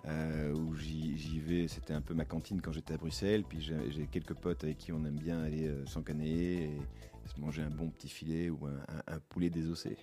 euh, 0.06 0.52
où 0.54 0.74
j'y 0.74 1.40
vais. 1.40 1.68
C'était 1.68 1.94
un 1.94 2.00
peu 2.00 2.14
ma 2.14 2.24
cantine 2.24 2.60
quand 2.60 2.72
j'étais 2.72 2.94
à 2.94 2.96
Bruxelles. 2.96 3.44
Puis 3.48 3.60
j'ai 3.60 4.06
quelques 4.06 4.34
potes 4.34 4.64
avec 4.64 4.78
qui 4.78 4.92
on 4.92 5.04
aime 5.04 5.18
bien 5.18 5.42
aller 5.42 5.68
euh, 5.68 5.86
s'encaner 5.86 6.64
et 6.64 6.80
se 7.26 7.40
manger 7.40 7.62
un 7.62 7.70
bon 7.70 7.88
petit 7.90 8.08
filet 8.08 8.50
ou 8.50 8.66
un, 8.66 8.70
un- 8.72 9.14
un 9.16 9.18
poulet 9.28 9.50
désossé. 9.50 9.96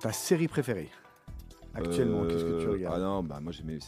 Ta 0.00 0.12
série 0.12 0.48
préférée 0.48 0.90
Actuellement, 1.74 2.22
Euh, 2.22 2.28
qu'est-ce 2.28 2.44
que 2.44 2.60
tu 2.62 2.66
Ah 2.68 2.70
regardes 2.72 3.02
non, 3.02 3.22
bah 3.22 3.38
moi 3.40 3.52
j'ai 3.52 3.62
mes, 3.62 3.78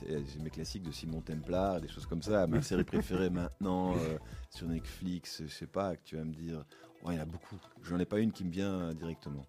classiques 0.51 0.83
de 0.83 0.91
Simon 0.93 1.23
Templar, 1.23 1.81
des 1.81 1.89
choses 1.89 2.05
comme 2.07 2.23
ça. 2.23 2.47
Ma 2.47 2.61
série 2.61 2.85
préférée 2.85 3.31
maintenant 3.31 3.95
euh, 3.97 4.19
sur 4.51 4.69
Netflix, 4.69 5.43
je 5.47 5.51
sais 5.53 5.67
pas, 5.67 5.97
que 5.97 6.03
tu 6.05 6.17
vas 6.17 6.25
me 6.25 6.33
dire. 6.35 6.65
Il 7.07 7.15
y 7.15 7.19
en 7.19 7.23
a 7.23 7.25
beaucoup. 7.25 7.57
J'en 7.83 7.99
ai 7.99 8.05
pas 8.05 8.19
une 8.19 8.31
qui 8.33 8.45
me 8.45 8.51
vient 8.51 8.75
euh, 8.75 8.93
directement. 8.93 9.47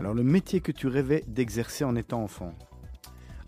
Alors, 0.00 0.14
le 0.14 0.22
métier 0.22 0.60
que 0.60 0.72
tu 0.72 0.86
rêvais 0.86 1.22
d'exercer 1.28 1.84
en 1.84 1.94
étant 1.94 2.22
enfant 2.22 2.54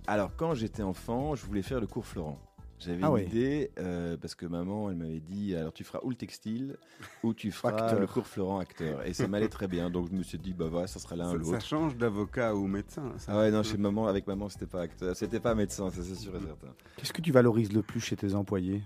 Alors 0.06 0.36
quand 0.36 0.54
j'étais 0.54 0.82
enfant, 0.82 1.34
je 1.34 1.46
voulais 1.46 1.62
faire 1.62 1.80
le 1.80 1.86
cours 1.86 2.04
Florent. 2.06 2.38
J'avais 2.78 2.98
Ah 3.02 3.06
une 3.06 3.12
ouais. 3.14 3.24
idée 3.26 3.70
euh, 3.78 4.16
parce 4.18 4.34
que 4.34 4.44
maman, 4.44 4.90
elle 4.90 4.96
m'avait 4.96 5.20
dit 5.20 5.54
alors 5.54 5.72
tu 5.72 5.82
feras 5.84 6.00
ou 6.02 6.10
le 6.10 6.16
textile 6.16 6.76
ou 7.22 7.32
tu 7.32 7.50
feras 7.52 7.94
le 7.98 8.06
cours 8.06 8.26
Florent 8.26 8.58
acteur. 8.58 9.06
Et 9.06 9.14
ça 9.14 9.28
m'allait 9.28 9.48
très 9.48 9.66
bien, 9.68 9.88
donc 9.88 10.08
je 10.10 10.14
me 10.14 10.22
suis 10.22 10.36
dit 10.38 10.52
bah 10.52 10.66
voilà, 10.68 10.86
ça 10.88 10.98
sera 10.98 11.16
l'un 11.16 11.28
ou 11.30 11.38
Ça, 11.38 11.44
ça 11.44 11.52
l'autre. 11.52 11.66
change 11.66 11.96
d'avocat 11.96 12.54
ou 12.54 12.66
médecin. 12.66 13.12
ça. 13.18 13.32
Ah 13.32 13.38
ouais 13.38 13.50
non, 13.50 13.62
chez 13.62 13.78
maman, 13.78 14.06
avec 14.08 14.26
maman, 14.26 14.48
c'était 14.50 14.66
pas 14.66 14.82
acteur, 14.82 15.16
c'était 15.16 15.40
pas 15.40 15.54
médecin, 15.54 15.88
ça 15.90 16.02
c'est 16.02 16.16
sûr 16.16 16.36
et 16.36 16.40
certain. 16.40 16.68
Qu'est-ce 16.96 17.12
que 17.14 17.22
tu 17.22 17.32
valorises 17.32 17.72
le 17.72 17.82
plus 17.82 18.00
chez 18.00 18.16
tes 18.16 18.34
employés? 18.34 18.82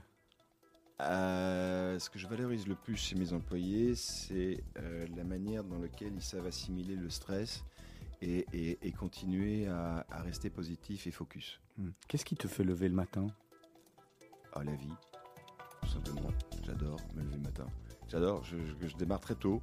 Euh, 1.02 1.98
ce 1.98 2.08
que 2.08 2.18
je 2.18 2.26
valorise 2.26 2.66
le 2.66 2.74
plus 2.74 2.96
chez 2.96 3.16
mes 3.16 3.32
employés, 3.34 3.94
c'est 3.94 4.64
euh, 4.78 5.06
la 5.14 5.24
manière 5.24 5.62
dans 5.62 5.78
laquelle 5.78 6.14
ils 6.14 6.22
savent 6.22 6.46
assimiler 6.46 6.96
le 6.96 7.10
stress 7.10 7.64
et, 8.22 8.46
et- 8.54 8.78
et 8.80 8.92
continuer 8.92 9.66
à, 9.66 10.06
à 10.10 10.22
rester 10.22 10.48
positif 10.48 11.06
et 11.06 11.10
focus. 11.10 11.60
Hmm. 11.76 11.90
Qu'est-ce 12.08 12.24
qui 12.24 12.34
te 12.36 12.48
fait 12.48 12.64
lever 12.64 12.88
le 12.88 12.94
matin? 12.94 13.26
À 14.54 14.64
la 14.64 14.74
vie, 14.74 14.94
tout 15.82 15.88
simplement. 15.88 16.30
J'adore 16.64 16.98
me 17.14 17.22
lever 17.22 17.36
le 17.36 17.42
matin. 17.42 17.66
J'adore, 18.08 18.42
je, 18.44 18.56
je- 18.80 18.86
je 18.86 18.96
démarre 18.96 19.20
très 19.20 19.34
tôt. 19.34 19.60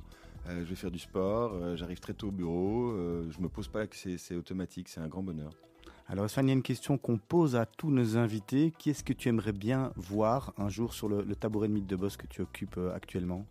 Euh, 0.47 0.59
je 0.59 0.65
vais 0.69 0.75
faire 0.75 0.91
du 0.91 0.99
sport, 0.99 1.75
j'arrive 1.77 1.99
très 1.99 2.13
tôt 2.13 2.27
au 2.27 2.31
bureau, 2.31 2.91
je 3.31 3.39
me 3.39 3.47
pose 3.47 3.69
pas 3.69 3.85
c'est 3.91 4.35
automatique, 4.35 4.89
c'est 4.89 4.99
un 4.99 5.07
grand 5.07 5.23
bonheur. 5.23 5.51
Alors, 6.07 6.29
Swan, 6.29 6.45
il 6.45 6.49
y 6.49 6.51
a 6.51 6.55
une 6.55 6.61
question 6.63 6.97
qu'on 6.97 7.17
pose 7.17 7.55
à 7.55 7.65
tous 7.65 7.89
nos 7.89 8.17
invités. 8.17 8.73
Qui 8.77 8.89
est-ce 8.91 9.03
que 9.03 9.13
tu 9.13 9.29
aimerais 9.29 9.53
bien 9.53 9.91
voir 9.95 10.53
un 10.57 10.69
jour 10.69 10.93
sur 10.93 11.07
le, 11.07 11.23
le 11.23 11.35
tabouret 11.35 11.67
de 11.67 11.73
mythe 11.73 11.87
de 11.87 11.95
boss 11.95 12.17
que 12.17 12.27
tu 12.27 12.41
occupes 12.41 12.77
euh, 12.77 12.93
actuellement? 12.93 13.45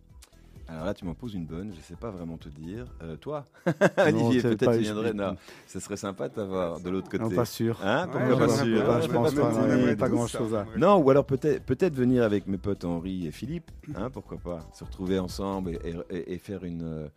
Alors 0.69 0.85
là, 0.85 0.93
tu 0.93 1.03
m'en 1.03 1.13
poses 1.13 1.33
une 1.33 1.45
bonne, 1.45 1.73
je 1.75 1.81
sais 1.81 1.97
pas 1.97 2.09
vraiment 2.09 2.37
te 2.37 2.47
dire. 2.47 2.85
Euh, 3.01 3.17
toi 3.17 3.43
Olivier, 3.97 4.41
peut-être 4.41 4.71
tu 4.71 4.79
viendrais. 4.79 5.13
Non, 5.13 5.35
ça 5.67 5.81
serait 5.81 5.97
sympa 5.97 6.29
de 6.29 6.35
t'avoir 6.35 6.79
de 6.79 6.89
l'autre 6.89 7.09
côté. 7.09 7.23
Non, 7.23 7.29
pas 7.31 7.43
sûr. 7.45 7.79
Hein 7.83 8.05
Ouais, 8.07 8.11
Pourquoi 8.29 8.47
pas 8.47 8.63
sûr 8.63 8.85
pas, 8.85 9.01
je 9.01 9.07
pense 9.07 9.33
Pas 9.33 9.95
pas, 9.97 10.09
grand-chose 10.09 10.55
à-. 10.55 10.65
Non, 10.77 10.97
ou 10.97 11.09
alors 11.09 11.25
peut-être 11.25 11.95
venir 11.95 12.23
avec 12.23 12.47
mes 12.47 12.57
potes 12.57 12.85
Henri 12.85 13.27
et 13.27 13.31
Philippe, 13.31 13.71
hein, 13.93 14.09
pourquoi 14.09 14.37
pas, 14.37 14.59
se 14.73 14.85
retrouver 14.85 15.19
ensemble 15.19 15.71
et, 15.83 15.95
et- 16.09 16.33
et 16.33 16.37
faire 16.37 16.63
une, 16.63 16.83
euh, 16.83 17.07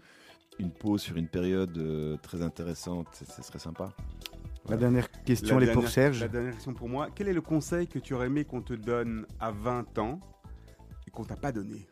une 0.58 0.72
pause 0.72 1.02
sur 1.02 1.16
une 1.16 1.28
période 1.28 1.76
euh, 1.78 2.16
très 2.22 2.42
intéressante, 2.42 3.06
ce 3.12 3.24
ce 3.26 3.42
serait 3.44 3.60
sympa. 3.60 3.92
La 4.68 4.76
dernière 4.76 5.10
question, 5.24 5.58
La 5.58 5.64
elle 5.64 5.70
est 5.70 5.72
pour 5.72 5.88
Serge. 5.88 6.20
La 6.20 6.28
dernière 6.28 6.52
question 6.54 6.74
pour 6.74 6.88
moi. 6.88 7.08
Quel 7.14 7.28
est 7.28 7.32
le 7.32 7.40
conseil 7.40 7.86
que 7.86 7.98
tu 7.98 8.14
aurais 8.14 8.26
aimé 8.26 8.44
qu'on 8.44 8.62
te 8.62 8.74
donne 8.74 9.26
à 9.38 9.50
20 9.52 9.98
ans 9.98 10.20
et 11.06 11.10
qu'on 11.10 11.24
t'a 11.24 11.36
pas 11.36 11.52
donné? 11.52 11.86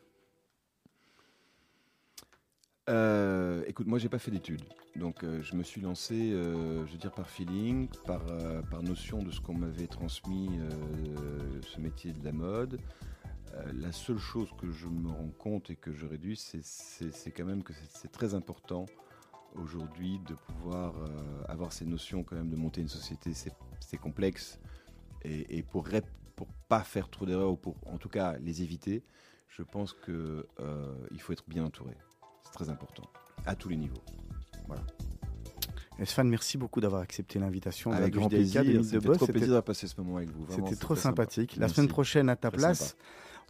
Euh, 2.91 3.63
écoute, 3.67 3.87
moi 3.87 3.99
j'ai 3.99 4.11
pas 4.11 4.19
fait 4.19 4.31
d'études, 4.31 4.63
donc 4.95 5.25
euh, 5.25 5.41
je 5.41 5.57
me 5.57 5.63
suis 5.63 5.81
lancé, 5.81 6.33
euh, 6.33 6.85
je 6.87 6.93
veux 6.93 6.99
dire 6.99 7.13
par 7.13 7.31
feeling, 7.31 7.89
par, 8.07 8.21
euh, 8.29 8.61
par 8.61 8.83
notion 8.83 9.23
de 9.23 9.31
ce 9.31 9.41
qu'on 9.41 9.55
m'avait 9.55 9.87
transmis, 9.87 10.51
euh, 10.59 11.63
ce 11.63 11.81
métier 11.81 12.13
de 12.13 12.23
la 12.23 12.33
mode. 12.33 12.79
Euh, 13.55 13.63
la 13.73 13.91
seule 13.91 14.19
chose 14.19 14.51
que 14.61 14.71
je 14.71 14.87
me 14.89 15.09
rends 15.09 15.33
compte 15.39 15.71
et 15.71 15.77
que 15.77 15.95
je 15.95 16.05
réduis, 16.05 16.37
c'est- 16.37 17.31
quand 17.35 17.47
même 17.47 17.63
que 17.63 17.73
c'est- 17.73 17.89
c'est 18.03 18.13
très 18.13 18.35
important 18.35 18.85
aujourd'hui 19.55 20.19
de 20.29 20.35
pouvoir 20.35 20.95
euh, 20.99 21.43
avoir 21.49 21.73
ces 21.73 21.85
notions 21.85 22.23
quand 22.25 22.37
même 22.37 22.51
de 22.51 22.57
monter 22.57 22.81
une 22.81 22.89
société, 22.89 23.33
c'est 23.35 23.97
complexe 23.99 24.59
et, 25.23 25.59
et 25.59 25.63
pour 25.63 25.85
pour 26.37 26.49
pas 26.69 26.81
faire 26.83 27.09
trop 27.09 27.27
d'erreurs 27.27 27.53
ou 27.53 27.57
pour 27.57 27.77
en 27.87 27.97
tout 27.99 28.09
cas 28.09 28.37
les 28.39 28.63
éviter, 28.63 29.05
je 29.49 29.63
pense 29.63 29.93
que 29.93 30.47
euh, 30.61 30.95
il 31.13 31.21
faut 31.21 31.33
être 31.33 31.45
bien 31.49 31.65
entouré. 31.65 31.95
C'est 32.43 32.53
très 32.53 32.69
important 32.71 33.05
à 33.47 33.55
tous 33.55 33.69
les 33.69 33.77
niveaux. 33.77 34.03
Stéphane, 35.97 36.29
merci 36.29 36.59
beaucoup 36.59 36.81
d'avoir 36.81 37.03
accepté 37.03 37.39
l'invitation 37.39 37.91
de 37.91 37.95
la 37.95 38.03
Avec 38.03 38.15
grand 38.15 38.29
Boss. 38.29 39.17
trop 39.17 39.27
C'était- 39.27 39.39
plaisir 39.39 39.55
de 39.55 39.61
passer 39.61 39.87
ce 39.87 39.95
moment 40.01 40.17
avec 40.17 40.31
vous. 40.31 40.45
C'était 40.51 40.75
trop 40.77 40.95
très 40.95 41.03
sympa. 41.03 41.23
sympathique. 41.23 41.55
La 41.55 41.61
Merci. 41.61 41.77
semaine 41.77 41.89
prochaine, 41.89 42.29
à 42.29 42.35
ta 42.37 42.51
Très 42.51 42.59
place, 42.59 42.97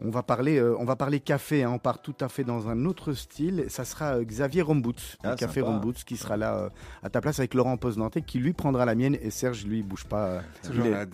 on 0.02 0.10
va 0.10 0.22
parler, 0.22 0.58
euh, 0.58 0.76
on 0.78 0.84
va 0.84 0.96
parler 0.96 1.20
café. 1.20 1.62
hein. 1.62 1.70
on 1.72 1.78
part 1.78 2.02
tout 2.02 2.14
à 2.20 2.28
fait 2.28 2.44
dans 2.44 2.68
un 2.68 2.84
autre 2.84 3.12
style. 3.12 3.66
Ça 3.68 3.84
sera 3.84 4.16
euh, 4.16 4.24
Xavier 4.24 4.62
Rombouts, 4.62 4.92
Ah, 5.22 5.34
café. 5.36 5.60
Rombouts, 5.60 5.92
qui 6.04 6.16
sera 6.16 6.36
là 6.36 6.54
euh, 6.56 6.68
à 7.02 7.10
ta 7.10 7.20
place 7.20 7.38
avec 7.38 7.54
Laurent 7.54 7.76
Posnantais, 7.76 8.22
qui 8.22 8.38
lui 8.38 8.52
prendra 8.52 8.84
la 8.84 8.94
mienne 8.94 9.16
et 9.20 9.30
Serge 9.30 9.64
lui 9.66 9.82
bouge 9.82 10.04
pas. 10.04 10.40
Toujours 10.62 10.84
il 10.86 10.92
est-. 10.92 11.06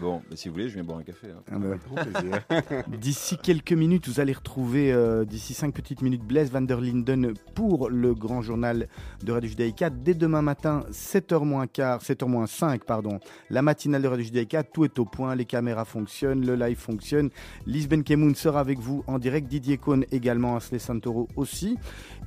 Bon, 0.00 0.22
mais 0.30 0.36
si 0.36 0.48
vous 0.48 0.54
voulez, 0.54 0.68
je 0.68 0.74
viens 0.74 0.84
boire 0.84 0.98
un 0.98 1.02
café. 1.02 1.28
hein. 1.28 1.42
Ah, 1.50 1.58
bah, 1.58 1.76
plaisir. 2.02 2.84
D'ici 2.88 3.36
quelques 3.36 3.72
minutes, 3.72 4.08
vous 4.08 4.20
allez 4.20 4.32
retrouver, 4.32 4.92
euh, 4.92 5.24
d'ici 5.24 5.54
cinq 5.54 5.74
petites 5.74 6.02
minutes, 6.02 6.22
Blaise 6.24 6.50
van 6.50 6.62
der 6.62 6.80
Linden 6.80 7.34
pour 7.54 7.90
le 7.90 8.14
grand 8.14 8.40
journal 8.42 8.88
de 9.22 9.32
Radio 9.32 9.50
Judaïka. 9.50 9.90
Dès 9.90 10.14
demain 10.14 10.42
matin, 10.42 10.84
7h 10.90 11.44
moins 11.44 11.66
quart, 11.66 12.00
7h 12.00 12.26
moins 12.26 12.46
5, 12.46 12.84
pardon, 12.84 13.18
la 13.50 13.60
matinale 13.62 14.02
de 14.02 14.08
Radio 14.08 14.24
Judaïka, 14.24 14.62
tout 14.62 14.84
est 14.84 14.98
au 14.98 15.04
point, 15.04 15.34
les 15.34 15.44
caméras 15.44 15.84
fonctionnent, 15.84 16.44
le 16.46 16.54
live 16.56 16.78
fonctionne. 16.78 17.30
Lise 17.66 17.88
Benkemoun 17.88 18.34
sera 18.34 18.60
avec 18.60 18.78
vous 18.78 19.04
en 19.06 19.18
direct, 19.18 19.46
Didier 19.48 19.76
Cohn 19.78 20.04
également, 20.10 20.56
Asley 20.56 20.78
Santoro 20.78 21.28
aussi. 21.36 21.76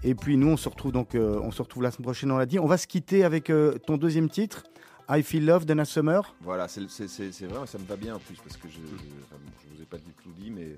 Et 0.04 0.14
puis 0.14 0.38
nous, 0.38 0.50
on 0.50 0.58
se 0.58 0.70
retrouve 0.70 0.92
donc, 0.92 1.16
euh, 1.16 1.40
on 1.42 1.52
se 1.52 1.62
retrouve 1.62 1.84
la 1.84 1.92
semaine 1.92 2.04
prochaine, 2.06 2.32
on 2.32 2.38
l'a 2.38 2.46
dit. 2.46 2.60
On 2.60 2.68
va 2.68 2.78
se 2.78 2.86
quitter 2.88 3.24
avec 3.24 3.50
euh, 3.50 3.78
ton 3.88 3.98
deuxième 3.98 4.30
titre, 4.30 4.64
I 5.10 5.22
Feel 5.24 5.46
Love, 5.46 5.66
Donna 5.66 5.86
Summer. 5.86 6.34
Voilà, 6.42 6.68
c'est 6.68 6.90
c'est- 6.90 7.08
c'est- 7.08 7.32
c'est 7.32 7.46
vrai, 7.48 7.66
ça 7.68 7.78
me 7.78 7.86
va 7.86 7.96
bien 7.96 8.16
en 8.16 8.20
plus 8.20 8.36
parce 8.38 8.58
que 8.58 8.68
je, 8.68 8.76
je 8.76 9.76
vous 9.76 9.82
ai 9.82 9.86
pas 9.86 9.98
du 9.98 10.12
tout 10.24 10.32
dit, 10.38 10.50
mais 10.52 10.78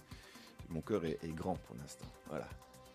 mon 0.70 0.82
cœur 0.82 1.06
est, 1.06 1.18
est 1.24 1.34
grand 1.36 1.56
pour 1.68 1.76
l'instant. 1.82 2.06
Voilà. 2.30 2.48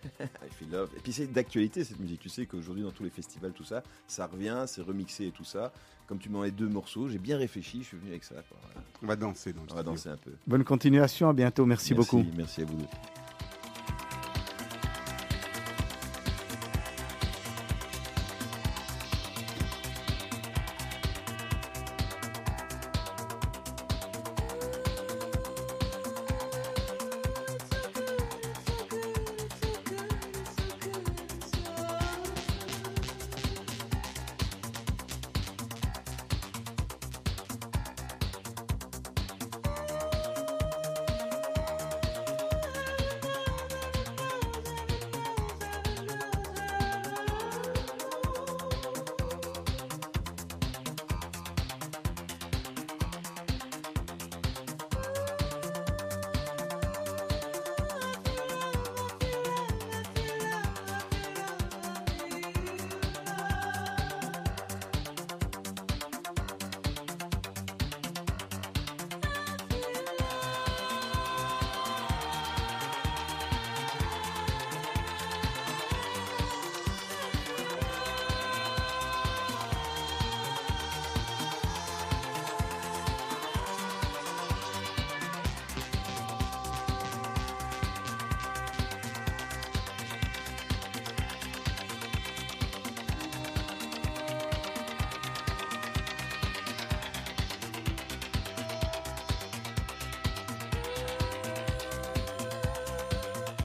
I 0.20 0.48
feel 0.58 0.68
love. 0.70 0.90
Et 0.96 1.00
puis 1.00 1.12
c'est 1.12 1.26
d'actualité 1.32 1.84
cette 1.84 2.00
musique. 2.00 2.20
Tu 2.20 2.28
sais 2.28 2.44
qu'aujourd'hui 2.46 2.82
dans 2.82 2.90
tous 2.90 3.04
les 3.04 3.10
festivals, 3.10 3.52
tout 3.52 3.64
ça, 3.64 3.82
ça 4.08 4.26
revient, 4.26 4.64
c'est 4.66 4.82
remixé 4.82 5.26
et 5.26 5.30
tout 5.30 5.44
ça. 5.44 5.72
Comme 6.08 6.18
tu 6.18 6.28
m'en 6.28 6.42
as 6.42 6.50
deux 6.50 6.68
morceaux, 6.68 7.08
j'ai 7.08 7.18
bien 7.18 7.38
réfléchi, 7.38 7.78
je 7.82 7.88
suis 7.88 7.96
venu 7.96 8.10
avec 8.10 8.24
ça. 8.24 8.34
quoi. 8.34 8.58
Voilà. 8.60 8.86
On 9.02 9.06
va 9.06 9.16
danser 9.16 9.52
dans 9.52 9.62
On 9.70 9.74
va 9.74 9.82
danser 9.82 10.08
un 10.10 10.16
peu. 10.16 10.32
Bonne 10.46 10.64
continuation, 10.64 11.28
à 11.28 11.32
bientôt, 11.32 11.64
merci 11.64 11.94
beaucoup. 11.94 12.24
Merci 12.36 12.62
à 12.62 12.64
vous 12.64 12.74
deux. 12.76 12.86